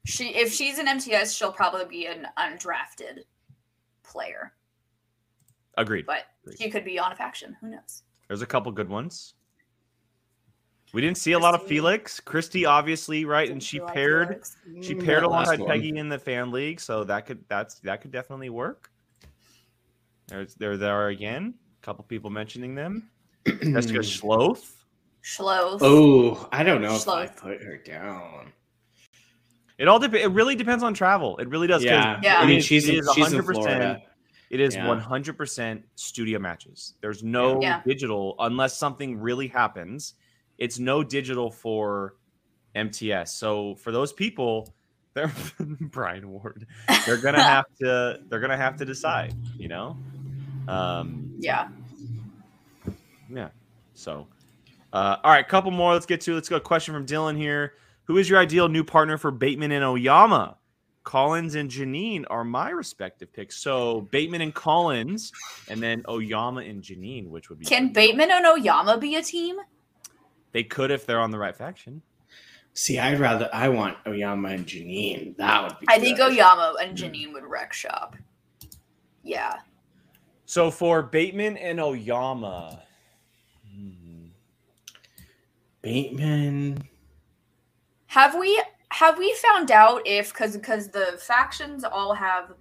she 0.04 0.28
if 0.28 0.52
she's 0.52 0.78
an 0.78 0.86
MTS, 0.86 1.34
she'll 1.34 1.50
probably 1.52 1.84
be 1.86 2.06
an 2.06 2.28
undrafted 2.38 3.24
player, 4.04 4.52
Agreed. 5.76 6.06
but 6.06 6.26
she 6.56 6.70
could 6.70 6.84
be 6.84 7.00
on 7.00 7.10
a 7.10 7.16
faction. 7.16 7.56
Who 7.60 7.68
knows? 7.70 8.04
There's 8.28 8.42
a 8.42 8.46
couple 8.46 8.70
good 8.70 8.88
ones. 8.88 9.34
We 10.92 11.00
didn't 11.00 11.18
see 11.18 11.32
a 11.32 11.38
lot 11.40 11.54
of 11.54 11.64
Felix. 11.66 12.20
Christy, 12.20 12.64
obviously, 12.64 13.24
right? 13.24 13.50
And 13.50 13.60
she 13.60 13.80
like 13.80 13.92
paired 13.94 14.28
Felix. 14.28 14.56
she 14.82 14.94
Mm, 14.94 15.04
paired 15.04 15.24
that 15.24 15.28
last 15.30 15.46
alongside 15.48 15.60
one. 15.60 15.68
Peggy 15.70 15.96
in 15.98 16.08
the 16.08 16.18
fan 16.20 16.52
league, 16.52 16.78
so 16.80 17.02
that 17.02 17.26
could 17.26 17.44
that's 17.48 17.80
that 17.80 18.00
could 18.02 18.12
definitely 18.12 18.50
work. 18.50 18.92
There's 20.28 20.54
there 20.54 20.76
they 20.76 20.86
are 20.88 21.08
again. 21.08 21.54
A 21.82 21.84
couple 21.84 22.04
people 22.04 22.30
mentioning 22.30 22.76
them. 22.76 23.10
Jessica 23.46 23.98
Schloth. 24.02 24.72
Schloth. 25.22 25.78
Oh, 25.82 26.48
I 26.52 26.62
don't 26.62 26.82
know 26.82 26.94
if 26.96 27.08
I 27.08 27.26
put 27.26 27.62
her 27.62 27.78
down. 27.78 28.52
It 29.78 29.88
all 29.88 29.98
dep- 29.98 30.14
it 30.14 30.28
really 30.28 30.54
depends 30.54 30.84
on 30.84 30.94
travel. 30.94 31.36
It 31.38 31.48
really 31.48 31.66
does. 31.66 31.82
Yeah, 31.82 32.20
Yeah. 32.22 32.38
I 32.38 32.46
mean 32.46 32.60
she's 32.60 32.88
is 32.88 33.06
in, 33.08 33.14
she's 33.14 33.32
in 33.32 33.40
100% 33.42 33.54
Florida. 33.54 34.02
It 34.50 34.60
is 34.60 34.76
Yeah. 34.76 34.86
100% 34.86 35.82
studio 35.96 36.38
matches. 36.38 36.94
There's 37.00 37.22
no 37.24 37.60
Yeah. 37.60 37.80
digital 37.84 38.36
unless 38.38 38.76
something 38.76 39.18
really 39.18 39.48
happens. 39.48 40.14
It's 40.58 40.78
no 40.78 41.02
digital 41.02 41.50
for 41.50 42.14
MTS. 42.76 43.34
So 43.34 43.74
for 43.76 43.90
those 43.90 44.12
people, 44.12 44.72
they're 45.14 45.32
Brian 45.80 46.28
Ward. 46.30 46.66
They're 47.06 47.16
gonna 47.20 47.42
have 47.42 47.64
to. 47.80 48.20
They're 48.28 48.40
gonna 48.40 48.56
have 48.56 48.76
to 48.76 48.84
decide. 48.84 49.34
You 49.58 49.68
know. 49.68 49.96
Um. 50.68 51.34
yeah. 51.38 51.68
Yeah. 53.34 53.48
So. 53.94 54.26
Uh, 54.92 55.16
all 55.24 55.32
right, 55.32 55.46
couple 55.46 55.72
more. 55.72 55.92
Let's 55.92 56.06
get 56.06 56.20
to. 56.22 56.34
Let's 56.34 56.48
go. 56.48 56.60
Question 56.60 56.94
from 56.94 57.04
Dylan 57.04 57.36
here. 57.36 57.74
Who 58.04 58.18
is 58.18 58.30
your 58.30 58.38
ideal 58.38 58.68
new 58.68 58.84
partner 58.84 59.18
for 59.18 59.30
Bateman 59.30 59.72
and 59.72 59.84
Oyama? 59.84 60.56
Collins 61.02 61.54
and 61.54 61.70
Janine 61.70 62.24
are 62.30 62.44
my 62.44 62.70
respective 62.70 63.32
picks. 63.32 63.56
So 63.58 64.02
Bateman 64.10 64.40
and 64.40 64.54
Collins, 64.54 65.32
and 65.68 65.82
then 65.82 66.02
Oyama 66.08 66.62
and 66.62 66.82
Janine, 66.82 67.28
which 67.28 67.50
would 67.50 67.58
be 67.58 67.66
Can 67.66 67.92
Bateman 67.92 68.30
and 68.30 68.46
Oyama 68.46 68.98
be 68.98 69.16
a 69.16 69.22
team? 69.22 69.56
they 70.52 70.64
could 70.64 70.90
if 70.90 71.04
they're 71.04 71.20
on 71.20 71.30
the 71.30 71.38
right 71.38 71.54
faction. 71.54 72.00
See, 72.72 72.98
I'd 72.98 73.20
rather 73.20 73.50
I 73.52 73.68
want 73.68 73.98
Oyama 74.06 74.48
and 74.48 74.66
Janine. 74.66 75.36
That 75.36 75.62
would 75.62 75.78
be. 75.78 75.86
I 75.88 75.98
think. 75.98 76.18
Oyama 76.18 76.74
and 76.80 76.96
Janine 76.96 77.32
would 77.32 77.44
wreck 77.44 77.72
shop. 77.72 78.16
Yeah. 79.22 79.58
So 80.46 80.70
for 80.70 81.02
Bateman 81.02 81.56
and 81.56 81.80
Oyama, 81.80 82.80
hmm, 82.80 82.93
Bateman. 85.84 86.82
Have 88.06 88.34
we 88.38 88.60
have 88.90 89.18
we 89.18 89.34
found 89.34 89.70
out 89.70 90.02
if 90.06 90.32
because 90.32 90.56
because 90.56 90.88
the 90.88 91.18
factions 91.18 91.84
all 91.84 92.14
have 92.14 92.52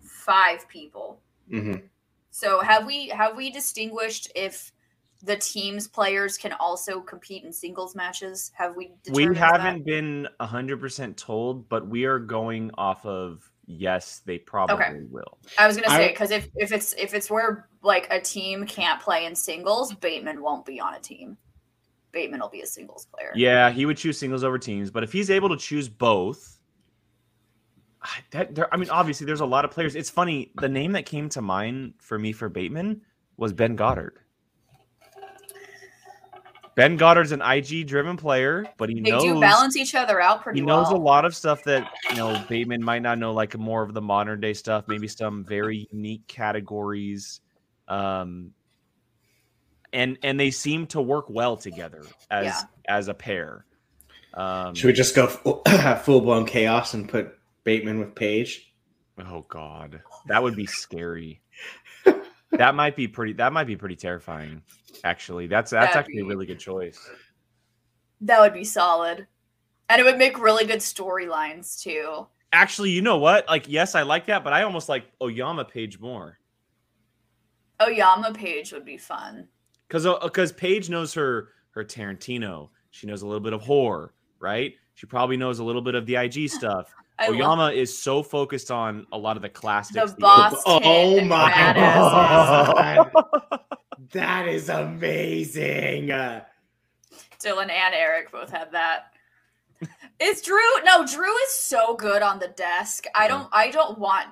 five 0.00 0.68
people. 0.68 1.20
Mhm. 1.50 1.82
So 2.30 2.60
have 2.60 2.86
we 2.86 3.08
have 3.08 3.36
we 3.36 3.50
distinguished 3.50 4.30
if 4.34 4.72
the 5.22 5.36
team's 5.36 5.88
players 5.88 6.36
can 6.36 6.52
also 6.52 7.00
compete 7.00 7.44
in 7.44 7.52
singles 7.52 7.94
matches? 7.94 8.52
Have 8.54 8.76
we? 8.76 8.92
we 9.12 9.34
haven't 9.34 9.78
that? 9.78 9.84
been 9.84 10.28
hundred 10.40 10.80
percent 10.80 11.16
told, 11.16 11.68
but 11.68 11.88
we 11.88 12.04
are 12.04 12.18
going 12.18 12.70
off 12.78 13.04
of 13.04 13.50
yes, 13.66 14.22
they 14.24 14.38
probably 14.38 15.04
will. 15.10 15.38
I 15.58 15.66
was 15.66 15.76
gonna 15.76 15.88
say 15.90 16.08
because 16.08 16.30
if 16.30 16.48
if 16.56 16.72
it's 16.72 16.92
if 16.94 17.12
it's 17.12 17.30
where 17.30 17.68
like 17.82 18.06
a 18.10 18.20
team 18.20 18.66
can't 18.66 19.00
play 19.00 19.26
in 19.26 19.34
singles, 19.34 19.94
Bateman 19.94 20.42
won't 20.42 20.64
be 20.64 20.80
on 20.80 20.94
a 20.94 21.00
team. 21.00 21.36
Bateman 22.12 22.40
will 22.40 22.48
be 22.48 22.62
a 22.62 22.66
singles 22.66 23.06
player. 23.12 23.32
Yeah, 23.34 23.70
he 23.70 23.84
would 23.86 23.96
choose 23.96 24.18
singles 24.18 24.42
over 24.44 24.58
teams, 24.58 24.90
but 24.90 25.02
if 25.02 25.12
he's 25.12 25.30
able 25.30 25.48
to 25.50 25.56
choose 25.56 25.88
both, 25.88 26.58
I- 28.02 28.08
that 28.30 28.54
there, 28.54 28.72
I 28.72 28.76
mean, 28.78 28.88
obviously, 28.90 29.26
there's 29.26 29.40
a 29.40 29.46
lot 29.46 29.64
of 29.64 29.70
players. 29.70 29.94
It's 29.96 30.10
funny. 30.10 30.52
The 30.56 30.68
name 30.68 30.92
that 30.92 31.04
came 31.06 31.28
to 31.30 31.42
mind 31.42 31.94
for 31.98 32.18
me 32.18 32.32
for 32.32 32.48
Bateman 32.48 33.02
was 33.36 33.52
Ben 33.52 33.76
Goddard. 33.76 34.18
Ben 36.74 36.98
Goddard's 36.98 37.32
an 37.32 37.40
IG-driven 37.40 38.18
player, 38.18 38.66
but 38.76 38.90
he 38.90 39.00
They 39.00 39.10
knows 39.10 39.22
do 39.22 39.40
balance 39.40 39.76
each 39.78 39.94
other 39.94 40.20
out 40.20 40.42
pretty 40.42 40.60
he 40.60 40.66
knows 40.66 40.88
well. 40.88 40.96
a 40.96 41.02
lot 41.02 41.24
of 41.24 41.34
stuff 41.34 41.64
that 41.64 41.90
you 42.10 42.16
know 42.16 42.38
Bateman 42.50 42.84
might 42.84 43.00
not 43.00 43.18
know, 43.18 43.32
like 43.32 43.56
more 43.56 43.82
of 43.82 43.94
the 43.94 44.02
modern 44.02 44.40
day 44.42 44.52
stuff, 44.52 44.84
maybe 44.86 45.08
some 45.08 45.42
very 45.42 45.88
unique 45.90 46.26
categories. 46.26 47.40
Um, 47.88 48.52
and 49.96 50.18
and 50.22 50.38
they 50.38 50.50
seem 50.50 50.86
to 50.88 51.00
work 51.00 51.26
well 51.28 51.56
together 51.56 52.02
as 52.30 52.44
Yeah. 52.46 52.60
as 52.86 53.08
a 53.08 53.14
pair. 53.14 53.64
Um, 54.34 54.74
Should 54.74 54.88
we 54.88 54.92
just 54.92 55.16
go 55.16 55.26
full 56.04 56.20
blown 56.20 56.44
chaos 56.46 56.94
and 56.94 57.08
put 57.08 57.34
Bateman 57.64 57.98
with 57.98 58.14
Paige? 58.14 58.72
oh 59.18 59.46
God, 59.48 60.02
that 60.26 60.42
would 60.42 60.54
be 60.54 60.66
scary. 60.66 61.40
that 62.52 62.74
might 62.74 62.94
be 62.94 63.08
pretty. 63.08 63.32
That 63.32 63.52
might 63.52 63.66
be 63.66 63.76
pretty 63.76 63.96
terrifying. 63.96 64.62
Actually, 65.04 65.46
that's 65.46 65.70
that's 65.70 65.94
That'd 65.94 65.98
actually 66.08 66.20
a 66.20 66.26
really 66.26 66.46
good 66.46 66.60
choice. 66.60 66.98
That 68.20 68.40
would 68.40 68.52
be 68.54 68.64
solid. 68.64 69.26
And 69.88 70.00
it 70.00 70.04
would 70.04 70.18
make 70.18 70.38
really 70.38 70.66
good 70.66 70.80
storylines 70.80 71.80
too. 71.80 72.26
Actually, 72.52 72.90
you 72.90 73.02
know 73.02 73.18
what? 73.18 73.46
Like, 73.48 73.66
yes, 73.68 73.94
I 73.94 74.02
like 74.02 74.26
that, 74.26 74.42
but 74.44 74.52
I 74.52 74.62
almost 74.62 74.88
like 74.88 75.04
Oyama 75.22 75.64
Paige 75.64 75.98
more. 76.00 76.38
Oyama 77.80 78.32
Paige 78.32 78.72
would 78.72 78.84
be 78.84 78.96
fun. 78.96 79.48
Because 79.88 80.06
because 80.22 80.52
Paige 80.52 80.90
knows 80.90 81.14
her 81.14 81.48
her 81.70 81.84
Tarantino. 81.84 82.70
She 82.90 83.06
knows 83.06 83.22
a 83.22 83.26
little 83.26 83.40
bit 83.40 83.52
of 83.52 83.60
horror, 83.62 84.14
right? 84.38 84.74
She 84.94 85.06
probably 85.06 85.36
knows 85.36 85.58
a 85.58 85.64
little 85.64 85.82
bit 85.82 85.94
of 85.94 86.06
the 86.06 86.16
IG 86.16 86.48
stuff. 86.50 86.94
I 87.18 87.28
love 87.28 87.36
Oyama 87.36 87.70
is 87.72 87.96
so 87.96 88.22
focused 88.22 88.70
on 88.70 89.06
a 89.12 89.18
lot 89.18 89.36
of 89.36 89.42
the 89.42 89.48
classics. 89.48 90.12
the 90.12 90.20
boss. 90.20 90.54
Oh 90.66 90.80
kid 90.80 91.26
my. 91.26 91.72
God. 91.74 93.10
that 94.12 94.48
is 94.48 94.68
amazing. 94.68 96.10
Uh, 96.10 96.42
Dylan 97.42 97.70
and 97.70 97.94
Eric 97.94 98.32
both 98.32 98.50
had 98.50 98.72
that. 98.72 99.12
Is 100.18 100.40
Drew? 100.42 100.58
No, 100.84 101.06
Drew 101.06 101.34
is 101.44 101.52
so 101.52 101.94
good 101.94 102.22
on 102.22 102.38
the 102.38 102.48
desk. 102.48 103.04
I 103.14 103.28
don't. 103.28 103.48
I 103.52 103.70
don't 103.70 103.98
want. 103.98 104.26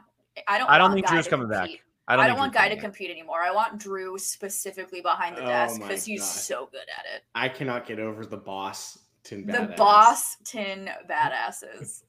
I 0.48 0.59
don't. 0.59 0.68
I 0.68 0.78
don't 0.78 0.92
think 0.92 1.07
Drew's 1.07 1.28
coming 1.28 1.48
back. 1.48 1.64
compete. 1.66 1.80
I 1.80 1.84
I 2.07 2.16
don't, 2.16 2.26
don't, 2.26 2.38
want 2.38 2.52
Guy 2.52 2.68
to 2.68 2.74
coming 2.76 2.80
compete 2.82 3.11
anymore. 3.11 3.38
I 3.42 3.50
want 3.50 3.78
Drew 3.78 4.18
specifically 4.18 5.00
behind 5.00 5.36
the 5.36 5.42
Oh 5.44 5.46
desk 5.46 5.80
because 5.80 6.05
he's 6.05 6.20
God. 6.20 6.26
so 6.26 6.68
good 6.70 6.80
at 6.98 7.05
it. 7.14 7.22
I 7.34 7.48
cannot 7.48 7.86
get 7.86 7.98
over 7.98 8.26
the 8.26 8.36
boss. 8.36 8.98
Tin 9.22 9.46
The 9.46 9.52
badass. 9.55 9.76
boss 9.78 10.36
tin 10.44 10.90
badasses. 11.09 12.02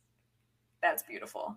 That's 0.81 1.01
beautiful. 1.03 1.55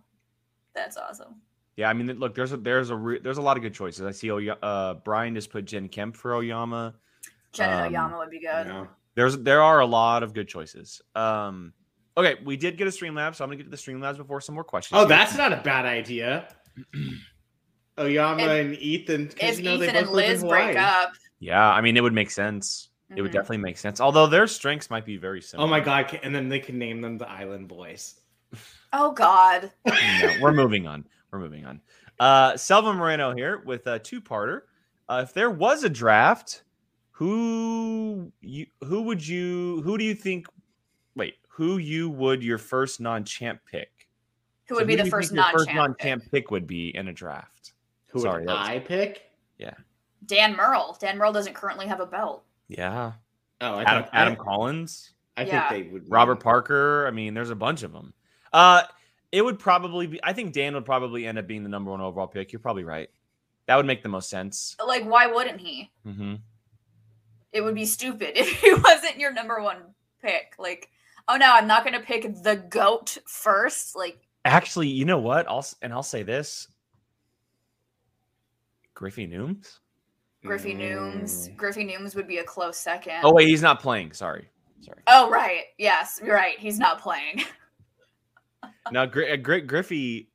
That's 0.74 0.96
awesome. 0.96 1.40
Yeah, 1.76 1.88
I 1.90 1.92
mean, 1.94 2.06
look, 2.18 2.34
there's 2.36 2.52
a 2.52 2.56
there's 2.56 2.90
a 2.90 2.96
re- 2.96 3.18
there's 3.20 3.38
a 3.38 3.42
lot 3.42 3.56
of 3.56 3.62
good 3.62 3.74
choices. 3.74 4.06
I 4.06 4.12
see. 4.12 4.30
Oya- 4.30 4.58
uh, 4.62 4.94
Brian 4.94 5.34
just 5.34 5.50
put 5.50 5.64
Jen 5.64 5.88
Kemp 5.88 6.16
for 6.16 6.34
Oyama. 6.34 6.94
Jen 7.52 7.72
Um, 7.72 7.88
Oyama 7.88 8.18
would 8.18 8.30
be 8.30 8.40
good. 8.40 8.66
You 8.66 8.72
know? 8.72 8.88
There's 9.16 9.36
there 9.38 9.62
are 9.62 9.80
a 9.80 9.86
lot 9.86 10.22
of 10.22 10.32
good 10.32 10.46
choices. 10.48 11.02
Um, 11.16 11.72
okay, 12.16 12.36
we 12.44 12.56
did 12.56 12.76
get 12.78 12.86
a 12.86 12.90
Streamlabs, 12.90 13.36
so 13.36 13.44
I'm 13.44 13.48
gonna 13.50 13.56
get 13.56 13.64
to 13.64 13.70
the 13.70 13.76
Streamlabs 13.76 14.16
before 14.16 14.40
some 14.40 14.54
more 14.54 14.64
questions. 14.64 14.96
Oh, 14.96 15.00
here. 15.00 15.08
that's 15.08 15.36
not 15.36 15.52
a 15.52 15.56
bad 15.56 15.86
idea. 15.86 16.48
Oyama 17.98 18.42
If- 18.42 18.48
and 18.66 18.74
Ethan. 18.76 19.28
'cause, 19.28 19.36
If 19.40 19.58
you 19.58 19.64
know, 19.64 19.76
they 19.76 19.84
Ethan 19.86 19.96
and 19.96 20.06
both 20.06 20.14
live 20.14 20.24
in 20.26 20.32
Liz 20.42 20.44
break 20.44 20.76
up, 20.76 21.12
yeah. 21.40 21.68
I 21.70 21.80
mean, 21.80 21.96
it 21.96 22.02
would 22.02 22.12
make 22.14 22.30
sense. 22.30 22.88
It 23.16 23.22
would 23.22 23.30
Mhm. 23.30 23.34
definitely 23.34 23.58
make 23.58 23.78
sense. 23.78 24.00
Although 24.00 24.26
their 24.26 24.46
strengths 24.46 24.90
might 24.90 25.06
be 25.06 25.16
very 25.16 25.40
similar. 25.40 25.66
Oh 25.66 25.70
my 25.70 25.80
god! 25.80 26.18
And 26.22 26.34
then 26.34 26.48
they 26.48 26.60
can 26.60 26.78
name 26.78 27.00
them 27.00 27.16
the 27.18 27.28
Island 27.28 27.68
Boys. 27.68 28.20
Oh 28.92 29.10
God. 29.12 29.70
No, 29.86 30.34
we're 30.40 30.52
moving 30.52 30.86
on. 30.86 31.06
We're 31.30 31.38
moving 31.40 31.66
on. 31.66 31.80
Uh, 32.18 32.56
Selva 32.56 32.94
Moreno 32.94 33.34
here 33.34 33.58
with 33.66 33.86
a 33.86 33.98
two-parter. 33.98 34.62
Uh, 35.10 35.20
if 35.26 35.34
there 35.34 35.50
was 35.50 35.84
a 35.84 35.90
draft, 35.90 36.62
who 37.10 38.32
you 38.40 38.66
who 38.84 39.02
would 39.02 39.26
you 39.26 39.82
who 39.82 39.98
do 39.98 40.04
you 40.04 40.14
think? 40.14 40.46
Wait, 41.16 41.34
who 41.48 41.76
you 41.78 42.08
would 42.08 42.42
your 42.42 42.56
first 42.58 43.00
non-champ 43.00 43.60
pick? 43.70 44.08
Who 44.68 44.74
So 44.74 44.80
would 44.80 44.86
be 44.86 44.96
do 44.96 45.02
the 45.04 45.10
first 45.10 45.30
think 45.30 45.36
your 45.42 45.50
first 45.52 45.66
non-champ? 45.66 45.76
non-champ 45.98 46.22
pick? 46.24 46.30
pick 46.30 46.50
would 46.50 46.66
be 46.66 46.94
in 46.96 47.08
a 47.08 47.12
draft? 47.12 47.72
Who 48.08 48.20
Sorry, 48.20 48.40
would 48.40 48.48
that's- 48.48 48.68
I 48.68 48.78
pick? 48.80 49.30
Yeah. 49.58 49.74
Dan 50.26 50.56
Murrell. 50.56 50.96
Dan 51.00 51.16
Murrell 51.18 51.32
doesn't 51.32 51.54
currently 51.54 51.86
have 51.86 52.00
a 52.00 52.06
belt. 52.06 52.44
Yeah, 52.68 53.12
Oh, 53.60 53.74
I 53.76 53.82
Adam 53.82 54.04
thought- 54.04 54.10
Adam 54.14 54.32
I, 54.34 54.36
Collins, 54.36 55.10
I 55.36 55.42
Yeah. 55.44 55.68
think 55.68 55.86
they 55.86 55.92
would. 55.92 56.10
Robert 56.10 56.36
Parker. 56.42 57.06
I 57.06 57.10
mean, 57.10 57.34
there's 57.34 57.50
a 57.50 57.56
bunch 57.56 57.82
of 57.82 57.92
them. 57.92 58.12
Uh, 58.52 58.82
it 59.32 59.42
would 59.42 59.58
probably 59.58 60.06
be. 60.06 60.20
I 60.22 60.32
think 60.32 60.52
Dan 60.52 60.74
would 60.74 60.84
probably 60.84 61.26
end 61.26 61.38
up 61.38 61.46
being 61.46 61.62
the 61.62 61.68
number 61.68 61.90
one 61.90 62.00
overall 62.00 62.26
pick. 62.26 62.52
You're 62.52 62.60
probably 62.60 62.84
right. 62.84 63.08
That 63.66 63.76
would 63.76 63.86
make 63.86 64.02
the 64.02 64.08
most 64.08 64.30
sense. 64.30 64.74
Like, 64.84 65.04
why 65.04 65.26
wouldn't 65.26 65.60
he? 65.60 65.90
Mm-hmm. 66.06 66.36
It 67.52 67.60
would 67.62 67.74
be 67.74 67.84
stupid 67.86 68.32
if 68.38 68.48
he 68.60 68.74
wasn't 68.74 69.18
your 69.18 69.32
number 69.32 69.60
one 69.62 69.78
pick. 70.22 70.54
Like, 70.58 70.90
oh 71.28 71.36
no, 71.36 71.52
I'm 71.52 71.66
not 71.66 71.84
gonna 71.84 72.00
pick 72.00 72.22
the 72.42 72.56
goat 72.56 73.18
first. 73.26 73.96
Like, 73.96 74.18
Actually, 74.44 74.88
you 74.88 75.04
know 75.04 75.18
what? 75.18 75.48
I'll 75.48 75.66
and 75.82 75.92
I'll 75.92 76.02
say 76.02 76.22
this: 76.22 76.68
Griffey 78.98 79.28
Nooms. 79.28 79.78
Griffey 80.44 80.74
Nooms. 80.74 81.48
Mm. 81.50 81.56
Griffey 81.56 81.84
Nooms 81.86 82.16
would 82.16 82.26
be 82.26 82.38
a 82.38 82.42
close 82.44 82.76
second. 82.76 83.20
Oh 83.22 83.32
wait, 83.32 83.46
he's 83.46 83.62
not 83.62 83.78
playing. 83.80 84.12
Sorry, 84.12 84.48
sorry. 84.80 85.02
Oh 85.06 85.30
right. 85.30 85.66
Yes, 85.78 86.20
you're 86.24 86.34
right. 86.34 86.58
He's 86.58 86.78
not 86.80 87.00
playing. 87.00 87.42
Now, 88.90 89.04
Gri- 89.06 89.30
uh, 89.30 89.36
Gri- 89.36 89.60
Griffey, 89.60 90.30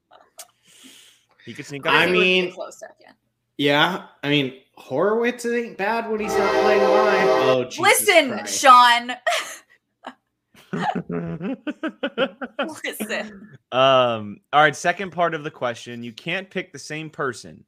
he 1.44 1.54
could 1.54 1.66
sneak 1.66 1.86
up. 1.86 1.92
I 1.94 2.06
Griffey 2.06 2.20
a 2.20 2.22
mean- 2.44 2.54
close 2.54 2.80
second. 2.80 3.16
Yeah, 3.58 4.06
I 4.24 4.30
mean 4.30 4.54
Horowitz 4.78 5.46
ain't 5.46 5.78
bad 5.78 6.10
when 6.10 6.22
he's 6.22 6.38
not 6.38 6.54
playing 6.62 6.84
live. 6.84 7.28
Oh, 7.30 7.64
Jesus 7.66 7.80
Listen, 8.08 8.30
Christ. 8.30 8.62
Sean. 8.62 9.12
Listen. 12.86 13.58
um. 13.74 14.38
All 14.54 14.62
right. 14.62 14.76
Second 14.76 15.12
part 15.12 15.34
of 15.34 15.44
the 15.44 15.52
question: 15.52 16.02
You 16.02 16.14
can't 16.14 16.50
pick 16.50 16.72
the 16.72 16.80
same 16.80 17.10
person. 17.10 17.66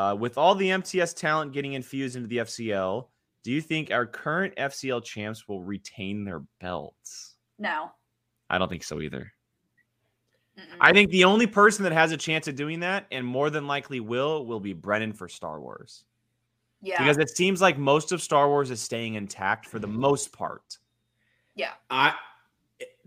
Uh, 0.00 0.14
with 0.14 0.38
all 0.38 0.54
the 0.54 0.70
MTS 0.70 1.12
talent 1.12 1.52
getting 1.52 1.74
infused 1.74 2.16
into 2.16 2.26
the 2.26 2.38
FCL, 2.38 3.06
do 3.44 3.52
you 3.52 3.60
think 3.60 3.90
our 3.90 4.06
current 4.06 4.54
FCL 4.56 5.04
champs 5.04 5.46
will 5.46 5.62
retain 5.62 6.24
their 6.24 6.42
belts? 6.58 7.34
No. 7.58 7.90
I 8.48 8.56
don't 8.56 8.70
think 8.70 8.82
so 8.82 9.02
either. 9.02 9.30
Mm-mm. 10.58 10.78
I 10.80 10.94
think 10.94 11.10
the 11.10 11.24
only 11.24 11.46
person 11.46 11.82
that 11.84 11.92
has 11.92 12.12
a 12.12 12.16
chance 12.16 12.48
of 12.48 12.56
doing 12.56 12.80
that, 12.80 13.08
and 13.12 13.26
more 13.26 13.50
than 13.50 13.66
likely 13.66 14.00
will, 14.00 14.46
will 14.46 14.58
be 14.58 14.72
Brennan 14.72 15.12
for 15.12 15.28
Star 15.28 15.60
Wars. 15.60 16.04
yeah. 16.80 16.96
Because 16.96 17.18
it 17.18 17.28
seems 17.28 17.60
like 17.60 17.76
most 17.76 18.10
of 18.10 18.22
Star 18.22 18.48
Wars 18.48 18.70
is 18.70 18.80
staying 18.80 19.16
intact 19.16 19.66
for 19.66 19.78
the 19.78 19.86
most 19.86 20.32
part. 20.32 20.78
yeah. 21.54 21.72
I 21.90 22.14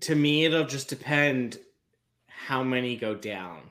to 0.02 0.14
me 0.14 0.46
it'll 0.46 0.66
just 0.66 0.90
depend 0.90 1.58
how 2.28 2.62
many 2.62 2.96
go 2.96 3.16
down 3.16 3.62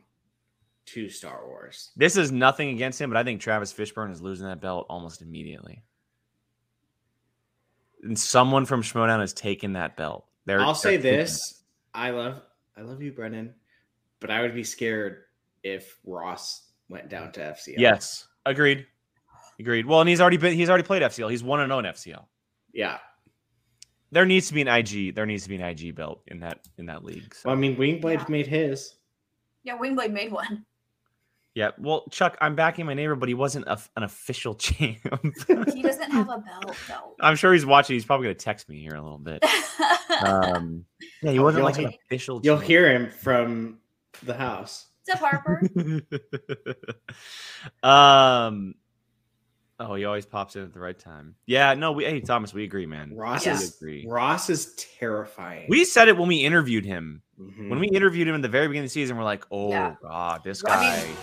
to 0.95 1.09
Star 1.09 1.47
Wars. 1.47 1.91
This 1.97 2.17
is 2.17 2.33
nothing 2.33 2.71
against 2.71 3.01
him, 3.01 3.11
but 3.11 3.17
I 3.17 3.25
think 3.25 3.41
Travis 3.41 3.73
Fishburne 3.73 4.13
is 4.13 4.21
losing 4.21 4.47
that 4.47 4.61
belt 4.61 4.87
almost 4.89 5.23
immediately. 5.23 5.83
And 8.03 8.19
someone 8.19 8.67
from 8.67 8.83
Schmodown 8.83 9.21
has 9.21 9.33
taken 9.33 9.75
that 9.75 9.97
belt. 9.97 10.27
They're, 10.45 10.61
I'll 10.61 10.75
say 10.75 10.97
they're 10.97 11.13
taking 11.13 11.25
this: 11.25 11.63
I 11.95 12.11
love, 12.11 12.43
I 12.77 12.81
love 12.83 13.01
you, 13.01 13.13
Brennan, 13.13 13.55
but 14.21 14.31
I 14.31 14.43
would 14.43 14.55
be 14.55 14.65
scared 14.65 15.23
if 15.63 15.99
Ross 16.05 16.69
went 16.89 17.09
down 17.09 17.31
to 17.33 17.41
FCL. 17.41 17.75
Yes, 17.79 18.27
agreed, 18.45 18.87
agreed. 19.61 19.87
Well, 19.87 20.01
and 20.01 20.09
he's 20.09 20.21
already 20.21 20.37
been, 20.37 20.55
he's 20.55 20.69
already 20.69 20.83
played 20.85 21.03
FCL. 21.03 21.31
He's 21.31 21.45
one 21.45 21.61
and 21.61 21.71
zero 21.71 21.79
in 21.79 21.85
FCL. 21.87 22.25
yeah. 22.73 22.99
There 24.11 24.27
needs 24.27 24.49
to 24.49 24.53
be 24.55 24.61
an 24.61 24.69
IG. 24.69 25.15
There 25.15 25.25
needs 25.25 25.45
to 25.45 25.49
be 25.49 25.57
an 25.57 25.63
IG 25.63 25.95
belt 25.95 26.21
in 26.27 26.41
that 26.41 26.59
in 26.77 26.85
that 26.87 27.03
league. 27.03 27.35
So. 27.35 27.49
Well, 27.49 27.57
I 27.57 27.59
mean, 27.59 27.77
Wingblade 27.77 28.19
Yeah. 28.19 28.25
made 28.29 28.47
his. 28.47 28.97
Yeah, 29.63 29.79
Wingblade 29.79 30.13
made 30.13 30.31
one. 30.33 30.67
Yeah, 31.55 31.73
well, 31.79 32.05
Chuck, 32.11 32.39
I'm 32.41 32.55
backing 32.55 32.87
my 32.87 32.95
neighbor, 32.95 33.15
but 33.15 33.29
he 33.29 33.35
wasn't 33.35 33.67
a, 33.67 33.79
an 33.97 34.05
official 34.05 34.55
champ. 34.57 34.99
He 35.75 35.83
doesn't 35.83 36.11
have 36.11 36.29
a 36.31 36.39
belt 36.39 36.75
though. 36.89 37.15
I'm 37.21 37.37
sure 37.37 37.53
he's 37.53 37.67
watching. 37.67 37.95
He's 37.95 38.07
probably 38.07 38.25
going 38.27 38.37
to 38.37 38.43
text 38.45 38.69
me 38.71 38.81
here 38.81 38.93
in 38.93 38.97
a 38.97 39.03
little 39.03 39.19
bit. 39.19 39.45
Um, 40.25 40.85
yeah, 41.23 41.33
he 41.33 41.39
wasn't 41.41 41.63
You'll 41.63 41.65
like 41.65 41.79
an 41.79 41.95
official. 42.07 42.41
You'll 42.45 42.57
champ. 42.59 42.67
hear 42.69 42.93
him 42.93 43.11
from 43.11 43.79
the 44.25 44.35
house. 44.35 44.87
What's 45.07 45.21
up, 45.23 45.29
Harper? 45.31 45.63
um. 47.83 48.75
Oh, 49.81 49.95
he 49.95 50.05
always 50.05 50.27
pops 50.27 50.55
in 50.55 50.63
at 50.63 50.73
the 50.73 50.79
right 50.79 50.97
time. 50.97 51.35
Yeah, 51.47 51.75
no, 51.75 51.91
we. 51.93 52.05
Hey, 52.05 52.21
Thomas, 52.21 52.53
we 52.55 52.63
agree, 52.63 52.87
man. 52.87 53.17
Ross 53.17 53.45
Yeah. 53.47 53.55
Is 53.55 53.75
agree. 53.77 54.07
Ross 54.07 54.49
is 54.51 54.75
terrifying. 54.99 55.67
We 55.69 55.85
said 55.85 56.07
it 56.09 56.17
when 56.17 56.29
we 56.29 56.37
interviewed 56.45 56.85
him. 56.85 57.23
Mhm. 57.41 57.71
When 57.71 57.81
we 57.81 57.89
interviewed 57.89 58.29
him 58.29 58.35
in 58.37 58.43
the 58.43 58.49
very 58.49 58.69
beginning 58.69 58.85
of 58.85 58.91
the 58.91 58.95
season, 58.95 59.17
we're 59.17 59.25
like, 59.25 59.45
"Oh 59.51 59.71
Yeah. 59.71 59.95
God, 60.03 60.45
this 60.45 60.63
I 60.65 60.69
guy." 60.69 61.03
mean- 61.07 61.17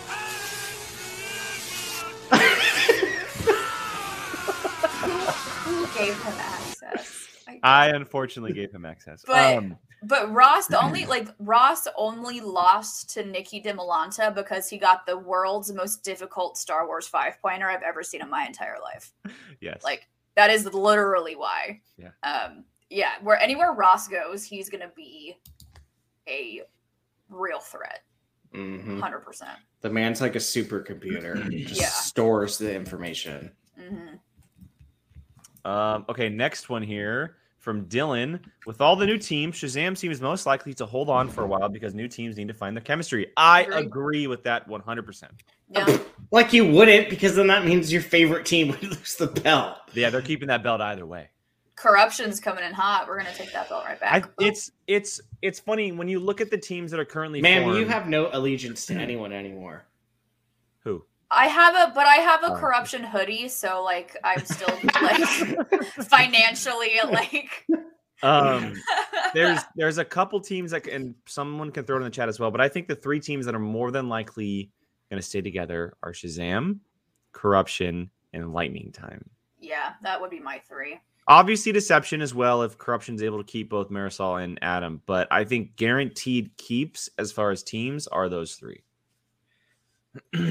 Who 5.63 5.85
gave 6.05 6.23
him 6.23 6.33
access? 6.37 7.27
I- 7.47 7.59
I 7.63 7.87
unfortunately 7.89 8.53
gave 8.53 8.71
him 8.71 8.85
access. 8.85 9.23
But- 9.25 9.57
um, 9.57 9.77
But 10.03 10.31
Ross, 10.31 10.67
the 10.67 10.81
only 10.81 11.05
like 11.15 11.27
Ross 11.39 11.87
only 11.97 12.39
lost 12.41 13.09
to 13.15 13.25
Nikki 13.25 13.61
Dimalanta 13.61 14.33
because 14.33 14.69
he 14.69 14.77
got 14.77 15.05
the 15.05 15.17
world's 15.17 15.73
most 15.73 16.03
difficult 16.03 16.57
Star 16.57 16.87
Wars 16.87 17.07
five 17.07 17.41
pointer 17.41 17.67
I've 17.69 17.81
ever 17.81 18.01
seen 18.03 18.21
in 18.21 18.29
my 18.29 18.45
entire 18.45 18.77
life. 18.81 19.11
yes. 19.59 19.83
Like 19.83 20.07
that 20.35 20.49
is 20.51 20.65
literally 20.73 21.35
why. 21.35 21.81
Yeah. 21.97 22.11
Um. 22.23 22.63
Yeah. 22.89 23.11
Where 23.23 23.37
anywhere 23.39 23.73
Ross 23.73 24.07
goes, 24.07 24.43
he's 24.45 24.69
gonna 24.69 24.91
be 24.95 25.37
a 26.29 26.61
real 27.29 27.59
threat. 27.59 28.03
Mhm. 28.53 29.01
Hundred 29.01 29.19
percent. 29.19 29.57
The 29.81 29.89
man's 29.89 30.21
like 30.21 30.35
a 30.35 30.39
supercomputer. 30.39 31.51
He 31.51 31.65
just 31.65 31.81
Yeah. 31.81 31.87
stores 31.89 32.57
the 32.57 32.73
information. 32.73 33.51
hmm 33.77 34.15
Um, 35.65 36.05
okay, 36.09 36.29
next 36.29 36.69
one 36.69 36.81
here 36.83 37.35
from 37.57 37.85
Dylan. 37.85 38.39
With 38.65 38.81
all 38.81 38.95
the 38.95 39.05
new 39.05 39.17
teams, 39.17 39.55
Shazam 39.55 39.97
seems 39.97 40.21
most 40.21 40.45
likely 40.45 40.73
to 40.75 40.85
hold 40.85 41.09
on 41.09 41.29
for 41.29 41.43
a 41.43 41.47
while 41.47 41.69
because 41.69 41.93
new 41.93 42.07
teams 42.07 42.37
need 42.37 42.47
to 42.47 42.53
find 42.53 42.75
their 42.75 42.83
chemistry. 42.83 43.27
I 43.37 43.63
Agree. 43.63 43.77
agree 43.77 44.27
with 44.27 44.43
that 44.43 44.67
100%. 44.67 45.23
Yeah. 45.71 45.97
Like 46.31 46.53
you 46.53 46.65
wouldn't, 46.65 47.09
because 47.09 47.35
then 47.35 47.47
that 47.47 47.65
means 47.65 47.91
your 47.91 48.01
favorite 48.01 48.45
team 48.45 48.69
would 48.69 48.83
lose 48.95 49.15
the 49.15 49.27
belt. 49.27 49.77
Yeah, 49.93 50.09
they're 50.09 50.21
keeping 50.21 50.47
that 50.47 50.63
belt 50.63 50.81
either 50.81 51.05
way. 51.05 51.29
Corruption's 51.75 52.39
coming 52.41 52.63
in 52.65 52.73
hot. 52.73 53.07
We're 53.07 53.17
gonna 53.17 53.33
take 53.33 53.53
that 53.53 53.69
belt 53.69 53.85
right 53.85 53.97
I, 54.01 54.19
back. 54.19 54.29
it's 54.37 54.69
it's 54.85 55.21
it's 55.41 55.61
funny 55.61 55.93
when 55.93 56.09
you 56.09 56.19
look 56.19 56.41
at 56.41 56.51
the 56.51 56.57
teams 56.57 56.91
that 56.91 56.99
are 56.99 57.05
currently 57.05 57.41
Man, 57.41 57.73
you 57.73 57.85
have 57.85 58.09
no 58.09 58.29
allegiance 58.33 58.85
to 58.87 58.95
anyone 58.95 59.31
anymore. 59.31 59.85
Who 61.31 61.37
I 61.37 61.47
have 61.47 61.75
a, 61.75 61.93
but 61.93 62.05
I 62.07 62.15
have 62.15 62.43
a 62.43 62.53
Oh. 62.53 62.55
corruption 62.55 63.03
hoodie, 63.03 63.47
so 63.49 63.83
like 63.83 64.15
I'm 64.23 64.45
still 64.45 64.67
like 65.01 65.27
financially 66.09 66.91
like. 67.11 67.65
um 68.23 68.73
there's 69.33 69.61
there's 69.75 69.97
a 69.97 70.03
couple 70.05 70.39
teams 70.41 70.71
that 70.71 70.81
can, 70.83 70.93
and 70.93 71.15
someone 71.25 71.71
can 71.71 71.85
throw 71.85 71.95
it 71.95 71.99
in 71.99 72.03
the 72.03 72.09
chat 72.09 72.27
as 72.27 72.37
well 72.37 72.51
but 72.51 72.59
i 72.59 72.67
think 72.67 72.85
the 72.89 72.95
three 72.95 73.19
teams 73.21 73.45
that 73.45 73.55
are 73.55 73.59
more 73.59 73.91
than 73.91 74.09
likely 74.09 74.69
going 75.09 75.21
to 75.21 75.25
stay 75.25 75.39
together 75.39 75.93
are 76.03 76.11
shazam 76.11 76.79
corruption 77.31 78.09
and 78.33 78.51
lightning 78.53 78.91
time 78.91 79.23
yeah, 79.61 79.91
that 80.03 80.19
would 80.19 80.29
be 80.31 80.39
my 80.39 80.59
three. 80.67 80.99
obviously 81.29 81.71
deception 81.71 82.21
as 82.21 82.33
well 82.35 82.61
if 82.63 82.77
corruption's 82.77 83.23
able 83.23 83.37
to 83.37 83.43
keep 83.49 83.69
both 83.69 83.89
marisol 83.89 84.43
and 84.43 84.59
adam 84.61 85.01
but 85.05 85.25
i 85.31 85.45
think 85.45 85.77
guaranteed 85.77 86.51
keeps 86.57 87.09
as 87.17 87.31
far 87.31 87.51
as 87.51 87.63
teams 87.63 88.05
are 88.07 88.27
those 88.27 88.55
three 88.55 88.83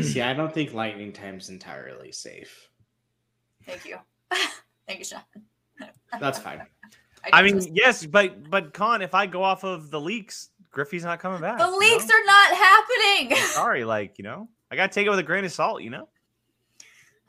See, 0.03 0.21
I 0.23 0.35
don't 0.35 0.53
think 0.53 0.75
Lightning 0.75 1.13
Time's 1.13 1.51
entirely 1.51 2.11
safe. 2.13 2.69
Thank 3.65 3.85
you, 3.85 3.97
thank 4.87 4.99
you, 4.99 5.05
Sean. 5.05 5.21
That's 6.21 6.39
fine. 6.39 6.63
i 7.33 7.43
do 7.43 7.47
mean 7.47 7.57
just- 7.57 7.71
yes 7.75 8.07
but 8.07 8.49
but 8.49 8.73
con 8.73 9.03
if 9.03 9.13
i 9.13 9.27
go 9.27 9.43
off 9.43 9.65
of 9.65 9.91
the 9.91 10.01
leaks 10.01 10.51
griffey's 10.71 11.03
not 11.05 11.19
coming 11.19 11.41
back 11.41 11.59
the 11.59 11.69
leaks 11.69 12.07
know? 12.07 12.15
are 12.15 12.25
not 12.25 12.57
happening. 12.57 13.37
sorry 13.39 13.85
like 13.85 14.19
you 14.19 14.25
know 14.25 14.49
i 14.71 14.77
gotta 14.77 14.93
take 14.93 15.05
it 15.07 15.11
with 15.11 15.19
a 15.19 15.23
grain 15.23 15.45
of 15.45 15.53
salt 15.53 15.83
you 15.83 15.91
know 15.91 16.09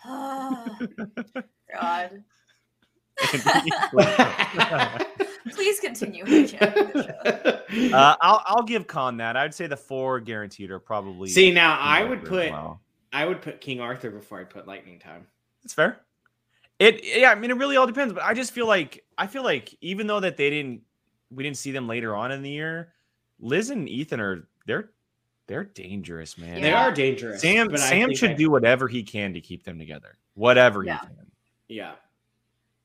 God, 0.05 0.69
please 5.49 5.79
continue. 5.79 6.23
hijacking 6.25 6.93
the 6.93 7.03
show. 7.03 7.55
Uh, 7.93 8.15
I'll 8.21 8.41
I'll 8.47 8.63
give 8.63 8.87
Con 8.87 9.17
that. 9.17 9.37
I'd 9.37 9.53
say 9.53 9.67
the 9.67 9.77
four 9.77 10.19
guaranteed 10.19 10.71
are 10.71 10.79
probably. 10.79 11.29
See, 11.29 11.51
now 11.51 11.75
King 11.77 11.85
I 11.85 11.97
Arthur 12.01 12.09
would 12.09 12.25
put 12.25 12.51
well. 12.51 12.81
I 13.13 13.25
would 13.25 13.41
put 13.43 13.61
King 13.61 13.79
Arthur 13.79 14.09
before 14.09 14.39
I 14.39 14.43
put 14.43 14.67
Lightning 14.67 14.97
Time. 14.97 15.27
That's 15.63 15.75
fair. 15.75 15.99
It 16.79 17.01
yeah, 17.03 17.29
I 17.29 17.35
mean 17.35 17.51
it 17.51 17.57
really 17.57 17.77
all 17.77 17.85
depends, 17.85 18.11
but 18.13 18.23
I 18.23 18.33
just 18.33 18.53
feel 18.53 18.65
like 18.67 19.05
I 19.19 19.27
feel 19.27 19.43
like 19.43 19.75
even 19.81 20.07
though 20.07 20.19
that 20.19 20.35
they 20.35 20.49
didn't 20.49 20.81
we 21.29 21.43
didn't 21.43 21.57
see 21.57 21.71
them 21.71 21.87
later 21.87 22.15
on 22.15 22.31
in 22.31 22.41
the 22.41 22.49
year, 22.49 22.93
Liz 23.39 23.69
and 23.69 23.87
Ethan 23.87 24.19
are 24.19 24.47
they're 24.65 24.89
they're 25.45 25.65
dangerous, 25.65 26.37
man. 26.39 26.61
They 26.61 26.73
are 26.73 26.91
dangerous. 26.91 27.41
Sam 27.41 27.67
but 27.67 27.79
Sam 27.79 28.15
should 28.15 28.31
I- 28.31 28.33
do 28.33 28.49
whatever 28.49 28.87
he 28.87 29.03
can 29.03 29.33
to 29.33 29.41
keep 29.41 29.63
them 29.63 29.77
together. 29.77 30.17
Whatever 30.33 30.83
Yeah. 30.83 31.01
he 31.01 31.07
can. 31.07 31.15
Yeah, 31.67 31.91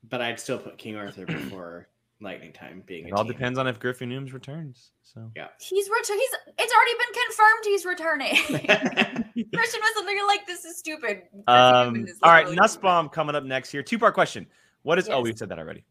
but 0.09 0.21
I'd 0.21 0.39
still 0.39 0.59
put 0.59 0.77
King 0.77 0.95
Arthur 0.95 1.25
before 1.25 1.87
Lightning 2.21 2.53
Time 2.53 2.81
being. 2.85 3.07
It 3.07 3.11
a 3.11 3.15
all 3.15 3.23
team. 3.23 3.33
depends 3.33 3.59
on 3.59 3.67
if 3.67 3.79
Griffin 3.79 4.09
Nooms 4.09 4.33
returns. 4.33 4.91
So 5.03 5.31
yeah, 5.35 5.47
He's 5.59 5.89
return. 5.89 6.17
He's. 6.17 6.29
It's 6.57 6.73
already 6.73 6.93
been 6.97 7.23
confirmed. 7.25 7.63
He's 7.65 7.85
returning. 7.85 9.33
Christian 9.53 9.81
was 9.81 9.93
literally 9.97 10.27
like, 10.27 10.47
"This 10.47 10.65
is 10.65 10.77
stupid." 10.77 11.23
Um, 11.47 12.05
is 12.05 12.17
all 12.23 12.31
right, 12.31 12.39
literally- 12.45 12.55
Nussbaum 12.57 13.09
coming 13.09 13.35
up 13.35 13.43
next 13.43 13.69
here. 13.71 13.83
Two 13.83 13.99
part 13.99 14.13
question. 14.13 14.47
What 14.83 14.97
is? 14.99 15.09
Oh, 15.09 15.21
we've 15.21 15.37
said 15.37 15.49
that 15.49 15.59
already. 15.59 15.83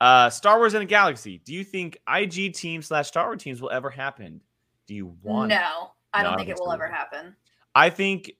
Uh, 0.00 0.30
Star 0.30 0.58
Wars 0.58 0.74
in 0.74 0.82
a 0.82 0.84
Galaxy. 0.86 1.40
Do 1.44 1.52
you 1.54 1.64
think 1.64 1.98
IG 2.08 2.54
teams 2.54 2.86
slash 2.86 3.08
Star 3.08 3.26
Wars 3.26 3.42
teams 3.42 3.60
will 3.60 3.70
ever 3.70 3.90
happen? 3.90 4.40
Do 4.86 4.94
you 4.94 5.14
want? 5.22 5.50
it? 5.52 5.56
No, 5.56 5.90
I 6.12 6.22
don't 6.22 6.34
I 6.34 6.36
think 6.36 6.48
think 6.48 6.58
it 6.58 6.62
will 6.62 6.72
ever 6.72 6.86
either. 6.86 6.94
happen. 6.94 7.36
I 7.74 7.90
think. 7.90 8.32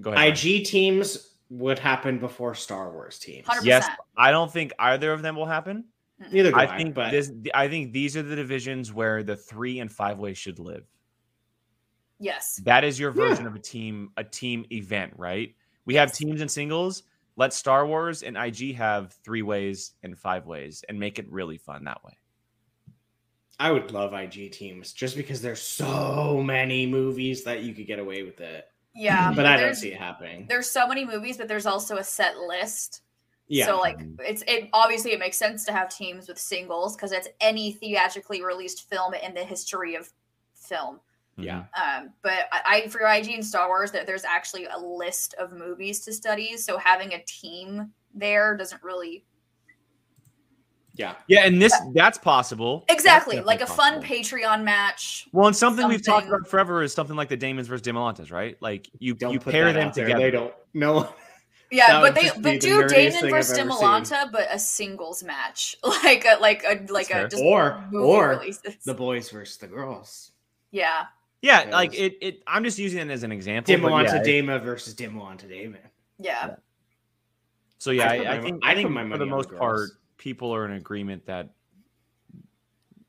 Go 0.00 0.10
ahead. 0.10 0.18
Ryan. 0.20 0.32
IG 0.32 0.64
teams 0.66 1.28
would 1.50 1.78
happen 1.78 2.18
before 2.18 2.54
Star 2.54 2.90
Wars 2.90 3.18
teams. 3.18 3.46
100%. 3.46 3.64
Yes, 3.64 3.86
I 4.16 4.30
don't 4.30 4.50
think 4.50 4.72
either 4.78 5.12
of 5.12 5.20
them 5.22 5.36
will 5.36 5.46
happen. 5.46 5.84
Neither 6.30 6.50
do 6.50 6.56
I, 6.56 6.62
I 6.74 6.76
think 6.76 6.94
but 6.94 7.10
this. 7.10 7.32
I 7.54 7.68
think 7.68 7.92
these 7.92 8.16
are 8.16 8.22
the 8.22 8.36
divisions 8.36 8.92
where 8.92 9.22
the 9.22 9.36
three 9.36 9.80
and 9.80 9.90
five 9.90 10.18
ways 10.18 10.38
should 10.38 10.58
live. 10.58 10.84
Yes. 12.18 12.60
That 12.64 12.84
is 12.84 12.98
your 13.00 13.10
Yeah. 13.10 13.28
version 13.28 13.46
of 13.46 13.54
a 13.54 13.58
team, 13.58 14.10
a 14.16 14.24
team 14.24 14.64
event, 14.70 15.14
right? 15.16 15.54
We 15.84 15.94
have 15.96 16.12
teams 16.12 16.40
and 16.40 16.50
singles. 16.50 17.02
Let 17.36 17.52
Star 17.52 17.86
Wars 17.86 18.22
and 18.22 18.36
IG 18.36 18.74
have 18.76 19.12
three 19.24 19.42
ways 19.42 19.92
and 20.02 20.16
five 20.18 20.46
ways, 20.46 20.84
and 20.88 21.00
make 21.00 21.18
it 21.18 21.30
really 21.32 21.56
fun 21.58 21.84
that 21.84 22.04
way. 22.04 22.12
I 23.58 23.70
would 23.70 23.90
love 23.90 24.12
IG 24.12 24.52
teams 24.52 24.92
just 24.92 25.16
because 25.16 25.40
there's 25.40 25.62
so 25.62 26.42
many 26.42 26.86
movies 26.86 27.44
that 27.44 27.62
you 27.62 27.74
could 27.74 27.86
get 27.86 27.98
away 27.98 28.22
with 28.22 28.40
it. 28.40 28.66
Yeah, 28.94 29.32
But 29.34 29.46
I 29.46 29.56
don't 29.56 29.74
see 29.74 29.92
it 29.92 29.98
happening. 29.98 30.46
There's 30.48 30.68
so 30.68 30.86
many 30.86 31.04
movies, 31.06 31.38
but 31.38 31.48
there's 31.48 31.64
also 31.64 31.96
a 31.96 32.04
set 32.04 32.36
list. 32.36 33.00
Yeah. 33.48 33.66
So 33.66 33.78
like 33.78 34.00
it's 34.20 34.42
it 34.46 34.68
obviously 34.72 35.12
it 35.12 35.18
makes 35.18 35.36
sense 35.36 35.64
to 35.66 35.72
have 35.72 35.94
teams 35.94 36.28
with 36.28 36.38
singles 36.38 36.96
because 36.96 37.12
it's 37.12 37.28
any 37.40 37.72
theatrically 37.72 38.42
released 38.42 38.88
film 38.88 39.12
in 39.14 39.34
the 39.34 39.44
history 39.44 39.94
of 39.94 40.08
film. 40.54 41.00
yeah. 41.36 41.64
Um, 41.76 42.12
but 42.22 42.46
I, 42.52 42.82
I 42.84 42.88
for 42.88 43.00
IG 43.00 43.28
and 43.30 43.44
Star 43.44 43.68
Wars, 43.68 43.90
that 43.92 44.06
there's 44.06 44.24
actually 44.24 44.66
a 44.66 44.78
list 44.78 45.34
of 45.38 45.52
movies 45.52 46.00
to 46.00 46.12
study. 46.12 46.56
So 46.56 46.78
having 46.78 47.12
a 47.14 47.22
team 47.24 47.92
there 48.14 48.56
doesn't 48.56 48.82
really 48.82 49.24
Yeah. 50.94 51.14
Yeah, 51.26 51.46
and 51.46 51.60
this 51.60 51.74
that's 51.94 52.18
possible. 52.18 52.84
exactly 52.88 53.36
That's 53.36 53.46
like 53.46 53.62
a 53.62 53.66
definitely 53.66 54.06
fun. 54.06 54.22
Patreon 54.22 54.62
match. 54.64 55.26
Well, 55.32 55.46
and 55.46 55.56
something, 55.56 55.88
we've 55.88 56.04
talked 56.04 56.28
about 56.28 56.46
forever 56.46 56.82
is 56.82 56.92
something 56.92 57.16
like 57.16 57.28
the 57.28 57.36
Damons 57.36 57.66
versus 57.68 57.86
Dimalantes, 57.86 58.30
right? 58.30 58.56
Like 58.60 58.88
you 58.98 59.14
Don't 59.14 59.32
you 59.32 59.40
pair 59.40 59.72
them 59.72 59.90
there. 59.94 60.06
together. 60.06 60.22
They 60.22 60.30
don't 60.30 60.54
know. 60.74 61.14
Yeah, 61.74 61.86
That 61.86 62.00
but 62.02 62.14
they 62.14 62.28
but 62.28 62.42
the 62.42 62.58
do 62.58 62.82
nerdiest 62.82 62.88
Damon 62.90 63.30
versus 63.30 63.58
I've 63.58 63.66
ever 63.66 63.70
Dimalanta, 63.70 64.30
but 64.30 64.46
a 64.50 64.58
singles 64.58 65.22
match, 65.24 65.74
like 66.04 66.24
a 66.26 66.36
like 66.38 66.62
a 66.64 66.84
like 66.92 67.10
a 67.10 67.28
just 67.28 67.42
Or 67.42 67.82
or 67.94 68.28
releases. 68.28 68.76
the 68.84 68.92
boys 68.94 69.30
versus 69.30 69.56
the 69.56 69.66
girls. 69.68 70.32
yeah, 70.70 71.06
Yeah, 71.40 71.62
Yes. 71.64 71.72
like 71.72 71.94
it. 71.94 72.18
It. 72.20 72.42
I'm 72.46 72.62
just 72.62 72.78
using 72.78 73.00
it 73.00 73.10
as 73.10 73.22
an 73.22 73.32
example. 73.32 73.74
but 73.74 73.80
Dimawanta 73.90 74.04
yeah, 74.16 74.22
Dama 74.22 74.58
versus 74.58 74.94
Dimawanta 74.94 75.48
Damon. 75.48 75.80
yeah, 76.18 76.56
So 77.78 77.90
yeah, 77.90 78.10
I 78.10 78.16
I, 78.16 78.36
I 78.36 78.40
think 78.42 78.62
I 78.64 78.72
I 78.72 78.74
think 78.74 78.90
my 78.90 79.02
for 79.02 79.08
the 79.08 79.14
on 79.14 79.18
the 79.20 79.26
most 79.26 79.50
part, 79.56 79.88
people 80.18 80.54
are 80.54 80.66
in 80.66 80.72
agreement 80.72 81.24
that 81.26 81.54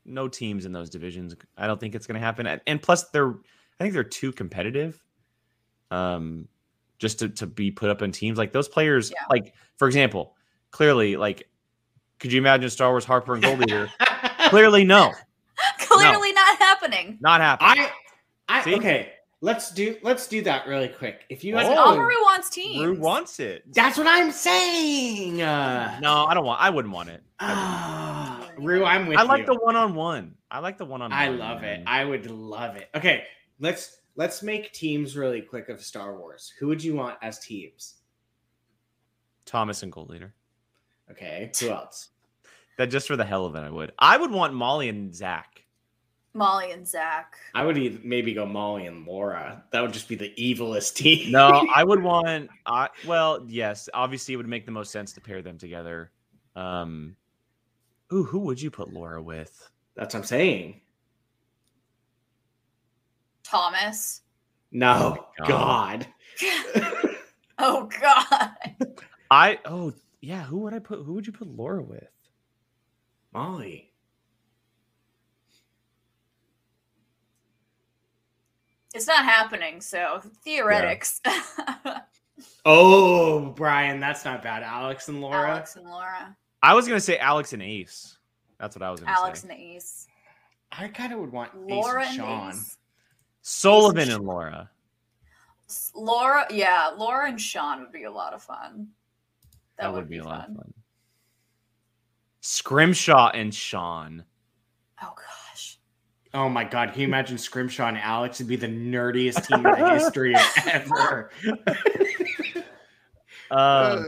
no 0.06 0.26
teams 0.28 0.64
in 0.64 0.72
those 0.72 0.88
divisions. 0.90 1.34
I 1.56 1.66
don't 1.66 1.78
think 1.78 1.94
it's 1.94 2.06
going 2.06 2.14
to 2.20 2.20
happen. 2.26 2.46
And- 2.46 2.60
And 2.66 2.80
plus, 2.82 3.04
they're 3.10 3.30
I 3.78 3.84
think 3.84 3.92
they're 3.94 4.04
too 4.04 4.32
competitive. 4.32 5.02
Um, 5.90 6.48
just 7.04 7.18
to 7.20 7.28
to 7.28 7.46
be 7.46 7.70
put 7.70 7.90
up 7.90 8.00
in 8.02 8.10
teams 8.10 8.38
like 8.38 8.50
those 8.52 8.66
players. 8.68 9.10
Yeah. 9.10 9.24
Like 9.30 9.54
for 9.76 9.86
example, 9.86 10.34
clearly, 10.70 11.16
like, 11.16 11.48
could 12.18 12.32
you 12.32 12.38
imagine 12.38 12.70
Star 12.70 12.90
Wars 12.90 13.04
Harper 13.04 13.34
and 13.34 13.42
Gold 13.42 13.58
Leader? 13.60 13.90
clearly, 14.48 14.84
no, 14.84 15.12
clearly 15.78 16.32
not 16.32 16.58
happening. 16.58 17.18
not 17.20 17.40
happening. 17.42 17.86
I 18.48 18.60
I 18.60 18.64
See? 18.64 18.74
okay. 18.76 19.10
Let's 19.40 19.70
do 19.72 19.96
let's 20.02 20.26
do 20.26 20.40
that 20.42 20.66
really 20.66 20.88
quick. 20.88 21.24
If 21.28 21.44
you 21.44 21.54
Oh. 21.54 21.58
guys 21.58 21.66
Alvaro 21.76 22.08
wants 22.22 22.48
teams. 22.48 22.82
Rue 22.82 22.98
wants 22.98 23.38
it. 23.40 23.62
That's 23.74 23.98
what 23.98 24.06
I'm 24.06 24.32
saying. 24.32 25.42
Uh, 25.42 25.98
No, 26.00 26.24
I 26.24 26.32
don't 26.32 26.46
want. 26.46 26.62
I 26.62 26.70
wouldn't 26.70 26.94
want 26.94 27.10
it. 27.10 27.22
ah, 27.40 28.48
Rue, 28.56 28.86
I'm 28.86 29.06
with 29.06 29.18
I 29.18 29.22
like 29.22 29.40
you. 29.40 29.46
the 29.46 29.54
one 29.56 29.76
on 29.76 29.94
one. 29.94 30.34
I 30.50 30.60
like 30.60 30.78
the 30.78 30.86
one 30.86 31.02
on 31.02 31.10
one. 31.10 31.18
I 31.20 31.28
love 31.28 31.62
it. 31.62 31.82
I 31.86 32.06
would 32.06 32.30
love 32.30 32.76
it. 32.76 32.88
Okay, 32.94 33.24
let's 33.60 33.98
let's 34.16 34.42
make 34.42 34.72
teams 34.72 35.16
really 35.16 35.40
quick 35.40 35.68
of 35.68 35.82
Star 35.82 36.16
Wars. 36.16 36.52
Who 36.58 36.66
would 36.68 36.82
you 36.82 36.94
want 36.94 37.16
as 37.22 37.38
teams? 37.38 37.94
Thomas 39.44 39.82
and 39.82 39.92
Gold 39.92 40.10
Leader. 40.10 40.34
Okay, 41.10 41.50
who 41.60 41.70
else? 41.70 42.10
That 42.76 42.86
just 42.86 43.06
for 43.06 43.14
the 43.14 43.24
hell 43.24 43.46
of 43.46 43.54
it, 43.54 43.60
I 43.60 43.70
would. 43.70 43.92
I 44.00 44.16
would 44.16 44.32
want 44.32 44.52
Molly 44.52 44.88
and 44.88 45.14
Zach. 45.14 45.62
Molly 46.32 46.72
and 46.72 46.86
Zach. 46.86 47.36
I 47.54 47.64
would 47.64 47.78
either, 47.78 48.00
maybe 48.02 48.34
go 48.34 48.44
Molly 48.44 48.86
and 48.86 49.06
Laura. 49.06 49.62
That 49.70 49.80
would 49.80 49.92
just 49.92 50.08
be 50.08 50.16
the 50.16 50.34
evilest 50.36 50.94
team. 50.96 51.30
No, 51.30 51.64
I 51.72 51.84
would 51.84 52.02
want. 52.02 52.50
I 52.66 52.88
well, 53.06 53.44
yes, 53.46 53.88
obviously 53.94 54.34
it 54.34 54.38
would 54.38 54.48
make 54.48 54.66
the 54.66 54.72
most 54.72 54.90
sense 54.90 55.12
to 55.12 55.20
pair 55.20 55.40
them 55.40 55.56
together. 55.56 56.10
Um, 56.56 57.14
ooh, 58.12 58.24
who 58.24 58.40
would 58.40 58.60
you 58.60 58.72
put 58.72 58.92
Laura 58.92 59.22
with? 59.22 59.70
That's 59.94 60.14
what 60.14 60.20
I'm 60.20 60.26
saying. 60.26 60.80
Thomas. 63.54 64.22
No, 64.72 65.26
Oh, 65.40 65.46
God. 65.46 66.06
oh 67.58 67.88
God. 68.00 68.50
I 69.30 69.60
oh 69.64 69.92
yeah, 70.20 70.42
who 70.42 70.58
would 70.58 70.74
I 70.74 70.80
put? 70.80 71.04
Who 71.04 71.12
would 71.14 71.24
you 71.26 71.32
put 71.32 71.46
Laura 71.46 71.80
with? 71.80 72.08
Molly. 73.32 73.92
It's 78.92 79.06
not 79.06 79.24
happening, 79.24 79.80
so 79.80 80.20
theoretics. 80.44 81.20
Oh, 82.66 83.50
Brian, 83.50 84.00
that's 84.00 84.24
not 84.24 84.42
bad. 84.42 84.64
Alex 84.64 85.08
and 85.08 85.20
Laura. 85.20 85.50
Alex 85.50 85.76
and 85.76 85.84
Laura. 85.84 86.36
I 86.62 86.74
was 86.74 86.88
gonna 86.88 86.98
say 86.98 87.16
Alex 87.18 87.52
and 87.52 87.62
Ace. 87.62 88.18
That's 88.58 88.74
what 88.74 88.82
I 88.82 88.90
was 88.90 89.00
gonna 89.00 89.12
Alex 89.12 89.42
say. 89.42 89.48
Alex 89.48 89.62
and 89.62 89.76
Ace. 89.76 90.06
I 90.72 90.88
kind 90.88 91.12
of 91.12 91.20
would 91.20 91.30
want 91.30 91.56
Laura 91.56 92.02
Ace 92.02 92.18
and 92.18 92.20
and 92.20 92.28
Sean. 92.28 92.50
Ace. 92.50 92.76
Sullivan 93.46 94.10
and 94.10 94.24
Laura. 94.24 94.70
Laura, 95.94 96.46
yeah, 96.50 96.90
Laura 96.96 97.28
and 97.28 97.38
Sean 97.38 97.80
would 97.80 97.92
be 97.92 98.04
a 98.04 98.10
lot 98.10 98.32
of 98.32 98.42
fun. 98.42 98.88
That, 99.78 99.92
would, 99.92 100.08
be, 100.08 100.16
a 100.18 100.24
lot 100.24 100.48
of 100.48 100.56
fun. 100.56 100.72
Scrimshaw 102.40 103.30
and 103.34 103.54
Sean. 103.54 104.24
Oh 105.02 105.12
gosh. 105.14 105.78
Oh 106.32 106.48
my 106.48 106.64
god, 106.64 106.92
can 106.92 107.02
you 107.02 107.06
imagine 107.06 107.36
Scrimshaw 107.36 107.88
and 107.88 107.98
Alex 107.98 108.38
would 108.38 108.48
be 108.48 108.56
the 108.56 108.66
nerdiest 108.66 109.46
team 109.46 109.66
in 109.66 109.78
the 109.78 109.90
history 109.90 110.34
of 110.34 110.42
ever? 110.66 111.30
Um, 113.50 114.06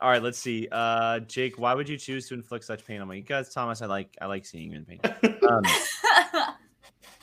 all 0.00 0.10
right, 0.10 0.22
let's 0.22 0.38
see. 0.38 0.68
Uh, 0.70 1.18
Jake, 1.20 1.58
why 1.58 1.74
would 1.74 1.88
you 1.88 1.98
choose 1.98 2.28
to 2.28 2.34
inflict 2.34 2.64
such 2.64 2.86
pain 2.86 3.00
on 3.00 3.08
me? 3.08 3.20
Because 3.20 3.52
Thomas, 3.52 3.82
I 3.82 3.86
like 3.86 4.16
I 4.22 4.26
like 4.26 4.46
seeing 4.46 4.70
you 4.70 4.78
in 4.78 4.84
pain. 4.84 5.00
Um, 5.48 5.62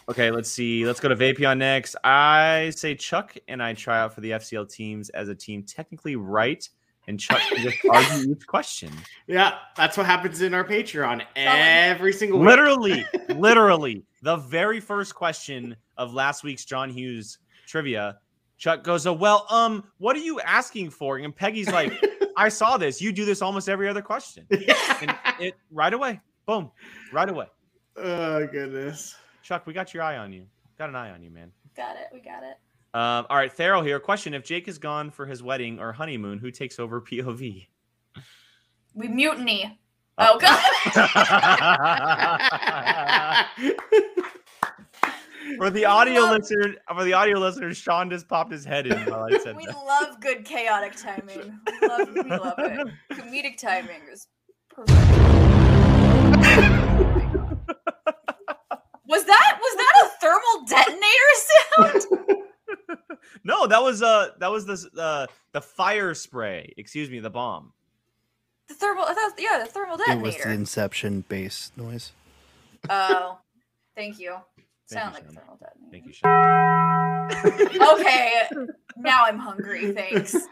okay, 0.10 0.32
let's 0.32 0.50
see. 0.50 0.86
Let's 0.86 1.00
go 1.00 1.10
to 1.10 1.16
Vapion 1.16 1.58
next. 1.58 1.96
I 2.04 2.72
say 2.76 2.96
Chuck 2.96 3.36
and 3.48 3.62
I 3.62 3.74
try 3.74 4.00
out 4.00 4.14
for 4.14 4.22
the 4.22 4.32
FCL 4.32 4.72
teams 4.72 5.10
as 5.10 5.30
a 5.30 5.36
team 5.36 5.64
technically 5.64 6.16
right, 6.16 6.68
and 7.08 7.20
Chuck 7.20 7.40
can 7.50 7.64
just 7.64 7.78
argue 7.90 8.32
each 8.32 8.48
question. 8.48 8.92
yeah, 9.28 9.58
that's 9.76 9.98
what 9.98 10.06
happens 10.06 10.42
in 10.42 10.54
our 10.54 10.64
Patreon 10.64 11.24
every 11.36 12.14
single 12.14 12.40
week. 12.40 12.50
Literally, 12.50 13.06
literally, 13.36 14.04
the 14.22 14.38
very 14.38 14.80
first 14.80 15.16
question 15.16 15.76
of 15.98 16.14
last 16.14 16.44
week's 16.44 16.66
John 16.66 16.90
Hughes 16.90 17.40
trivia. 17.68 18.20
Chuck 18.58 18.84
goes, 18.84 19.06
"Oh 19.06 19.14
well, 19.14 19.46
um, 19.50 19.84
what 19.98 20.16
are 20.16 20.20
you 20.20 20.40
asking 20.40 20.90
for?" 20.90 21.18
And 21.18 21.36
Peggy's 21.36 21.70
like, 21.70 21.92
"I 22.38 22.48
saw 22.50 22.78
this. 22.78 23.02
You 23.02 23.12
do 23.12 23.26
this 23.26 23.42
almost 23.42 23.68
every 23.68 23.90
other 23.90 24.02
question." 24.02 24.48
And 24.50 25.14
it 25.42 25.56
right 25.72 25.94
away, 25.94 26.22
boom, 26.46 26.72
right 27.12 27.30
away. 27.30 27.48
oh 27.98 28.48
goodness. 28.48 29.16
Chuck, 29.46 29.68
we 29.68 29.74
got 29.74 29.94
your 29.94 30.02
eye 30.02 30.18
on 30.18 30.34
you. 30.34 30.48
Got 30.76 30.90
an 30.90 30.96
eye 30.96 31.12
on 31.12 31.22
you, 31.22 31.30
man. 31.30 31.52
got 31.78 31.96
it. 31.98 32.08
We 32.12 32.20
got 32.20 32.42
it. 32.42 32.58
Um, 32.96 33.28
all 33.30 33.38
right, 33.38 33.56
Theral 33.56 33.86
here. 33.86 34.00
Question: 34.00 34.34
If 34.34 34.44
Jake 34.44 34.68
is 34.68 34.80
gone 34.80 35.12
for 35.12 35.28
his 35.28 35.44
wedding 35.44 35.80
or 35.80 35.94
honeymoon, 35.94 36.40
who 36.40 36.50
takes 36.50 36.80
over 36.80 37.00
POV? 37.10 37.68
We 38.96 39.08
mutiny. 39.08 39.66
Uh, 40.18 40.30
Oh 40.32 40.40
god. 40.40 40.58
For 45.58 45.70
the 45.70 45.86
audio 45.86 46.22
love- 46.22 46.40
listener, 46.40 46.76
for 46.92 47.04
the 47.04 47.14
audio 47.14 47.38
listeners, 47.38 47.78
Sean 47.78 48.10
just 48.10 48.28
popped 48.28 48.52
his 48.52 48.66
head 48.66 48.88
in 48.88 48.98
while 49.06 49.26
I 49.32 49.38
said 49.44 49.56
We 49.56 49.66
that. 49.68 49.76
love 49.86 50.20
good 50.20 50.44
chaotic 50.44 50.96
timing. 50.96 51.60
We 51.82 51.88
love, 51.88 52.10
we 52.16 52.24
love 52.24 52.54
it. 52.58 52.88
Comedic 53.12 53.58
timing 53.58 54.02
is 54.12 54.28
perfect. 54.70 54.98
Was 59.08 59.24
that 59.26 59.60
was 59.62 59.76
that 59.78 59.94
a 60.04 60.10
thermal 60.22 60.66
detonator 60.68 61.32
sound? 62.08 62.42
No, 63.44 63.68
that 63.68 63.82
was 63.82 64.02
uh 64.02 64.30
that 64.40 64.52
was 64.52 64.66
the 64.66 64.90
uh 65.00 65.28
the 65.52 65.62
fire 65.62 66.14
spray. 66.16 66.74
Excuse 66.78 67.10
me, 67.12 67.20
the 67.20 67.30
bomb. 67.30 67.74
The 68.68 68.74
thermal, 68.74 69.04
I 69.04 69.14
thought, 69.14 69.34
yeah, 69.38 69.60
the 69.64 69.70
thermal 69.70 69.98
detonator. 69.98 70.20
It 70.20 70.24
was 70.24 70.38
the. 70.38 70.52
Inception 70.52 71.24
bass 71.30 71.72
noise. 71.78 72.12
Oh, 72.90 73.38
thank 73.96 74.20
you. 74.20 74.38
Thank 74.90 75.02
Sound 75.02 75.16
you, 75.16 75.22
like 75.22 75.24
a 75.24 75.34
Sean. 75.34 75.36
thermal 75.36 75.58
detonator. 75.58 75.92
Thank 75.92 76.06
you, 76.06 76.14
Sean. 76.14 77.90
Okay, 78.00 78.34
now 78.98 79.24
I'm 79.26 79.38
hungry. 79.38 79.92
Thanks. 79.94 80.36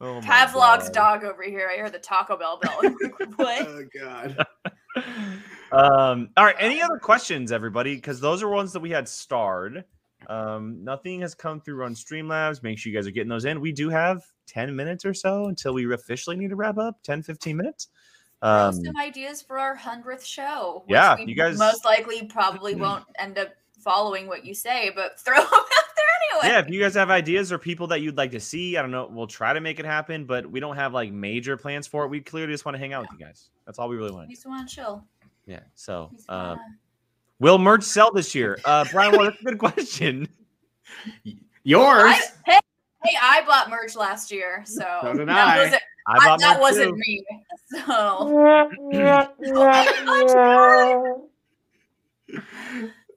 Oh 0.00 0.20
Pavlov's 0.20 0.90
God. 0.90 1.22
dog 1.22 1.24
over 1.24 1.44
here. 1.44 1.70
I 1.72 1.78
heard 1.80 1.92
the 1.92 2.00
Taco 2.00 2.36
Bell 2.36 2.58
bell. 2.60 2.80
What? 3.36 3.66
Oh 3.66 3.84
god. 3.98 4.44
Um 5.74 6.30
all 6.36 6.44
right 6.44 6.56
any 6.58 6.80
other 6.82 6.98
questions 6.98 7.52
everybody? 7.52 7.94
Because 7.96 8.20
those 8.20 8.42
are 8.42 8.48
ones 8.48 8.72
that 8.72 8.80
we 8.80 8.90
had 8.90 9.08
starred. 9.08 9.84
Um 10.28 10.82
nothing 10.84 11.20
has 11.20 11.34
come 11.34 11.60
through 11.60 11.84
on 11.84 11.94
streamlabs. 11.94 12.62
Make 12.62 12.78
sure 12.78 12.90
you 12.92 12.98
guys 12.98 13.06
are 13.06 13.10
getting 13.10 13.28
those 13.28 13.44
in. 13.44 13.60
We 13.60 13.72
do 13.72 13.88
have 13.90 14.22
10 14.46 14.74
minutes 14.74 15.04
or 15.04 15.14
so 15.14 15.46
until 15.46 15.74
we 15.74 15.92
officially 15.92 16.36
need 16.36 16.48
to 16.50 16.56
wrap 16.56 16.78
up. 16.78 16.98
10 17.02 17.22
15 17.22 17.56
minutes. 17.56 17.88
Um 18.42 18.74
some 18.84 18.96
ideas 18.96 19.42
for 19.42 19.58
our 19.58 19.74
hundredth 19.74 20.24
show. 20.24 20.82
which 20.86 20.94
Yeah, 20.94 21.16
you 21.18 21.34
guys- 21.34 21.58
most 21.58 21.84
likely 21.84 22.24
probably 22.26 22.74
won't 22.84 23.04
end 23.18 23.38
up 23.38 23.48
following 23.80 24.26
what 24.28 24.44
you 24.46 24.54
say, 24.54 24.90
but 24.94 25.18
throw 25.24 25.34
them 25.36 25.44
out 25.44 25.50
there 25.50 26.40
anyway. 26.42 26.54
yeah 26.54 26.60
if 26.60 26.70
you 26.70 26.80
guys 26.80 26.94
have 26.94 27.10
ideas 27.10 27.52
or 27.52 27.58
people 27.58 27.86
that 27.88 28.00
you'd 28.00 28.16
like 28.16 28.30
to 28.30 28.40
see 28.40 28.76
i 28.78 28.82
don't 28.82 28.90
know 28.90 29.06
we'll 29.12 29.26
try 29.26 29.52
to 29.52 29.60
make 29.60 29.78
it 29.78 29.84
happen 29.84 30.24
but 30.24 30.50
we 30.50 30.58
don't 30.58 30.74
have 30.76 30.92
like 30.94 31.12
major 31.12 31.56
plans 31.56 31.86
for 31.86 32.04
it. 32.04 32.08
We 32.08 32.20
clearly 32.20 32.52
just 32.52 32.64
want 32.64 32.74
to 32.74 32.78
hang 32.78 32.92
out 32.94 33.02
with 33.02 33.10
you 33.18 33.24
guys. 33.24 33.50
That's 33.66 33.78
all 33.78 33.88
we 33.88 33.96
really 33.96 34.10
want. 34.10 34.28
We 34.28 34.34
to 34.34 34.40
do 34.40 34.42
just 34.42 34.46
want 34.46 34.68
to 34.68 34.74
chill. 34.74 35.04
Yeah 35.46 35.60
so 35.74 36.10
uh, 36.28 36.56
will 37.38 37.58
merch 37.58 37.82
sell 37.84 38.10
this 38.12 38.34
year 38.34 38.58
uh 38.64 38.84
brian 38.92 39.12
well, 39.12 39.24
that's 39.24 39.40
a 39.40 39.44
good 39.44 39.58
question 39.58 40.28
Yours. 41.66 42.02
I, 42.04 42.20
hey, 42.44 42.58
hey, 43.04 43.16
I 43.22 43.42
bought 43.46 43.70
merch 43.70 43.96
last 43.96 44.30
year, 44.30 44.62
so, 44.66 44.84
So 45.00 45.14
did 45.14 45.28
that 45.28 45.48
I. 45.48 45.64
wasn't 45.64 45.82
i 46.06 46.18
I- 46.18 46.36
that 46.36 46.54
merch 46.56 46.60
wasn't 46.60 46.90
too. 46.90 46.96
me. 46.96 47.24
So 47.70 47.80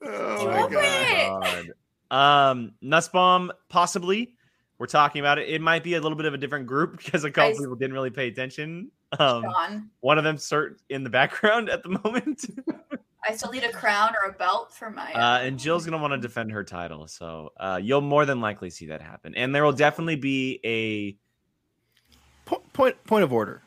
Oh 0.01 0.45
my 0.45 0.45
my 0.45 0.61
Open 0.63 0.73
god. 0.73 0.83
it. 0.85 1.73
God. 2.09 2.49
Um, 2.51 2.71
Nussbaum, 2.81 3.51
possibly. 3.69 4.35
We're 4.79 4.85
talking 4.87 5.19
about 5.19 5.39
it. 5.39 5.49
It 5.49 5.59
might 5.61 5.83
be 5.83 5.95
a 5.95 6.01
little 6.01 6.15
bit 6.17 6.25
of 6.25 6.33
a 6.33 6.37
different 6.37 6.67
group 6.67 6.97
because 7.03 7.23
a 7.23 7.31
couple 7.31 7.55
I- 7.55 7.59
people 7.59 7.75
didn't 7.75 7.93
really 7.93 8.11
pay 8.11 8.27
attention. 8.27 8.91
Um, 9.17 9.43
Sean, 9.43 9.89
one 10.01 10.17
of 10.17 10.23
them 10.23 10.37
start 10.37 10.79
in 10.89 11.03
the 11.03 11.09
background 11.09 11.69
at 11.69 11.81
the 11.83 11.89
moment, 12.03 12.45
I 13.27 13.35
still 13.35 13.51
need 13.51 13.63
a 13.63 13.71
crown 13.71 14.13
or 14.21 14.29
a 14.29 14.33
belt 14.33 14.73
for 14.73 14.89
my. 14.89 15.11
uh, 15.13 15.39
and 15.39 15.57
Jill's 15.59 15.85
gonna 15.85 15.97
want 15.97 16.13
to 16.13 16.17
defend 16.27 16.51
her 16.51 16.63
title. 16.63 17.07
So 17.07 17.51
uh, 17.59 17.79
you'll 17.81 18.01
more 18.01 18.25
than 18.25 18.41
likely 18.41 18.69
see 18.69 18.87
that 18.87 19.01
happen, 19.01 19.33
and 19.35 19.53
there 19.55 19.63
will 19.63 19.73
definitely 19.73 20.15
be 20.17 20.59
a 20.63 21.15
Po- 22.45 22.63
point 22.73 23.01
point 23.05 23.23
of 23.23 23.33
order. 23.33 23.61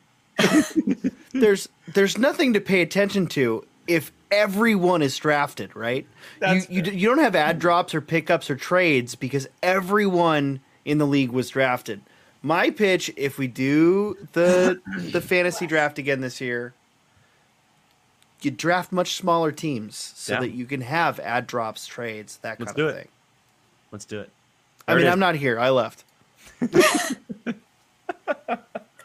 there's 1.33 1.69
there's 1.95 2.17
nothing 2.19 2.55
to 2.55 2.61
pay 2.61 2.81
attention 2.83 3.27
to 3.29 3.67
if 3.87 4.11
everyone 4.31 5.03
is 5.03 5.17
drafted, 5.19 5.75
right? 5.77 6.05
You, 6.07 6.39
That's 6.41 6.71
you 6.71 6.83
d- 6.83 6.93
you 6.93 7.09
don't 7.09 7.19
have 7.19 7.35
ad 7.35 7.59
drops 7.59 7.95
or 7.95 8.01
pickups 8.01 8.49
or 8.51 8.57
trades 8.57 9.15
because 9.15 9.47
everyone 9.63 10.61
in 10.85 10.97
the 10.99 11.07
league 11.07 11.31
was 11.31 11.51
drafted. 11.51 12.01
My 12.43 12.71
pitch, 12.71 13.13
if 13.17 13.37
we 13.39 13.47
do 13.47 14.17
the 14.33 14.81
the 15.13 15.21
fantasy 15.21 15.67
draft 15.67 15.99
again 15.99 16.21
this 16.21 16.41
year, 16.41 16.73
you 18.43 18.51
draft 18.51 18.93
much 18.93 19.15
smaller 19.15 19.53
teams 19.53 19.97
so 20.17 20.35
Yeah. 20.35 20.41
that 20.41 20.51
you 20.53 20.65
can 20.65 20.81
have 20.81 21.21
ad 21.21 21.47
drops, 21.47 21.87
trades, 21.87 22.39
that 22.39 22.59
kind 22.59 22.61
Let's 22.61 22.71
of 22.73 22.77
do 22.77 22.89
it. 22.89 22.95
thing. 22.97 23.09
Let's 23.93 24.05
do 24.07 24.21
it. 24.21 24.31
I 24.89 24.93
There 24.93 24.99
it 24.99 25.03
mean, 25.03 25.07
is. 25.09 25.13
I'm 25.13 25.19
not 25.21 25.35
here. 25.35 25.59
I 25.59 25.71
left. 25.71 26.05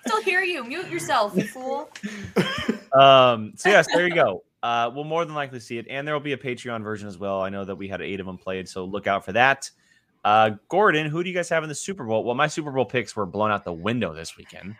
still 0.06 0.22
hear 0.24 0.42
you. 0.42 0.64
Mute 0.64 0.90
yourself, 0.90 1.36
you 1.36 1.44
fool. 1.44 1.90
Um, 2.94 3.52
so 3.58 3.68
yes, 3.68 3.88
there 3.94 4.08
you 4.08 4.16
go. 4.16 4.42
Uh, 4.64 4.90
we'll 4.96 5.04
more 5.04 5.26
than 5.26 5.36
likely 5.36 5.60
see 5.60 5.78
it, 5.78 5.86
and 5.90 6.08
there 6.08 6.16
will 6.16 6.22
be 6.22 6.32
a 6.32 6.38
Patreon 6.38 6.82
version 6.82 7.10
as 7.10 7.18
well. 7.18 7.42
I 7.42 7.50
know 7.50 7.66
that 7.66 7.76
we 7.76 7.90
had 7.90 8.02
eight 8.02 8.22
of 8.22 8.26
them 8.26 8.38
played, 8.38 8.70
so 8.70 8.86
look 8.86 9.06
out 9.06 9.26
for 9.26 9.34
that. 9.34 9.70
Uh, 10.26 10.52
Gordon, 10.70 11.06
who 11.06 11.24
do 11.24 11.30
you 11.30 11.36
guys 11.36 11.50
have 11.50 11.62
in 11.62 11.70
the 11.70 11.76
Super 11.76 12.04
Bowl? 12.04 12.24
Well, 12.24 12.34
my 12.34 12.48
Super 12.48 12.72
Bowl 12.72 12.86
picks 12.86 13.16
were 13.16 13.28
blown 13.28 13.52
out 13.52 13.64
the 13.64 13.72
window 13.72 14.12
this 14.12 14.36
weekend. 14.36 14.76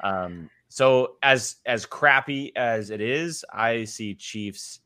Um, 0.00 0.50
so 0.68 1.16
as 1.22 1.56
as 1.64 1.86
crappy 1.86 2.52
as 2.54 2.90
it 2.90 3.00
is, 3.00 3.46
I 3.50 3.84
see 3.84 4.14
Chiefs 4.14 4.80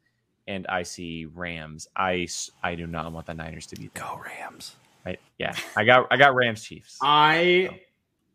and 0.46 0.68
I 0.68 0.84
see 0.84 1.26
Rams. 1.26 1.88
I 1.96 2.28
I 2.62 2.76
do 2.76 2.86
not 2.86 3.12
want 3.12 3.26
the 3.26 3.34
Niners 3.34 3.66
to 3.66 3.76
be 3.76 3.88
them. 3.88 4.06
Go 4.06 4.20
Rams. 4.24 4.76
Right? 5.04 5.18
Yeah, 5.36 5.56
I 5.76 5.84
got 5.84 6.06
I 6.12 6.16
got 6.16 6.36
Rams 6.36 6.62
Chiefs. 6.62 6.96
I 7.02 7.80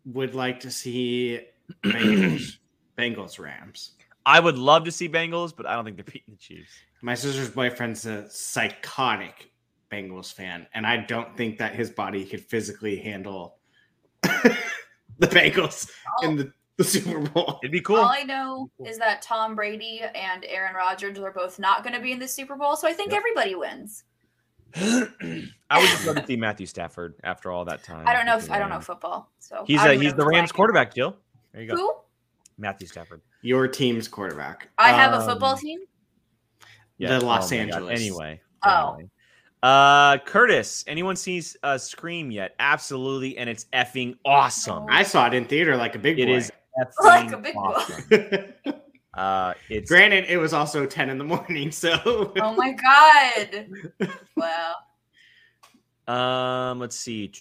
would 0.06 0.36
like 0.36 0.60
to 0.62 0.72
see 0.72 1.40
Bengals, 1.82 2.58
Bengals 2.98 3.40
Rams. 3.40 3.92
I 4.26 4.42
would 4.42 4.58
love 4.58 4.84
to 4.84 4.92
see 4.92 5.08
Bengals, 5.08 5.56
but 5.56 5.66
I 5.66 5.76
don't 5.76 5.86
think 5.86 5.96
they're 5.96 6.04
beating 6.04 6.34
the 6.34 6.38
Chiefs. 6.38 6.74
My 7.02 7.16
sister's 7.16 7.50
boyfriend's 7.50 8.06
a 8.06 8.30
psychotic 8.30 9.53
Bengals 9.94 10.34
fan, 10.34 10.66
and 10.74 10.86
I 10.88 10.98
don't 10.98 11.36
think 11.38 11.58
that 11.60 11.76
his 11.76 11.92
body 11.92 12.26
could 12.26 12.42
physically 12.42 12.96
handle 12.98 13.58
the 14.24 14.58
Bengals 15.28 15.90
in 16.24 16.36
the, 16.36 16.52
the 16.78 16.84
Super 16.84 17.20
Bowl. 17.20 17.60
It'd 17.62 17.72
be 17.72 17.82
cool. 17.82 17.98
All 17.98 18.10
I 18.10 18.24
know 18.24 18.70
is 18.86 18.98
that 18.98 19.22
Tom 19.22 19.54
Brady 19.56 20.02
and 20.16 20.44
Aaron 20.46 20.74
Rodgers 20.74 21.20
are 21.20 21.32
both 21.32 21.60
not 21.60 21.84
going 21.84 21.94
to 21.96 22.02
be 22.02 22.12
in 22.12 22.20
the 22.20 22.28
Super 22.28 22.56
Bowl, 22.56 22.76
so 22.76 22.88
I 22.88 22.94
think 22.94 23.12
Yep. 23.12 23.18
everybody 23.20 23.56
wins. 23.56 24.04
I 24.76 25.80
would 25.80 25.88
just 25.90 26.08
love 26.08 26.16
to 26.16 26.26
see 26.26 26.36
Matthew 26.36 26.66
Stafford 26.66 27.14
after 27.24 27.52
all 27.52 27.64
that 27.66 27.84
time. 27.84 28.08
I 28.08 28.14
don't 28.14 28.26
know. 28.26 28.38
If, 28.38 28.50
I 28.50 28.58
don't 28.58 28.70
know 28.70 28.80
football, 28.80 29.30
so 29.38 29.64
He's 29.68 29.80
I 29.80 29.96
uh, 29.96 30.00
he's 30.00 30.16
the 30.16 30.26
Rams 30.26 30.52
can- 30.52 30.56
quarterback, 30.58 30.96
Jill. 30.96 31.16
There 31.54 31.62
you 31.62 31.70
go, 31.70 31.76
Who? 31.76 31.94
Matthew 32.58 32.88
Stafford. 32.88 33.22
Your 33.44 33.68
team's 33.68 34.08
quarterback. 34.08 34.70
I 34.80 34.90
have 34.94 35.14
a 35.14 35.24
football 35.24 35.54
Um, 35.54 35.60
team. 35.60 35.80
The 37.00 37.20
Los 37.20 37.52
my 37.52 37.58
God. 37.58 37.62
Angeles. 37.64 38.00
Anyway. 38.00 38.42
Oh. 38.64 38.94
anyway. 38.94 39.10
Uh, 39.64 40.18
Curtis. 40.20 40.84
Anyone 40.88 41.16
sees 41.16 41.56
uh, 41.64 41.78
Scream 41.78 42.30
yet? 42.32 42.54
Absolutely, 42.60 43.38
and 43.38 43.50
it's 43.50 43.66
effing 43.74 44.18
awesome. 44.26 44.86
I 44.90 45.04
saw 45.04 45.26
it 45.28 45.34
in 45.34 45.46
theater 45.46 45.78
like 45.78 45.96
a 45.96 46.00
big 46.00 46.20
It 46.20 46.28
boy. 46.28 46.36
is 46.36 46.52
effing 46.80 46.92
Like 47.04 47.32
a 47.32 47.38
big 47.38 47.54
boy. 47.56 47.62
awesome. 47.62 48.44
Uh, 49.16 49.54
it's 49.70 49.92
Granted, 49.92 50.26
it 50.28 50.38
was 50.38 50.54
also 50.54 50.88
10 50.88 51.12
in 51.12 51.20
the 51.20 51.24
morning, 51.24 51.70
so 51.72 52.34
Oh 52.42 52.56
my 52.56 52.72
god! 52.72 53.68
Wow. 54.36 54.74
Um, 56.72 56.80
let's 56.80 56.96
see. 56.96 57.32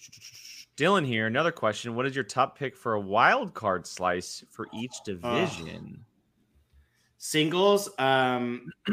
Dylan 0.77 1.03
here. 1.03 1.25
Another 1.25 1.51
question. 1.51 1.95
What 1.95 2.05
is 2.05 2.13
your 2.15 2.25
top 2.25 2.57
pick 2.59 2.77
for 2.77 2.93
a 2.93 2.99
wild 3.01 3.55
card 3.55 3.87
slice 3.87 4.43
for 4.51 4.67
each 4.71 4.93
division? 5.03 6.05
singles. 7.17 7.89
Um, 7.97 8.69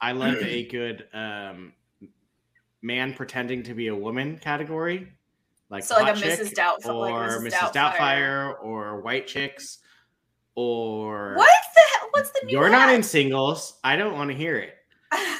I 0.00 0.12
love 0.12 0.36
a 0.36 0.66
good 0.66 1.06
um, 1.14 1.72
man 2.82 3.14
pretending 3.14 3.62
to 3.64 3.74
be 3.74 3.88
a 3.88 3.94
woman 3.96 4.38
category, 4.38 5.12
like 5.70 5.84
So 5.84 5.94
like 5.96 6.16
a 6.16 6.20
Mrs. 6.20 6.52
Doubtfire, 6.52 6.86
or 6.86 6.98
like 6.98 7.30
Mrs. 7.52 7.52
Mrs. 7.52 7.72
Doubtfire. 7.72 7.96
Doubtfire. 7.96 8.64
or 8.64 9.00
White 9.00 9.26
Chicks, 9.26 9.78
or 10.54 11.34
What's 11.36 11.68
the 11.74 11.80
hell? 11.92 12.08
What's 12.10 12.30
the 12.32 12.46
new 12.46 12.52
You're 12.52 12.68
not 12.70 12.92
in 12.92 13.02
singles. 13.02 13.78
I 13.82 13.96
don't 13.96 14.14
want 14.14 14.30
to 14.30 14.36
hear 14.36 14.56
it. 14.58 14.74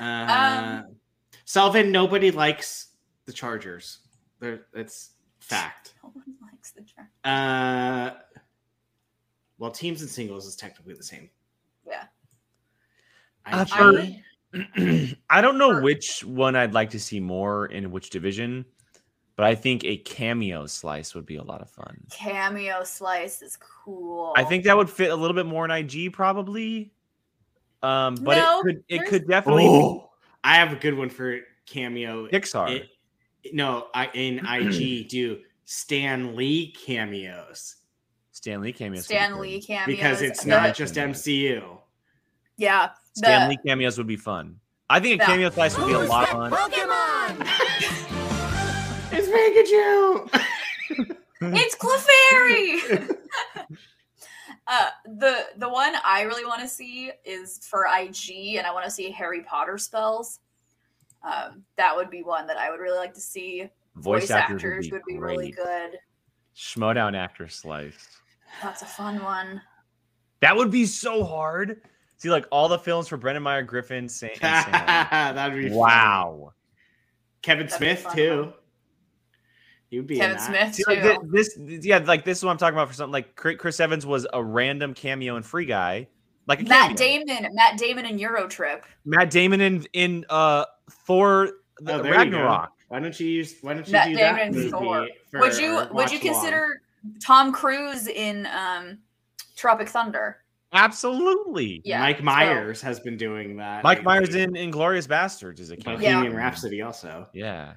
Uh, 0.00 0.84
Um, 0.84 0.96
Selvin, 1.44 1.90
nobody 1.90 2.30
likes 2.30 2.88
the 3.24 3.32
Chargers. 3.32 3.98
They're, 4.38 4.60
it's 4.72 5.10
fact. 5.40 5.94
No 6.04 6.10
one 6.14 6.36
likes 6.52 6.70
the 6.70 6.82
draft. 6.82 7.10
Uh, 7.24 8.14
well, 9.58 9.72
teams 9.72 10.00
and 10.02 10.08
singles 10.10 10.46
is 10.46 10.54
technically 10.54 10.94
the 10.94 11.02
same. 11.02 11.28
Yeah. 11.84 12.04
IG? 13.46 14.22
For- 14.74 15.16
I 15.30 15.40
don't 15.40 15.58
know 15.58 15.80
which 15.80 16.24
one 16.24 16.56
I'd 16.56 16.74
like 16.74 16.90
to 16.90 17.00
see 17.00 17.20
more 17.20 17.66
in 17.66 17.90
which 17.90 18.10
division, 18.10 18.64
but 19.36 19.44
I 19.46 19.54
think 19.54 19.84
a 19.84 19.96
cameo 19.98 20.66
slice 20.66 21.14
would 21.14 21.26
be 21.26 21.36
a 21.36 21.42
lot 21.42 21.60
of 21.62 21.70
fun. 21.70 21.98
Cameo 22.10 22.82
slice 22.84 23.42
is 23.42 23.56
cool. 23.56 24.32
I 24.36 24.44
think 24.44 24.64
that 24.64 24.76
would 24.76 24.90
fit 24.90 25.10
a 25.10 25.16
little 25.16 25.34
bit 25.34 25.46
more 25.46 25.64
in 25.64 25.70
IG 25.70 26.12
probably. 26.12 26.92
Um, 27.82 28.16
but 28.16 28.36
No, 28.36 28.60
it 28.60 28.62
could 28.64 28.76
it 28.76 28.84
there's- 28.96 29.08
could 29.10 29.28
definitely 29.28 29.66
Oh, 29.68 30.10
I 30.42 30.54
have 30.56 30.72
a 30.72 30.76
good 30.76 30.94
one 30.94 31.10
for 31.10 31.38
cameo. 31.66 32.26
Pixar. 32.28 32.70
It- 32.70 32.88
no, 33.54 33.86
I 33.94 34.10
in 34.14 34.44
IG 34.44 35.08
do 35.08 35.38
Stan 35.64 36.34
Lee 36.34 36.72
cameos 36.72 37.76
Stan 38.32 38.60
Lee 38.60 38.72
cameos. 38.72 39.04
would 39.04 39.04
Stan. 39.04 39.38
Lee 39.40 39.60
cameos. 39.62 39.86
because 39.86 40.22
it's 40.22 40.44
not 40.44 40.74
just 40.74 40.94
MCU. 40.96 41.78
Yeah. 42.56 42.90
Stan 43.18 43.48
Lee 43.48 43.58
cameos 43.66 43.98
would 43.98 44.06
be 44.06 44.16
fun. 44.16 44.56
I 44.88 45.00
think 45.00 45.20
a 45.20 45.24
cameo 45.26 45.50
slice 45.50 45.76
would 45.76 45.86
be 45.86 45.92
a 45.92 45.98
lot 45.98 46.28
of 46.32 46.50
fun. 46.50 46.52
It's 49.12 49.28
Pikachu. 49.28 50.44
It's 51.40 51.76
Clefairy. 51.76 53.16
uh, 54.66 54.88
the 55.04 55.46
the 55.56 55.68
one 55.68 55.92
I 56.04 56.22
really 56.22 56.44
want 56.44 56.60
to 56.62 56.66
see 56.66 57.12
is 57.24 57.60
for 57.64 57.86
IG, 57.86 58.56
and 58.56 58.66
I 58.66 58.72
want 58.72 58.84
to 58.86 58.90
see 58.90 59.12
Harry 59.12 59.44
Potter 59.44 59.78
spells. 59.78 60.40
Um, 61.22 61.62
that 61.76 61.94
would 61.94 62.10
be 62.10 62.24
one 62.24 62.48
that 62.48 62.56
I 62.56 62.72
would 62.72 62.80
really 62.80 62.98
like 62.98 63.14
to 63.14 63.20
see. 63.20 63.68
Voice, 63.94 64.32
actors, 64.32 64.90
would 64.90 65.02
be, 65.06 65.16
really 65.16 65.52
good. 65.52 65.98
Schmodown 66.56 67.16
actor 67.16 67.46
slice. 67.46 68.18
That's 68.60 68.82
a 68.82 68.86
fun 68.86 69.22
one. 69.22 69.62
That 70.40 70.56
would 70.56 70.72
be 70.72 70.86
so 70.86 71.24
hard. 71.24 71.82
See, 72.18 72.30
like 72.30 72.46
all 72.50 72.68
the 72.68 72.78
films 72.78 73.08
for 73.08 73.16
Brendan 73.16 73.42
Meyer, 73.42 73.62
Griffin, 73.62 74.08
Sam. 74.08 74.30
Sam. 74.40 74.70
That'd 74.72 75.54
be 75.56 75.68
funny. 75.68 75.76
wow. 75.76 76.52
Kevin 77.42 77.66
That'd 77.66 77.78
Smith 77.78 78.00
fun, 78.00 78.16
too. 78.16 78.42
fun. 78.44 78.52
You'd 79.90 80.06
be 80.06 80.16
Kevin 80.18 80.36
that. 80.36 80.42
Smith 80.46 80.74
See, 80.74 80.82
too. 80.84 80.90
like 81.00 81.20
thi- 81.20 81.26
this, 81.30 81.84
yeah, 81.86 81.98
like 81.98 82.24
this 82.24 82.38
is 82.38 82.44
what 82.44 82.50
I'm 82.50 82.58
talking 82.58 82.76
about 82.76 82.88
for 82.88 82.94
something 82.94 83.12
like 83.12 83.36
Chris 83.36 83.80
Evans 83.80 84.04
was 84.04 84.26
a 84.32 84.42
random 84.42 84.92
cameo 84.94 85.36
in 85.36 85.42
Free 85.42 85.64
Guy, 85.64 86.08
like 86.46 86.60
a 86.60 86.64
Matt 86.64 86.96
cameo. 86.98 87.24
Damon, 87.24 87.54
Matt 87.54 87.78
Damon 87.78 88.04
in 88.04 88.18
Euro 88.18 88.48
Trip. 88.48 88.84
Matt 89.04 89.30
Damon 89.30 89.60
in 89.60 89.86
in 89.94 90.26
uh 90.28 90.64
Thor 90.90 91.52
the 91.80 91.94
Oh, 91.94 92.02
there 92.02 92.12
you 92.24 92.30
go. 92.30 92.38
Ragnarok. 92.38 92.72
Why 92.88 92.98
don't 93.00 93.18
you 93.20 93.28
use? 93.28 93.54
Why 93.62 93.74
don't 93.74 93.86
you 93.86 93.92
Matt 93.92 94.08
do 94.08 94.14
Damon 94.16 94.36
that 94.52 94.52
movie 94.52 94.70
Thor. 94.70 95.06
Would 95.34 95.56
you 95.56 95.74
would 95.74 95.86
you 95.86 95.94
watch 95.94 96.10
along? 96.12 96.20
consider 96.20 96.82
Tom 97.24 97.52
Cruise 97.52 98.08
in 98.08 98.46
um 98.46 98.98
Tropic 99.56 99.88
Thunder? 99.88 100.38
Absolutely. 100.72 101.80
Yeah, 101.84 102.00
Mike 102.00 102.18
so- 102.18 102.24
Myers 102.24 102.80
has 102.82 103.00
been 103.00 103.16
doing 103.16 103.56
that. 103.56 103.82
Mike 103.84 103.98
lately. 103.98 104.04
Myers 104.04 104.34
in 104.34 104.52
Inglourious 104.52 105.06
Basterds 105.08 105.60
is 105.60 105.70
a 105.70 105.76
cameo. 105.76 105.98
Bohemian 105.98 106.32
Yeah. 106.32 106.38
Rhapsody 106.38 106.82
also. 106.82 107.26
Yeah. 107.32 107.74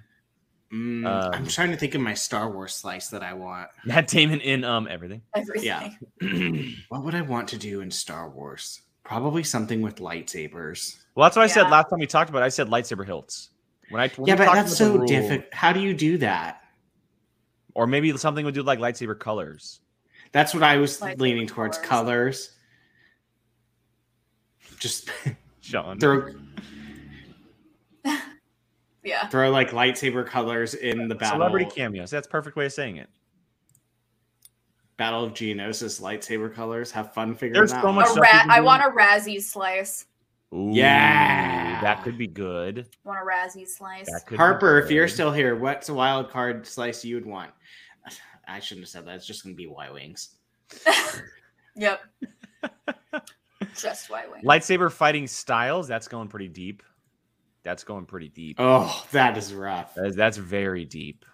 Mm, 0.73 1.05
Um, 1.05 1.33
I'm 1.33 1.47
trying 1.47 1.71
to 1.71 1.77
think 1.77 1.95
of 1.95 2.01
my 2.01 2.13
Star 2.13 2.49
Wars 2.49 2.73
slice 2.73 3.09
that 3.09 3.23
I 3.23 3.33
want. 3.33 3.69
Matt 3.85 4.07
Damon 4.07 4.39
in 4.39 4.63
um 4.63 4.87
everything. 4.89 5.21
Everything. 5.35 5.65
Yeah. 5.65 5.89
what 6.89 7.03
would 7.03 7.15
I 7.15 7.21
want 7.21 7.47
to 7.49 7.57
do 7.57 7.81
in 7.81 7.91
Star 7.91 8.29
Wars? 8.29 8.81
Probably 9.03 9.43
something 9.43 9.81
with 9.81 9.97
lightsabers. 9.97 10.97
Well, 11.15 11.25
that's 11.25 11.35
what 11.35 11.43
I 11.43 11.47
said 11.47 11.69
last 11.69 11.89
time 11.89 11.99
we 11.99 12.07
talked 12.07 12.29
about. 12.29 12.43
it. 12.43 12.45
I 12.45 12.49
said 12.49 12.67
lightsaber 12.69 13.05
hilts. 13.05 13.49
When 13.89 14.01
I 14.01 14.07
when 14.15 14.27
yeah, 14.27 14.35
but 14.35 14.53
that's 14.53 14.77
so 14.77 14.95
rule- 14.97 15.07
difficult. 15.07 15.53
How 15.53 15.73
do 15.73 15.81
you 15.81 15.93
do 15.93 16.17
that? 16.19 16.61
Or 17.73 17.87
maybe 17.87 18.15
something 18.17 18.45
would 18.45 18.53
do 18.53 18.63
like 18.63 18.79
lightsaber 18.79 19.17
colors. 19.19 19.79
That's 20.31 20.53
what 20.53 20.63
I 20.63 20.77
was 20.77 20.99
Lightsaber 21.01 21.19
leaning 21.19 21.47
towards. 21.47 21.77
colors. 21.77 21.89
Colors. 21.89 22.51
Just 24.81 25.09
Sean. 25.61 25.97
throw 25.99 26.33
Yeah. 29.03 29.27
throw 29.29 29.49
like 29.49 29.69
lightsaber 29.71 30.25
colors 30.25 30.73
in 30.73 31.07
the 31.07 31.15
battle. 31.15 31.37
Celebrity 31.39 31.65
cameos. 31.73 32.09
That's 32.11 32.27
a 32.27 32.29
perfect 32.29 32.55
way 32.57 32.65
of 32.65 32.73
saying 32.73 32.97
it. 32.97 33.09
Battle 34.97 35.23
of 35.23 35.33
Geonosis 35.33 36.01
lightsaber 36.01 36.53
colors. 36.53 36.91
Have 36.91 37.13
fun 37.13 37.33
figuring 37.33 37.53
There's 37.53 37.71
that 37.71 37.81
so 37.81 37.91
much 37.91 38.05
out. 38.07 38.09
A 38.09 38.13
stuff 38.13 38.23
ra- 38.47 38.53
I 38.53 38.59
do. 38.59 38.65
want 38.65 38.83
a 38.83 38.89
Razzie 38.89 39.41
slice. 39.41 40.05
Ooh, 40.53 40.69
Yeah. 40.73 41.79
that 41.81 42.03
could 42.03 42.17
be 42.17 42.27
good. 42.27 42.87
want 43.03 43.19
a 43.19 43.23
Razzie 43.23 43.67
slice. 43.67 44.05
That 44.11 44.23
could 44.27 44.35
be 44.35 44.37
Harper, 44.37 44.77
if 44.79 44.91
you're 44.91 45.07
still 45.07 45.31
here, 45.31 45.55
what's 45.55 45.89
a 45.89 45.93
wild 45.93 46.29
card 46.29 46.67
slice 46.67 47.03
you 47.05 47.15
would 47.15 47.25
want? 47.25 47.51
I 48.47 48.59
shouldn't 48.59 48.83
have 48.85 48.89
said 48.89 49.05
that. 49.07 49.15
It's 49.15 49.25
just 49.25 49.43
gonna 49.43 49.55
be 49.55 49.67
Y 49.67 49.89
wings. 49.91 50.35
Yep. 51.77 52.01
Just 53.75 54.09
Y 54.09 54.25
wing. 54.31 54.43
lightsaber 54.43 54.91
fighting 54.91 55.27
styles, 55.27 55.87
that's 55.87 56.07
going 56.07 56.27
pretty 56.27 56.47
deep. 56.47 56.83
That's 57.63 57.83
going 57.83 58.05
pretty 58.05 58.29
deep. 58.29 58.57
Oh, 58.59 59.05
that 59.11 59.37
is 59.37 59.53
rough. 59.53 59.93
That 59.95 60.07
is- 60.07 60.15
that's 60.15 60.37
very 60.37 60.85
deep. 60.85 61.25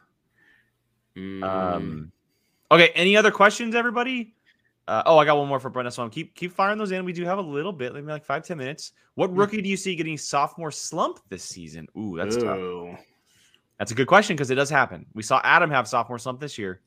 Mm. 1.16 1.44
Um, 1.44 2.12
okay. 2.70 2.90
Any 2.90 3.16
other 3.18 3.32
questions, 3.32 3.74
everybody? 3.76 4.36
Uh, 4.88 5.04
oh, 5.06 5.18
I 5.18 5.26
got 5.26 5.38
one 5.38 5.48
more 5.48 5.60
for 5.60 5.70
Brenda. 5.70 5.92
So 5.92 6.04
I'm 6.04 6.10
keep 6.10 6.36
keep 6.36 6.52
firing 6.54 6.78
those 6.78 6.92
in. 6.92 7.04
We 7.06 7.12
do 7.14 7.26
have 7.26 7.40
a 7.40 7.42
little 7.42 7.74
bit, 7.74 7.94
maybe 7.94 8.08
like 8.08 8.24
five 8.24 8.44
ten 8.46 8.58
minutes. 8.58 8.92
What 9.16 9.36
rookie 9.36 9.62
do 9.62 9.68
you 9.70 9.76
see 9.78 9.96
getting 9.96 10.18
sophomore 10.18 10.72
slump 10.72 11.20
this 11.30 11.44
season? 11.44 11.88
Ooh, 11.98 12.16
that's 12.18 12.38
tough. 12.38 12.60
That's 13.80 13.92
a 13.92 13.96
good 13.96 14.08
question 14.08 14.36
because 14.36 14.50
it 14.52 14.56
does 14.56 14.70
happen. 14.70 15.06
We 15.14 15.24
saw 15.24 15.42
Adam 15.44 15.70
have 15.72 15.88
sophomore 15.88 16.20
slump 16.20 16.40
this 16.40 16.58
year. 16.58 16.82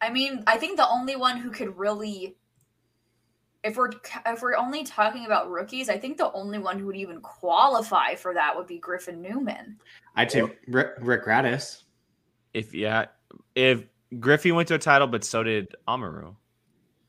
I 0.00 0.10
mean, 0.10 0.42
I 0.46 0.56
think 0.58 0.76
the 0.76 0.88
only 0.88 1.16
one 1.16 1.36
who 1.38 1.50
could 1.50 1.76
really, 1.76 2.36
if 3.64 3.76
we're 3.76 3.90
if 4.26 4.42
we're 4.42 4.56
only 4.56 4.84
talking 4.84 5.24
about 5.26 5.50
rookies, 5.50 5.88
I 5.88 5.96
think 5.98 6.16
the 6.16 6.32
only 6.32 6.58
one 6.58 6.78
who 6.78 6.86
would 6.86 6.96
even 6.96 7.20
qualify 7.20 8.14
for 8.14 8.34
that 8.34 8.56
would 8.56 8.66
be 8.66 8.78
Griffin 8.78 9.22
Newman. 9.22 9.78
I'd 10.16 10.28
take 10.28 10.58
Rick, 10.66 10.94
Rick 11.00 11.24
Radis. 11.26 11.82
If 12.54 12.74
yeah, 12.74 13.06
if 13.54 13.84
Griffey 14.18 14.52
went 14.52 14.68
to 14.68 14.74
a 14.74 14.78
title, 14.78 15.06
but 15.06 15.24
so 15.24 15.42
did 15.42 15.74
Amaru. 15.86 16.34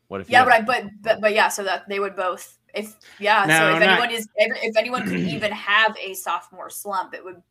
What 0.10 0.22
if? 0.22 0.28
he 0.28 0.34
Yeah, 0.34 0.50
had- 0.50 0.66
but 0.66 0.76
I 0.76 0.82
but 0.84 0.92
but, 1.02 1.22
but 1.22 1.34
yeah, 1.34 1.48
so 1.50 1.64
that 1.64 1.88
they 1.90 2.00
would 2.00 2.16
both. 2.16 2.58
If 2.74 2.96
yeah, 3.20 3.46
No, 3.46 3.58
so 3.58 3.74
if 3.76 3.80
not- 3.80 3.90
anyone 3.90 4.12
is 4.12 4.28
if, 4.36 4.58
if 4.64 4.78
anyone 4.78 5.04
could 5.08 5.20
even 5.20 5.52
have 5.52 5.96
a 6.02 6.14
sophomore 6.14 6.70
slump, 6.70 7.14
it 7.14 7.24
would 7.24 7.42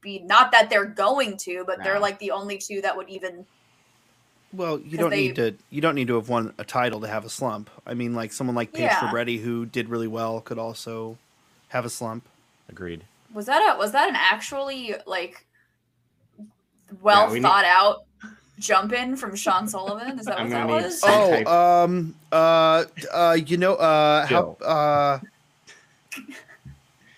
be 0.00 0.20
not 0.20 0.52
that 0.52 0.68
they're 0.70 0.84
going 0.84 1.36
to, 1.38 1.64
but 1.66 1.82
they're 1.82 1.98
like 1.98 2.18
the 2.20 2.30
only 2.32 2.58
two 2.58 2.80
that 2.82 2.96
would 2.96 3.08
even. 3.08 3.46
Well, 4.52 4.80
you 4.80 4.96
don't 4.98 5.10
they- 5.10 5.28
need 5.28 5.36
to. 5.36 5.54
You 5.70 5.80
don't 5.82 5.94
need 5.94 6.08
to 6.08 6.14
have 6.16 6.28
won 6.28 6.52
a 6.58 6.64
title 6.64 7.00
to 7.02 7.06
have 7.08 7.24
a 7.24 7.28
slump. 7.28 7.70
I 7.86 7.94
mean, 7.94 8.14
like 8.14 8.32
someone 8.32 8.56
like 8.56 8.72
Paige 8.72 8.82
Yeah. 8.84 8.96
Fabretti, 9.00 9.40
who 9.40 9.66
did 9.66 9.88
really 9.88 10.08
well, 10.08 10.40
could 10.40 10.58
also 10.58 11.18
have 11.68 11.84
a 11.84 11.90
slump. 11.90 12.24
agreed. 12.70 13.04
Was 13.34 13.44
that 13.46 13.74
a 13.74 13.78
was 13.78 13.92
that 13.92 14.08
an 14.08 14.14
actually 14.16 14.94
like 15.06 15.44
well 17.02 17.26
Yeah, 17.26 17.32
we 17.32 17.38
need- 17.40 17.42
thought 17.42 17.64
out 17.66 18.04
jump 18.58 18.92
in 18.92 19.16
from 19.16 19.36
Sean 19.36 19.68
Sullivan? 19.68 20.18
Is 20.18 20.24
that 20.26 20.38
what 20.40 20.50
that 20.50 20.66
was? 20.68 21.00
Oh, 21.04 21.30
type. 21.30 21.46
um, 21.46 22.14
uh, 22.32 22.84
uh, 23.12 23.36
you 23.46 23.56
know, 23.58 23.74
uh, 23.76 24.26
how, 24.26 24.56
uh, 24.64 25.18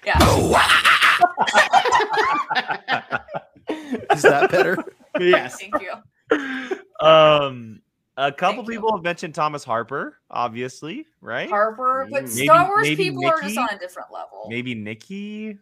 Yeah. 0.05 0.19
is 4.13 4.23
that 4.23 4.51
better? 4.51 4.77
yes. 5.21 5.59
Thank 5.61 5.81
you. 5.81 5.93
Um, 7.01 7.81
a 8.19 8.31
couple 8.31 8.57
Thank 8.57 8.69
you. 8.69 8.75
people 8.75 8.95
have 8.95 9.03
mentioned 9.03 9.35
Thomas 9.35 9.65
Harper, 9.65 10.19
obviously, 10.31 11.07
right? 11.23 11.49
Harper, 11.49 12.07
but 12.11 12.25
Maybe- 12.25 12.45
Star 12.45 12.69
Wars 12.69 12.83
maybe 12.83 13.05
people 13.05 13.25
are 13.27 13.41
just 13.41 13.57
on 13.57 13.69
a 13.73 13.79
different 13.79 14.13
level. 14.13 14.47
Maybe 14.51 14.75
Nikki. 14.75 15.57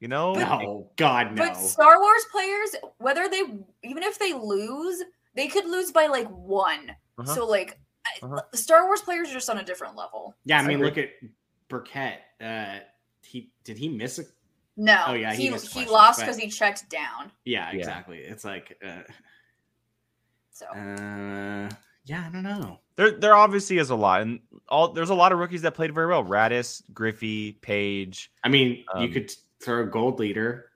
You 0.00 0.08
know, 0.08 0.32
No, 0.34 0.90
God, 0.96 1.34
no. 1.36 1.44
But 1.46 1.54
Star 1.54 2.00
Wars 2.00 2.22
players, 2.32 2.74
whether 2.98 3.28
they 3.28 3.42
even 3.84 4.02
if 4.02 4.18
they 4.18 4.32
lose, 4.32 5.00
they 5.36 5.46
could 5.46 5.66
lose 5.66 5.92
by 5.92 6.06
like 6.06 6.26
one. 6.28 6.90
Uh-huh. 7.18 7.34
So 7.34 7.46
like 7.46 7.78
Uh-huh. 8.22 8.40
Star 8.54 8.86
Wars 8.86 9.02
players 9.02 9.30
are 9.30 9.34
just 9.34 9.48
on 9.50 9.58
a 9.58 9.64
different 9.64 9.94
level. 9.94 10.34
yeah, 10.44 10.58
I 10.58 10.62
mean, 10.62 10.76
agree. 10.78 10.86
look 10.88 10.98
at 10.98 11.10
Burkett. 11.68 12.18
Uh, 12.40 12.78
he 13.22 13.52
did 13.62 13.76
he 13.78 13.88
miss 13.90 14.18
a? 14.18 14.22
No, 14.76 15.04
Oh, 15.08 15.12
yeah, 15.12 15.30
he 15.34 15.36
he 15.36 15.42
he, 15.44 15.48
questions, 15.50 15.88
lost 15.90 16.18
but- 16.18 16.24
because 16.24 16.38
he 16.38 16.48
checked 16.48 16.88
down. 16.90 17.30
Yeah, 17.44 17.70
Yeah. 17.70 17.78
exactly. 17.78 18.18
It's 18.18 18.44
like, 18.44 18.76
uh, 18.84 19.02
So 20.60 20.66
uh, 20.66 21.70
yeah, 22.04 22.24
I 22.26 22.30
don't 22.30 22.42
know. 22.42 22.80
there 22.96 23.12
there 23.12 23.34
obviously 23.34 23.78
is 23.78 23.88
a 23.88 23.94
lot, 23.94 24.20
and 24.20 24.40
all 24.68 24.92
there's 24.92 25.08
a 25.08 25.14
lot 25.14 25.32
of 25.32 25.38
rookies 25.38 25.62
that 25.62 25.72
played 25.74 25.94
very 25.94 26.06
well. 26.06 26.22
Radis, 26.22 26.82
Griffey, 26.92 27.52
Paige, 27.62 28.30
I 28.44 28.48
mean, 28.50 28.84
you 28.96 29.06
Um, 29.06 29.12
could 29.12 29.32
throw 29.60 29.82
a 29.82 29.86
gold 29.86 30.18
leader 30.18 30.66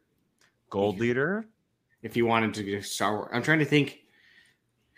Gold 0.70 0.98
Leader. 0.98 1.44
if 2.02 2.16
you 2.16 2.24
wanted 2.26 2.54
to 2.54 2.62
do 2.64 2.80
Star 2.82 3.14
Wars. 3.16 3.30
I'm 3.32 3.42
trying 3.42 3.58
to 3.58 3.64
think 3.66 3.98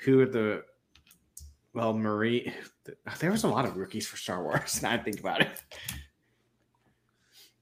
who 0.05 0.21
are 0.21 0.27
the 0.27 0.65
well, 1.73 1.93
Marie. 1.93 2.53
There 3.19 3.33
was 3.33 3.43
a 3.43 3.49
lot 3.49 3.65
of 3.65 3.77
rookies 3.77 4.07
for 4.07 4.17
Star 4.17 4.45
Wars. 4.45 4.81
Now 4.83 4.93
I 4.93 4.99
think 4.99 5.19
about 5.19 5.41
it. 5.41 5.51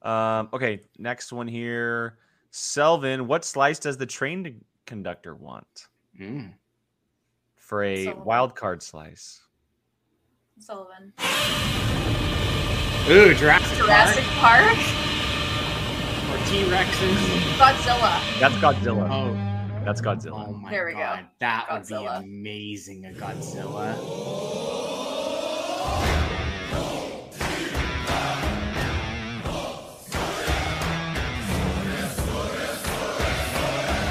Um, 0.06 0.50
okay, 0.52 0.80
next 0.98 1.32
one 1.32 1.48
here. 1.48 2.18
Selvin, 2.52 3.22
what 3.22 3.42
slice 3.44 3.78
does 3.78 3.96
the 3.96 4.04
train 4.06 4.62
conductor 4.86 5.34
want 5.34 5.86
Mm. 6.20 6.52
For 7.64 7.82
a 7.82 8.04
Sullivan. 8.04 8.24
wild 8.24 8.54
card 8.54 8.82
slice? 8.82 9.40
Sullivan, 10.58 11.12
Ooh, 13.08 13.34
Jurassic, 13.34 13.76
Jurassic 13.78 14.24
Park, 14.38 14.62
Park 14.64 14.78
or 16.30 16.46
T 16.46 16.62
Rexes. 16.64 17.16
Godzilla. 17.58 18.38
That's 18.40 18.54
Godzilla. 18.56 19.08
Oh, 19.10 19.84
That's 19.84 20.00
Godzilla. 20.00 20.48
oh 20.48 20.52
my 20.52 20.70
There 20.70 20.86
we 20.86 20.92
go. 20.92 20.98
god, 20.98 21.26
that 21.40 21.66
would 21.70 21.86
be 21.88 22.04
amazing. 22.06 23.06
A 23.06 23.10
Godzilla. 23.10 23.94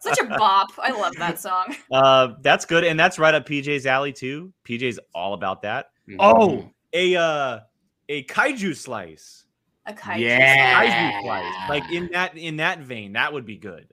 Such 0.00 0.18
a 0.20 0.24
bop. 0.24 0.70
I 0.78 0.90
love 0.90 1.14
that 1.16 1.38
song. 1.40 1.74
Uh, 1.92 2.34
that's 2.42 2.64
good, 2.64 2.84
and 2.84 2.98
that's 2.98 3.18
right 3.18 3.34
up 3.34 3.46
PJ's 3.46 3.86
alley 3.86 4.12
too. 4.12 4.52
PJ's 4.66 4.98
all 5.14 5.34
about 5.34 5.62
that. 5.62 5.90
Mhm. 6.08 6.16
Oh, 6.18 6.70
a 6.92 7.16
uh, 7.16 7.60
a 8.08 8.24
kaiju 8.24 8.76
slice. 8.76 9.44
A 9.86 9.92
kaiju. 9.92 10.20
Yeah. 10.20 10.84
kaiju 10.84 11.22
slice. 11.22 11.68
Like 11.70 11.92
in 11.92 12.10
that 12.12 12.36
in 12.36 12.56
that 12.56 12.80
vein, 12.80 13.12
that 13.14 13.32
would 13.32 13.46
be 13.46 13.56
good. 13.56 13.88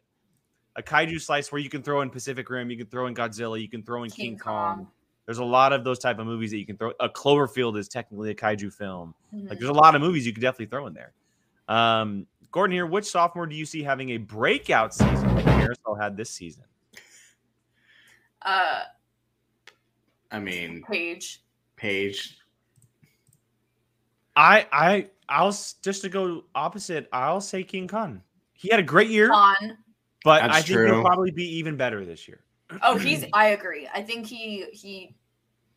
A 0.75 0.83
kaiju 0.83 1.21
slice 1.21 1.51
where 1.51 1.61
you 1.61 1.69
can 1.69 1.81
throw 1.83 2.01
in 2.01 2.09
Pacific 2.09 2.49
Rim, 2.49 2.69
you 2.69 2.77
can 2.77 2.88
throw 2.88 3.07
in 3.07 3.15
Godzilla, 3.15 3.61
you 3.61 3.69
can 3.69 3.83
throw 3.83 4.03
in 4.03 4.09
King, 4.09 4.31
King 4.31 4.39
Kong. 4.39 4.75
Kong. 4.77 4.88
There's 5.25 5.38
a 5.39 5.45
lot 5.45 5.71
of 5.73 5.83
those 5.83 5.99
type 5.99 6.19
of 6.19 6.25
movies 6.25 6.51
that 6.51 6.57
you 6.57 6.65
can 6.65 6.77
throw. 6.77 6.91
A 6.99 7.07
Cloverfield 7.09 7.77
is 7.77 7.88
technically 7.88 8.31
a 8.31 8.36
kaiju 8.36 8.73
film. 8.73 9.13
Mhm. 9.33 9.49
Like 9.49 9.59
there's 9.59 9.69
a 9.69 9.73
lot 9.73 9.95
of 9.95 10.01
movies 10.01 10.25
you 10.25 10.33
could 10.33 10.41
definitely 10.41 10.67
throw 10.67 10.88
in 10.88 10.93
there. 10.93 11.13
Um, 11.67 12.27
Gordon 12.55 12.73
here, 12.73 12.85
which 12.85 13.03
sophomore 13.03 13.45
do 13.47 13.53
you 13.53 13.65
see 13.65 13.83
having 13.83 14.11
a 14.11 14.17
breakout 14.17 14.93
season 14.93 15.35
like 15.35 15.43
Marisol 15.43 16.01
had 16.01 16.15
this 16.15 16.29
season? 16.29 16.63
Uh, 18.41 18.83
I 20.31 20.39
mean, 20.39 20.81
Paige. 20.89 21.43
Paige. 21.75 22.37
I 24.37 24.65
I 24.71 25.09
I'll 25.27 25.51
just 25.51 26.01
to 26.03 26.09
go 26.09 26.45
opposite. 26.55 27.09
I'll 27.11 27.41
say 27.41 27.61
King 27.61 27.89
Khan. 27.89 28.21
He 28.53 28.69
had 28.69 28.79
a 28.79 28.83
great 28.83 29.09
year, 29.09 29.33
On. 29.33 29.77
but 30.23 30.39
That's 30.39 30.55
I 30.55 30.61
think 30.61 30.77
true. 30.77 30.85
he'll 30.93 31.03
probably 31.03 31.31
be 31.31 31.57
even 31.57 31.75
better 31.75 32.05
this 32.05 32.25
year. 32.25 32.39
Oh, 32.83 32.97
he's. 32.97 33.25
I 33.33 33.47
agree. 33.47 33.89
I 33.93 34.01
think 34.01 34.27
he 34.27 34.63
he 34.71 35.13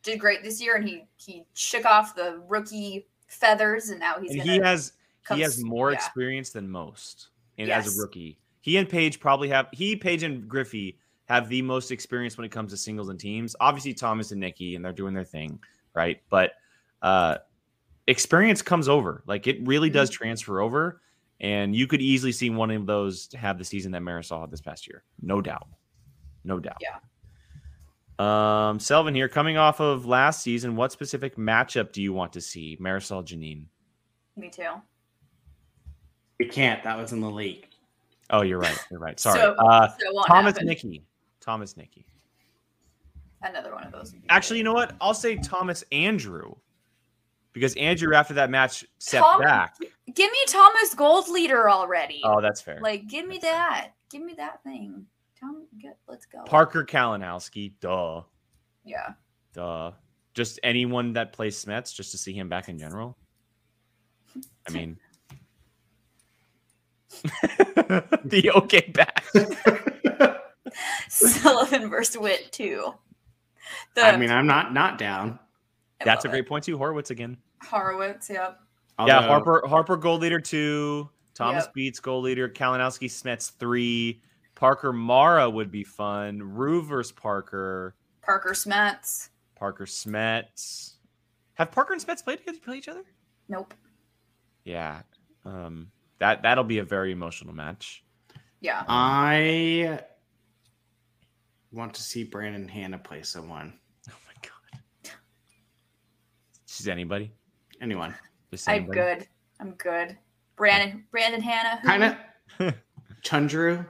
did 0.01 0.17
great 0.17 0.43
this 0.43 0.61
year, 0.61 0.77
and 0.77 0.87
he 0.87 1.03
he 1.17 1.43
shook 1.55 1.83
off 1.83 2.15
the 2.15 2.41
rookie 2.47 3.09
feathers, 3.27 3.89
and 3.89 3.99
now 3.99 4.17
he's 4.21 4.31
and 4.31 4.39
gonna. 4.39 4.51
he 4.53 4.59
has 4.59 4.93
he 5.33 5.41
has 5.41 5.63
more 5.63 5.91
yeah. 5.91 5.97
experience 5.97 6.49
than 6.49 6.69
most, 6.69 7.29
and 7.57 7.69
as 7.69 7.95
a 7.95 8.01
rookie, 8.01 8.39
he 8.61 8.77
and 8.77 8.87
Paige 8.87 9.19
probably 9.19 9.49
have 9.49 9.67
he 9.71 9.95
Paige 9.95 10.23
and 10.23 10.47
Griffey 10.47 10.97
have 11.25 11.47
the 11.49 11.61
most 11.61 11.91
experience 11.91 12.37
when 12.37 12.45
it 12.45 12.51
comes 12.51 12.71
to 12.71 12.77
singles 12.77 13.09
and 13.09 13.19
teams. 13.19 13.55
Obviously, 13.59 13.93
Thomas 13.93 14.31
and 14.31 14.39
Nikki, 14.39 14.75
and 14.75 14.83
they're 14.83 14.91
doing 14.93 15.13
their 15.13 15.23
thing, 15.23 15.59
right? 15.93 16.21
But 16.29 16.53
uh, 17.01 17.37
experience 18.07 18.61
comes 18.61 18.89
over. 18.89 19.23
Like 19.27 19.47
it 19.47 19.65
really 19.67 19.89
does 19.89 20.09
Mm-hmm. 20.09 20.23
transfer 20.23 20.59
over, 20.59 21.01
and 21.39 21.75
you 21.75 21.87
could 21.87 22.01
easily 22.01 22.31
see 22.31 22.49
one 22.49 22.71
of 22.71 22.85
those 22.85 23.29
have 23.33 23.57
the 23.57 23.65
season 23.65 23.91
that 23.91 24.01
Marisol 24.01 24.41
had 24.41 24.51
this 24.51 24.61
past 24.61 24.87
year, 24.87 25.03
no 25.21 25.41
doubt, 25.41 25.67
no 26.43 26.59
doubt. 26.59 26.77
Yeah. 26.81 26.97
Um, 28.19 28.79
Selvin 28.79 29.15
here, 29.15 29.29
coming 29.29 29.55
off 29.55 29.79
of 29.79 30.05
last 30.05 30.41
season, 30.41 30.75
what 30.75 30.91
specific 30.91 31.37
matchup 31.37 31.93
do 31.93 32.01
you 32.01 32.11
want 32.11 32.33
to 32.33 32.41
see? 32.41 32.77
Marisol 32.81 33.23
Janine. 33.23 33.63
Me 34.35 34.49
too. 34.49 34.81
We 36.39 36.45
can't. 36.47 36.81
That 36.83 36.97
was 36.97 37.11
in 37.11 37.19
the 37.21 37.29
league. 37.29 37.67
Oh, 38.29 38.41
you're 38.43 38.59
right. 38.59 38.77
You're 38.89 38.99
right. 38.99 39.19
Sorry. 39.19 39.39
So- 39.39 39.53
uh, 39.55 39.89
So 39.99 40.23
Thomas 40.25 40.53
happen. 40.53 40.67
Nicky. 40.67 41.03
Thomas 41.41 41.75
Nicky. 41.77 42.05
Another 43.41 43.73
one 43.73 43.83
of 43.85 43.91
those. 43.91 44.13
Actually, 44.29 44.57
you 44.59 44.63
know 44.63 44.73
what? 44.73 44.95
I'll 45.01 45.13
say 45.13 45.35
Thomas 45.37 45.83
Andrew. 45.91 46.55
Because 47.53 47.75
Andrew, 47.75 48.13
after 48.13 48.33
that 48.35 48.49
match, 48.49 48.85
stepped 48.99 49.25
Tom- 49.25 49.41
back. 49.41 49.75
give 50.13 50.31
me 50.31 50.37
Thomas 50.47 50.93
Gold 50.93 51.27
Leader 51.29 51.69
already. 51.69 52.21
Oh, 52.23 52.41
that's 52.41 52.61
fair. 52.61 52.79
like, 52.81 53.07
give 53.07 53.27
me 53.27 53.35
That's 53.39 53.45
fair. 53.45 53.53
that. 53.55 53.91
Give 54.11 54.21
me 54.21 54.33
that 54.35 54.63
thing. 54.63 55.05
Tom, 55.39 55.65
get, 55.81 55.97
let's 56.07 56.25
go. 56.25 56.43
Parker 56.43 56.83
Kalinowski. 56.85 57.73
Duh. 57.79 58.21
Yeah. 58.83 59.13
Duh. 59.53 59.91
Just 60.33 60.59
anyone 60.63 61.13
that 61.13 61.33
plays 61.33 61.63
Smets, 61.63 61.93
just 61.95 62.11
to 62.11 62.17
see 62.17 62.33
him 62.33 62.49
back 62.49 62.69
in 62.69 62.77
general. 62.77 63.17
I 64.67 64.71
mean, 64.71 64.97
the 68.25 68.51
okay 68.55 68.91
back. 68.93 69.25
Sullivan 71.09 71.89
versus 71.89 72.17
Witt 72.17 72.51
too. 72.51 72.93
The 73.95 74.01
I 74.05 74.17
mean, 74.17 74.31
I'm 74.31 74.47
not 74.47 74.73
not 74.73 74.97
down. 74.97 75.39
I 76.01 76.05
That's 76.05 76.25
a 76.25 76.29
great 76.29 76.41
it. 76.45 76.47
point 76.49 76.63
too. 76.63 76.77
Horowitz 76.77 77.09
again. 77.11 77.37
Horowitz. 77.63 78.29
Yep. 78.29 78.59
yeah, 79.05 79.21
Harper 79.21 79.63
Harper 79.67 79.97
goal 79.97 80.17
leader 80.17 80.39
two. 80.39 81.09
Thomas 81.33 81.65
Yep. 81.65 81.73
Beats 81.73 81.99
goal 81.99 82.21
leader. 82.21 82.49
Kalinowski 82.49 83.09
Smets 83.09 83.51
three. 83.57 84.21
Parker 84.55 84.91
Mara 84.91 85.49
would 85.49 85.71
be 85.71 85.83
fun. 85.83 86.39
Rue 86.41 86.81
versus 86.81 87.11
Parker. 87.13 87.95
Parker 88.21 88.51
Smets. 88.53 89.29
Parker 89.55 89.85
Smets. 89.85 90.93
Have 91.53 91.71
Parker 91.71 91.93
and 91.93 92.01
Smets 92.05 92.23
played 92.23 92.39
together? 92.39 92.59
Play 92.63 92.77
each 92.77 92.87
other? 92.87 93.03
Nope. 93.47 93.73
Yeah. 94.65 95.01
Um. 95.45 95.91
That 96.19 96.43
that'll 96.43 96.63
be 96.63 96.79
a 96.79 96.83
very 96.83 97.11
emotional 97.11 97.53
match. 97.53 98.03
Yeah. 98.61 98.83
I 98.87 100.01
want 101.71 101.93
to 101.93 102.01
see 102.01 102.23
Brandon 102.23 102.67
Hannah 102.67 102.97
play 102.97 103.23
someone. 103.23 103.73
Oh 104.09 104.15
my 104.27 104.33
god. 104.41 105.13
She's 106.65 106.87
anybody. 106.87 107.31
Anyone. 107.81 108.13
Just 108.51 108.67
I'm 108.67 108.87
good. 108.87 109.27
I'm 109.59 109.71
good. 109.71 110.17
Brandon 110.57 111.05
Brandon 111.11 111.41
Hannah. 111.41 111.79
who? 111.81 111.87
Kind 111.87 112.03
of. 112.03 112.75
Chundru. 113.23 113.85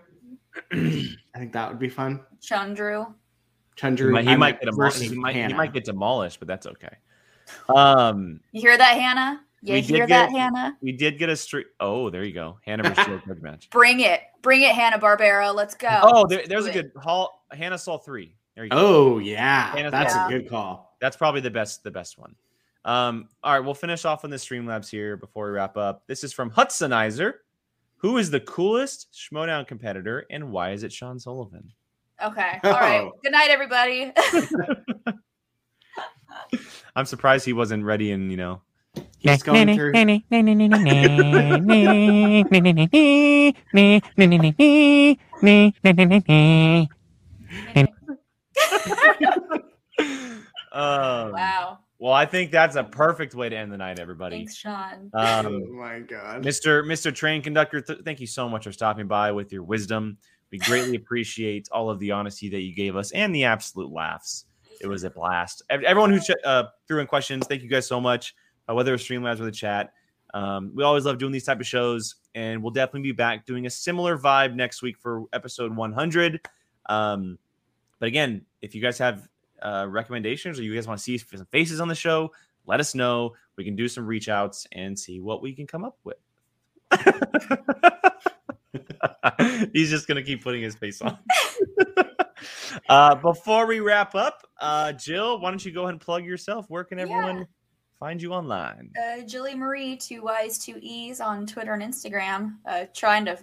I 0.72 1.40
think 1.40 1.54
that 1.54 1.70
would 1.70 1.80
be 1.80 1.90
fun. 1.90 2.22
Chandru. 2.42 3.08
He 3.76 3.82
Chundru. 3.82 4.12
might, 4.12 4.28
he 4.28 4.36
might 4.36 4.60
get 4.60 4.70
demolished. 4.70 5.02
He 5.02 5.16
might, 5.16 5.36
he 5.36 5.54
might 5.54 5.74
get 5.74 5.86
demolished, 5.86 6.40
but 6.40 6.48
that's 6.48 6.68
okay. 6.68 6.96
Um. 7.70 8.42
You 8.52 8.62
hear 8.62 8.78
that, 8.78 8.98
Hannah? 8.98 9.42
You 9.62 9.74
We 9.74 9.82
did 9.82 9.90
hear 9.90 10.08
get- 10.08 10.32
that, 10.32 10.38
Hannah? 10.38 10.78
We 10.82 10.92
did 10.92 11.18
get 11.18 11.30
a 11.30 11.36
street. 11.36 11.68
Oh, 11.80 12.10
there 12.10 12.24
you 12.24 12.34
go. 12.34 12.58
Hannah 12.66 12.84
versus 12.84 13.04
Shield 13.06 13.22
judge 13.28 13.42
match. 13.42 13.70
Bring 13.70 14.00
it. 14.00 14.22
Bring 14.42 14.62
it, 14.62 14.74
Hannah 14.74 15.00
Barbera. 15.00 15.54
Let's 15.54 15.76
go. 15.76 16.00
Oh, 16.02 16.26
there, 16.28 16.44
there's 16.48 16.66
a 16.66 16.72
good 16.72 16.92
Hall. 16.96 17.46
Hannah 17.52 17.78
saw 17.78 17.98
three. 17.98 18.36
There 18.56 18.64
you 18.66 18.70
go. 18.72 18.78
Oh 18.78 19.18
yeah, 19.20 19.72
Hannah's 19.72 19.92
that's 19.92 20.14
Yeah. 20.16 20.28
a 20.28 20.30
good 20.30 20.50
call. 20.50 20.96
That's 21.02 21.16
probably 21.18 21.42
the 21.42 21.50
best. 21.52 21.84
The 21.84 21.92
best 21.92 22.18
one. 22.18 22.36
Um. 22.86 23.28
All 23.44 23.54
right, 23.54 23.60
we'll 23.60 23.74
finish 23.74 24.06
off 24.06 24.24
on 24.24 24.30
the 24.30 24.38
Streamlabs 24.38 24.90
here 24.90 25.18
before 25.18 25.46
we 25.48 25.52
wrap 25.52 25.76
up. 25.78 26.04
This 26.08 26.24
is 26.24 26.32
from 26.34 26.50
Hudsonizer. 26.52 27.34
Who 27.98 28.18
is 28.18 28.32
the 28.32 28.40
coolest 28.40 29.14
Schmodown 29.14 29.68
competitor, 29.68 30.26
and 30.30 30.52
why 30.52 30.72
is 30.72 30.84
it 30.84 30.94
Sean 30.94 31.20
Sullivan? 31.20 31.72
Okay. 32.24 32.60
All 32.64 32.72
right. 32.72 33.02
Oh. 33.02 33.14
Good 33.24 33.34
night, 33.34 33.50
everybody. 33.50 34.12
I'm 36.96 37.06
surprised 37.06 37.46
he 37.46 37.54
wasn't 37.54 37.84
ready 37.84 38.12
and 38.12 38.32
you 38.32 38.38
know 38.38 38.62
He's 39.20 39.44
going 39.44 39.76
through. 39.76 39.92
um, 50.72 51.32
wow. 51.32 51.80
Well, 52.02 52.14
I 52.14 52.26
think 52.26 52.52
that's 52.52 52.78
a 52.78 52.84
perfect 52.84 53.36
way 53.36 53.50
to 53.50 53.58
end 53.58 53.74
the 53.74 53.78
night, 53.78 54.00
everybody. 54.00 54.38
Thanks, 54.38 54.56
Sean. 54.56 55.10
oh 55.14 55.40
Um, 55.48 55.76
my 55.78 56.00
god. 56.00 56.44
Mr. 56.44 56.84
Mr. 56.86 57.14
Train 57.14 57.42
Conductor, 57.42 57.82
th- 57.82 58.00
thank 58.06 58.22
you 58.22 58.28
so 58.28 58.48
much 58.48 58.64
for 58.64 58.72
stopping 58.72 59.08
by 59.08 59.32
with 59.34 59.52
your 59.52 59.64
wisdom. 59.64 60.18
We 60.52 60.60
greatly 60.60 60.96
appreciate 60.96 61.68
all 61.72 61.90
of 61.90 62.00
the 62.00 62.12
honesty 62.12 62.50
that 62.50 62.62
you 62.62 62.74
gave 62.74 62.96
us 62.96 63.12
and 63.12 63.36
the 63.36 63.44
absolute 63.44 63.92
laughs. 63.92 64.46
It 64.82 64.88
was 64.88 65.04
a 65.04 65.10
blast. 65.10 65.62
Everyone 65.70 66.10
who 66.12 66.22
ch- 66.22 66.32
uh, 66.46 66.64
threw 66.88 67.02
in 67.02 67.08
questions, 67.08 67.46
thank 67.48 67.62
you 67.62 67.70
guys 67.70 67.86
so 67.86 68.00
much. 68.00 68.34
Uh, 68.70 68.74
whether 68.74 68.94
it's 68.94 69.04
Streamlabs 69.04 69.40
or 69.40 69.46
the 69.46 69.52
chat, 69.52 69.94
um, 70.34 70.72
we 70.76 70.84
always 70.84 71.06
love 71.06 71.18
doing 71.18 71.32
these 71.32 71.46
type 71.46 71.60
of 71.60 71.68
shows, 71.68 72.16
and 72.36 72.62
we'll 72.62 72.72
definitely 72.72 73.02
be 73.02 73.12
back 73.12 73.46
doing 73.46 73.66
a 73.66 73.70
similar 73.70 74.18
vibe 74.18 74.56
next 74.56 74.82
week 74.82 74.98
for 74.98 75.24
episode 75.34 75.76
100. 75.76 76.42
Um, 76.88 77.38
but 78.00 78.08
again, 78.08 78.46
if 78.62 78.76
you 78.76 78.82
guys 78.82 78.98
have 79.00 79.28
uh, 79.62 79.88
recommendations 79.90 80.60
or 80.60 80.64
you 80.64 80.76
guys 80.76 80.88
want 80.88 81.00
to 81.00 81.04
see 81.04 81.18
some 81.18 81.46
faces 81.48 81.80
on 81.80 81.88
the 81.88 81.96
show, 81.96 82.32
let 82.66 82.80
us 82.80 82.94
know. 82.94 83.34
We 83.56 83.64
can 83.64 83.76
do 83.76 83.88
some 83.88 84.06
reach 84.06 84.30
outs 84.30 84.68
and 84.72 84.98
see 84.98 85.20
what 85.20 85.42
we 85.42 85.54
can 85.54 85.68
come 85.68 85.84
up 85.84 85.98
with. 86.04 86.18
He's 89.74 89.90
just 89.90 90.08
gonna 90.08 90.24
keep 90.24 90.44
putting 90.44 90.62
his 90.62 90.76
face 90.76 91.02
on. 91.02 91.18
uh, 92.90 93.16
before 93.16 93.68
we 93.68 93.80
wrap 93.80 94.16
up, 94.16 94.48
uh, 94.60 94.94
Jill, 94.94 95.40
why 95.40 95.50
don't 95.50 95.64
you 95.64 95.72
go 95.72 95.84
ahead 95.84 95.94
and 95.94 96.02
plug 96.02 96.26
yourself? 96.26 96.66
Where 96.70 96.84
can 96.84 97.00
everyone 97.00 97.40
Yeah. 97.40 97.44
Find 98.00 98.22
you 98.22 98.34
online? 98.34 98.92
Uh, 98.98 99.22
Jilly 99.22 99.56
Marie, 99.56 99.98
two 99.98 100.24
Y's, 100.24 100.58
two 100.58 100.80
E's 100.82 101.20
on 101.20 101.46
Twitter 101.46 101.74
and 101.74 101.84
Instagram. 101.84 102.56
Uh, 102.66 102.86
trying 102.94 103.26
to, 103.26 103.38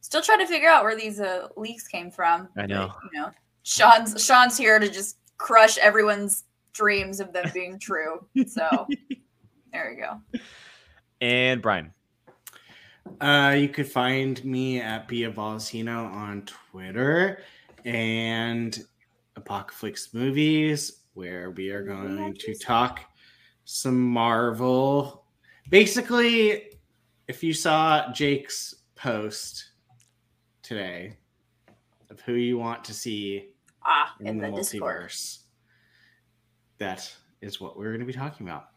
still 0.00 0.22
trying 0.22 0.38
to 0.38 0.46
figure 0.46 0.68
out 0.68 0.84
where 0.84 0.96
these 0.96 1.20
uh, 1.20 1.48
leaks 1.56 1.88
came 1.88 2.10
from. 2.10 2.48
I 2.56 2.66
know. 2.66 2.92
But, 3.02 3.12
you 3.12 3.20
know, 3.20 3.30
Sean's 3.64 4.24
Sean's 4.24 4.56
here 4.56 4.78
to 4.78 4.88
just 4.88 5.18
crush 5.38 5.76
everyone's 5.78 6.44
dreams 6.72 7.20
of 7.20 7.32
them 7.32 7.50
being 7.52 7.78
true. 7.78 8.24
So 8.46 8.86
there 9.72 9.92
you 9.92 10.00
go. 10.00 10.40
And 11.20 11.60
Brian. 11.60 11.92
Uh, 13.20 13.54
you 13.56 13.68
could 13.68 13.86
find 13.86 14.44
me 14.44 14.80
at 14.80 15.06
Bia 15.06 15.30
Volcino 15.30 16.12
on 16.12 16.42
Twitter 16.42 17.38
and 17.84 18.84
Apocalypse 19.36 20.12
Movies, 20.12 21.02
where 21.14 21.52
we 21.52 21.70
are 21.70 21.84
going 21.84 22.34
to 22.34 22.54
talk 22.54 23.00
some 23.66 24.00
Marvel. 24.00 25.24
Basically, 25.68 26.70
if 27.28 27.42
you 27.42 27.52
saw 27.52 28.10
Jake's 28.12 28.76
post 28.94 29.70
today 30.62 31.16
of 32.08 32.20
who 32.20 32.34
you 32.34 32.56
want 32.56 32.84
to 32.84 32.94
see 32.94 33.48
Ah, 33.82 34.14
in, 34.20 34.28
in 34.28 34.38
the, 34.38 34.50
the 34.50 34.56
Discord. 34.56 35.02
multiverse. 35.10 35.38
That 36.78 37.12
is 37.40 37.60
what 37.60 37.76
we're 37.76 37.90
going 37.90 38.00
to 38.00 38.06
be 38.06 38.12
talking 38.12 38.46
about. 38.46 38.68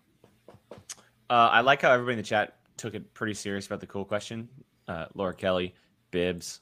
Uh, 1.30 1.50
I 1.52 1.62
like 1.62 1.84
how 1.84 1.92
everybody 1.92 2.14
in 2.14 2.18
the 2.18 2.24
chat 2.24 2.58
took 2.78 2.96
it 2.96 3.14
pretty 3.14 3.34
serious 3.36 3.68
about 3.68 3.80
the 3.80 3.88
cool 3.88 4.06
question. 4.06 4.50
Uh, 4.88 5.06
Laura 5.14 5.34
Kelly, 5.34 5.76
Bibbs, 6.12 6.62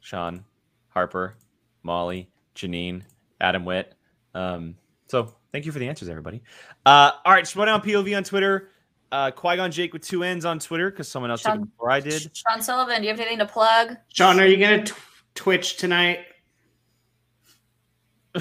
Sean, 0.00 0.44
Harper, 0.88 1.36
Molly, 1.84 2.28
Janine, 2.56 3.02
Adam 3.40 3.64
Witt. 3.64 3.94
Um, 4.34 4.76
so 5.06 5.32
thank 5.54 5.64
you 5.64 5.70
for 5.72 5.78
the 5.78 5.88
answers, 5.88 6.08
everybody. 6.08 6.42
Uh, 6.84 7.12
all 7.24 7.32
right, 7.32 7.44
Schmodown 7.44 7.82
POV 7.82 8.16
on 8.16 8.24
Twitter. 8.24 8.70
Uh, 9.12 9.30
Qui 9.30 9.54
Gon 9.56 9.70
Jake 9.70 9.92
with 9.92 10.02
two 10.02 10.24
N's 10.24 10.44
on 10.44 10.58
Twitter 10.58 10.90
because 10.90 11.06
someone 11.06 11.30
else 11.30 11.42
took 11.42 11.52
Sean- 11.52 11.62
it 11.62 11.66
before 11.70 11.92
I 11.92 12.00
did. 12.00 12.36
Sean 12.36 12.60
Sullivan, 12.60 12.96
do 12.96 13.04
you 13.04 13.10
have 13.10 13.20
anything 13.20 13.38
to 13.38 13.46
plug? 13.46 13.96
Sean, 14.08 14.40
are 14.40 14.46
you 14.46 14.56
going 14.56 14.84
to 14.84 14.92
Twitch 15.36 15.76
tonight? 15.76 16.18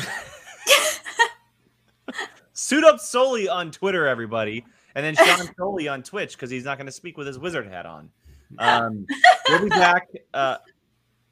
Suit 2.53 2.83
up 2.83 2.99
Solely 2.99 3.47
on 3.47 3.69
Twitter, 3.69 4.07
everybody, 4.07 4.65
and 4.95 5.05
then 5.05 5.15
Sean 5.15 5.47
Solely 5.57 5.87
on 5.87 6.01
Twitch 6.01 6.31
because 6.35 6.49
he's 6.49 6.65
not 6.65 6.77
going 6.79 6.87
to 6.87 6.91
speak 6.91 7.17
with 7.17 7.27
his 7.27 7.37
wizard 7.37 7.67
hat 7.67 7.85
on. 7.85 8.09
Um, 8.57 9.05
we'll 9.49 9.61
be 9.63 9.69
back. 9.69 10.07
Uh, 10.33 10.57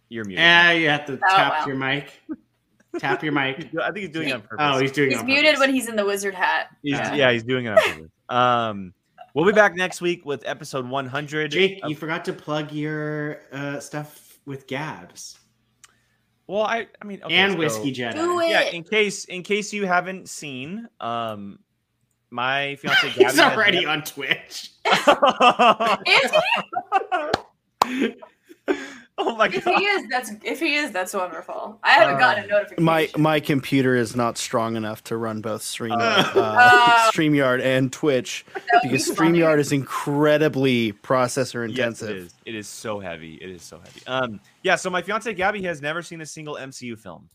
you're 0.09 0.25
muted. 0.25 0.41
Yeah, 0.41 0.71
you 0.73 0.89
have 0.89 1.05
to 1.07 1.13
Oh, 1.13 1.35
tap 1.35 1.53
wow. 1.61 1.65
your 1.67 1.75
mic. 1.77 2.11
Tap 2.99 3.23
your 3.23 3.31
mic. 3.33 3.69
I 3.81 3.85
think 3.91 3.97
he's 3.97 4.09
doing 4.09 4.29
it 4.29 4.33
on 4.33 4.41
purpose. 4.41 4.57
Oh, 4.59 4.79
he's 4.79 4.91
doing 4.91 5.11
it 5.11 5.15
He's 5.17 5.23
muted 5.25 5.45
purpose. 5.45 5.59
when 5.61 5.73
he's 5.73 5.87
in 5.87 5.95
the 5.95 6.05
wizard 6.05 6.35
hat. 6.35 6.67
He's, 6.83 6.93
Yeah. 6.93 7.13
yeah. 7.13 7.31
he's 7.31 7.43
doing 7.43 7.65
it 7.65 7.69
on 7.69 7.77
purpose. 7.77 8.09
Um, 8.29 8.93
we'll 9.33 9.45
be 9.45 9.51
back 9.51 9.75
next 9.75 9.99
week 9.99 10.25
with 10.25 10.43
episode 10.45 10.87
100. 10.87 11.51
Jake, 11.51 11.79
of- 11.83 11.89
you 11.89 11.95
forgot 11.97 12.23
to 12.25 12.33
plug 12.33 12.71
your 12.71 13.39
uh, 13.51 13.79
stuff 13.81 14.39
with 14.45 14.67
Gabs 14.67 15.37
well, 16.47 16.63
I, 16.63 16.87
I 17.01 17.05
mean, 17.05 17.21
okay, 17.23 17.33
and 17.35 17.53
so- 17.53 17.57
Whiskey 17.59 17.93
Jedi. 17.93 18.13
Do 18.13 18.39
it. 18.41 18.49
Yeah, 18.49 18.61
in 18.71 18.83
case, 18.83 19.23
in 19.25 19.41
case 19.43 19.71
you 19.71 19.85
haven't 19.85 20.27
seen, 20.27 20.85
um, 20.99 21.59
my 22.29 22.75
fiance 22.75 22.99
Gabby 23.07 23.23
He's 23.23 23.39
has 23.39 23.39
already 23.39 23.79
never- 23.85 23.91
on 23.91 24.03
Twitch. 24.03 24.71
If 28.67 28.91
oh 29.17 29.35
my 29.35 29.45
if 29.47 29.63
god! 29.65 29.77
he 29.79 29.85
is, 29.85 30.07
that's 30.09 30.31
if 30.43 30.59
he 30.59 30.75
is, 30.75 30.91
that's 30.91 31.13
wonderful. 31.13 31.79
I 31.83 31.91
haven't 31.91 32.15
Uh, 32.15 32.19
gotten 32.19 32.43
a 32.45 32.47
notification. 32.47 32.83
My 32.83 33.09
my 33.17 33.39
computer 33.39 33.95
is 33.95 34.15
not 34.15 34.37
strong 34.37 34.75
enough 34.75 35.03
to 35.05 35.17
run 35.17 35.41
both 35.41 35.61
Stream, 35.61 35.91
Uh. 35.93 35.95
uh, 36.35 37.11
StreamYard 37.11 37.61
and 37.61 37.91
Twitch 37.93 38.45
That 38.53 38.63
would 38.73 38.81
be 38.83 38.89
because. 38.89 39.09
StreamYard 39.11 39.59
is 39.59 39.71
incredibly 39.71 40.93
processor 40.93 41.67
Yes, 41.67 41.77
intensive. 41.77 42.09
it 42.09 42.15
is. 42.17 42.33
It 42.45 42.55
is 42.55 42.67
so 42.67 42.99
heavy. 42.99 43.35
It 43.35 43.49
is 43.49 43.61
so 43.61 43.79
heavy. 43.79 44.01
Um, 44.07 44.39
yeah. 44.63 44.75
So 44.75 44.89
my 44.89 45.01
fiance 45.01 45.33
Gabby 45.33 45.61
has 45.63 45.81
never 45.81 46.01
seen 46.01 46.21
a 46.21 46.25
single 46.25 46.55
MCU 46.55 46.97
film, 46.97 47.29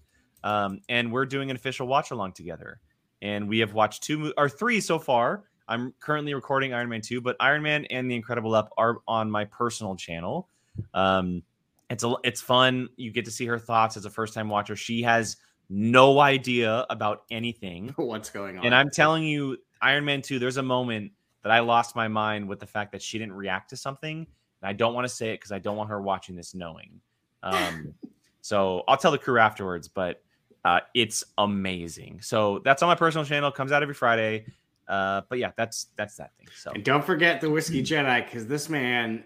um, 0.45 0.81
and 0.89 1.13
we're 1.13 1.27
doing 1.27 1.51
an 1.51 1.57
official 1.57 1.87
watch 1.87 2.11
along 2.11 2.33
together. 2.33 2.81
And 3.23 3.49
we 3.49 3.59
have 3.61 3.73
watched 3.73 4.03
two 4.03 4.19
mo- 4.19 4.33
or 4.37 4.49
three 4.49 4.81
so 4.81 4.99
far. 4.99 5.45
I'm 5.69 5.95
currently 6.01 6.33
recording 6.35 6.73
Iron 6.75 6.89
Man 6.89 7.01
two, 7.01 7.21
but 7.21 7.35
Iron 7.41 7.63
Man 7.63 7.87
and 7.87 8.11
The 8.11 8.15
Incredible 8.15 8.53
Hulk 8.53 8.71
are 8.77 8.99
on 9.09 9.31
my 9.31 9.45
personal 9.47 9.97
channel. 9.97 10.49
Um, 10.95 11.43
it's 11.91 12.05
a 12.05 12.15
it's 12.25 12.41
fun. 12.41 12.89
You 12.97 13.11
get 13.11 13.25
to 13.27 13.31
see 13.31 13.47
her 13.47 13.59
thoughts 13.59 13.97
as 13.97 14.05
a 14.05 14.11
first 14.11 14.35
time 14.35 14.49
watcher. 14.49 14.77
She 14.77 15.03
has 15.03 15.37
no 15.69 16.21
idea 16.21 16.87
about 16.91 17.23
anything. 17.31 17.93
What's 17.97 18.31
going 18.31 18.59
on? 18.59 18.65
And 18.65 18.75
I'm 18.75 18.91
telling 18.91 19.25
you, 19.25 19.59
Iron 19.83 20.05
Man 20.05 20.23
2, 20.23 20.39
there's 20.39 20.57
a 20.57 20.63
moment 20.63 21.13
that 21.43 21.53
I 21.53 21.61
lost 21.61 21.97
my 21.97 22.09
mind 22.09 22.49
with 22.49 22.61
the 22.61 22.67
fact 22.67 22.93
that 22.93 23.03
she 23.03 23.19
didn't 23.19 23.35
react 23.35 23.71
to 23.71 23.77
something. 23.77 24.27
And 24.63 24.69
I 24.69 24.73
don't 24.73 24.95
want 24.95 25.07
to 25.07 25.15
say 25.15 25.31
it 25.31 25.35
because 25.35 25.53
I 25.53 25.59
don't 25.59 25.77
want 25.77 25.91
her 25.91 26.01
watching 26.01 26.35
this 26.35 26.55
knowing. 26.55 27.01
Um, 27.43 27.95
so 28.41 28.83
I'll 28.89 28.97
tell 28.97 29.13
the 29.13 29.19
crew 29.19 29.39
afterwards, 29.39 29.89
but 29.89 30.23
uh, 30.65 30.81
it's 30.95 31.23
amazing. 31.39 32.21
So 32.23 32.61
that's 32.65 32.83
on 32.83 32.89
my 32.89 32.95
personal 32.95 33.25
channel, 33.25 33.53
comes 33.53 33.71
out 33.71 33.83
every 33.83 33.95
Friday. 33.95 34.47
Uh, 34.89 35.23
but 35.29 35.39
yeah, 35.39 35.51
that's 35.57 35.87
that's 35.97 36.17
that 36.17 36.31
thing. 36.37 36.47
So 36.57 36.71
And 36.73 36.85
don't 36.85 37.05
forget 37.05 37.41
the 37.41 37.51
Whiskey 37.51 37.83
Jedi, 37.83 38.25
because 38.25 38.47
this 38.47 38.69
man 38.69 39.25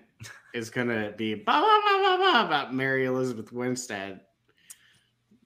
is 0.55 0.71
gonna 0.71 1.13
be 1.17 1.35
blah, 1.35 1.61
blah, 1.61 1.81
blah, 1.81 1.99
blah, 1.99 2.17
blah, 2.17 2.47
about 2.47 2.75
Mary 2.75 3.07
Elizabeth 3.07 3.53
Winstead 3.53 4.21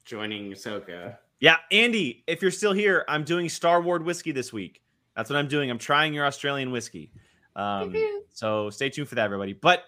joining 0.05 0.53
Ahsoka. 0.53 1.16
yeah, 1.41 1.57
Andy, 1.70 2.25
if 2.27 2.43
you're 2.43 2.51
still 2.51 2.72
here, 2.72 3.05
I'm 3.09 3.25
doing 3.25 3.49
Star 3.49 3.81
Wars 3.81 4.03
whiskey 4.03 4.33
this 4.33 4.53
week. 4.53 4.83
That's 5.16 5.31
what 5.31 5.39
I'm 5.39 5.49
doing. 5.49 5.70
I'm 5.70 5.79
trying 5.79 6.12
your 6.12 6.27
Australian 6.27 6.70
whiskey. 6.70 7.11
Um, 7.57 7.95
so 8.31 8.70
stay 8.70 8.91
tuned 8.91 9.09
for 9.09 9.14
that, 9.14 9.25
everybody. 9.25 9.53
But 9.53 9.85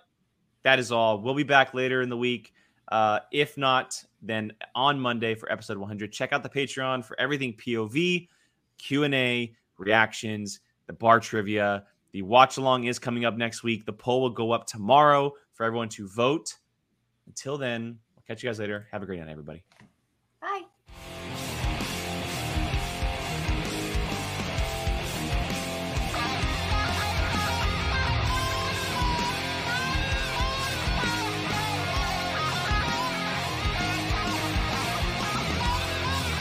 that 0.62 0.78
is 0.78 0.92
all. 0.92 1.20
We'll 1.20 1.34
be 1.34 1.42
back 1.42 1.74
later 1.74 2.02
in 2.02 2.08
the 2.08 2.16
week. 2.16 2.52
Uh, 2.88 3.20
if 3.32 3.58
not, 3.58 4.02
then 4.22 4.52
on 4.74 4.98
Monday 5.00 5.34
for 5.34 5.50
episode 5.50 5.76
100. 5.76 6.12
Check 6.12 6.32
out 6.32 6.42
the 6.42 6.48
Patreon 6.48 7.04
for 7.04 7.18
everything 7.18 7.52
POV, 7.54 8.28
Q 8.78 9.04
and 9.04 9.14
A, 9.14 9.54
reactions, 9.78 10.60
the 10.86 10.92
bar 10.92 11.20
trivia. 11.20 11.84
The 12.12 12.22
watch 12.22 12.56
along 12.56 12.84
is 12.84 12.98
coming 12.98 13.24
up 13.24 13.36
next 13.36 13.62
week. 13.62 13.84
The 13.84 13.92
poll 13.92 14.22
will 14.22 14.30
go 14.30 14.52
up 14.52 14.66
tomorrow 14.66 15.32
for 15.52 15.64
everyone 15.64 15.88
to 15.90 16.08
vote. 16.08 16.54
Until 17.26 17.58
then, 17.58 17.98
we'll 18.14 18.24
catch 18.26 18.42
you 18.42 18.48
guys 18.48 18.58
later. 18.58 18.86
Have 18.92 19.02
a 19.02 19.06
great 19.06 19.20
night, 19.20 19.28
everybody. 19.28 19.64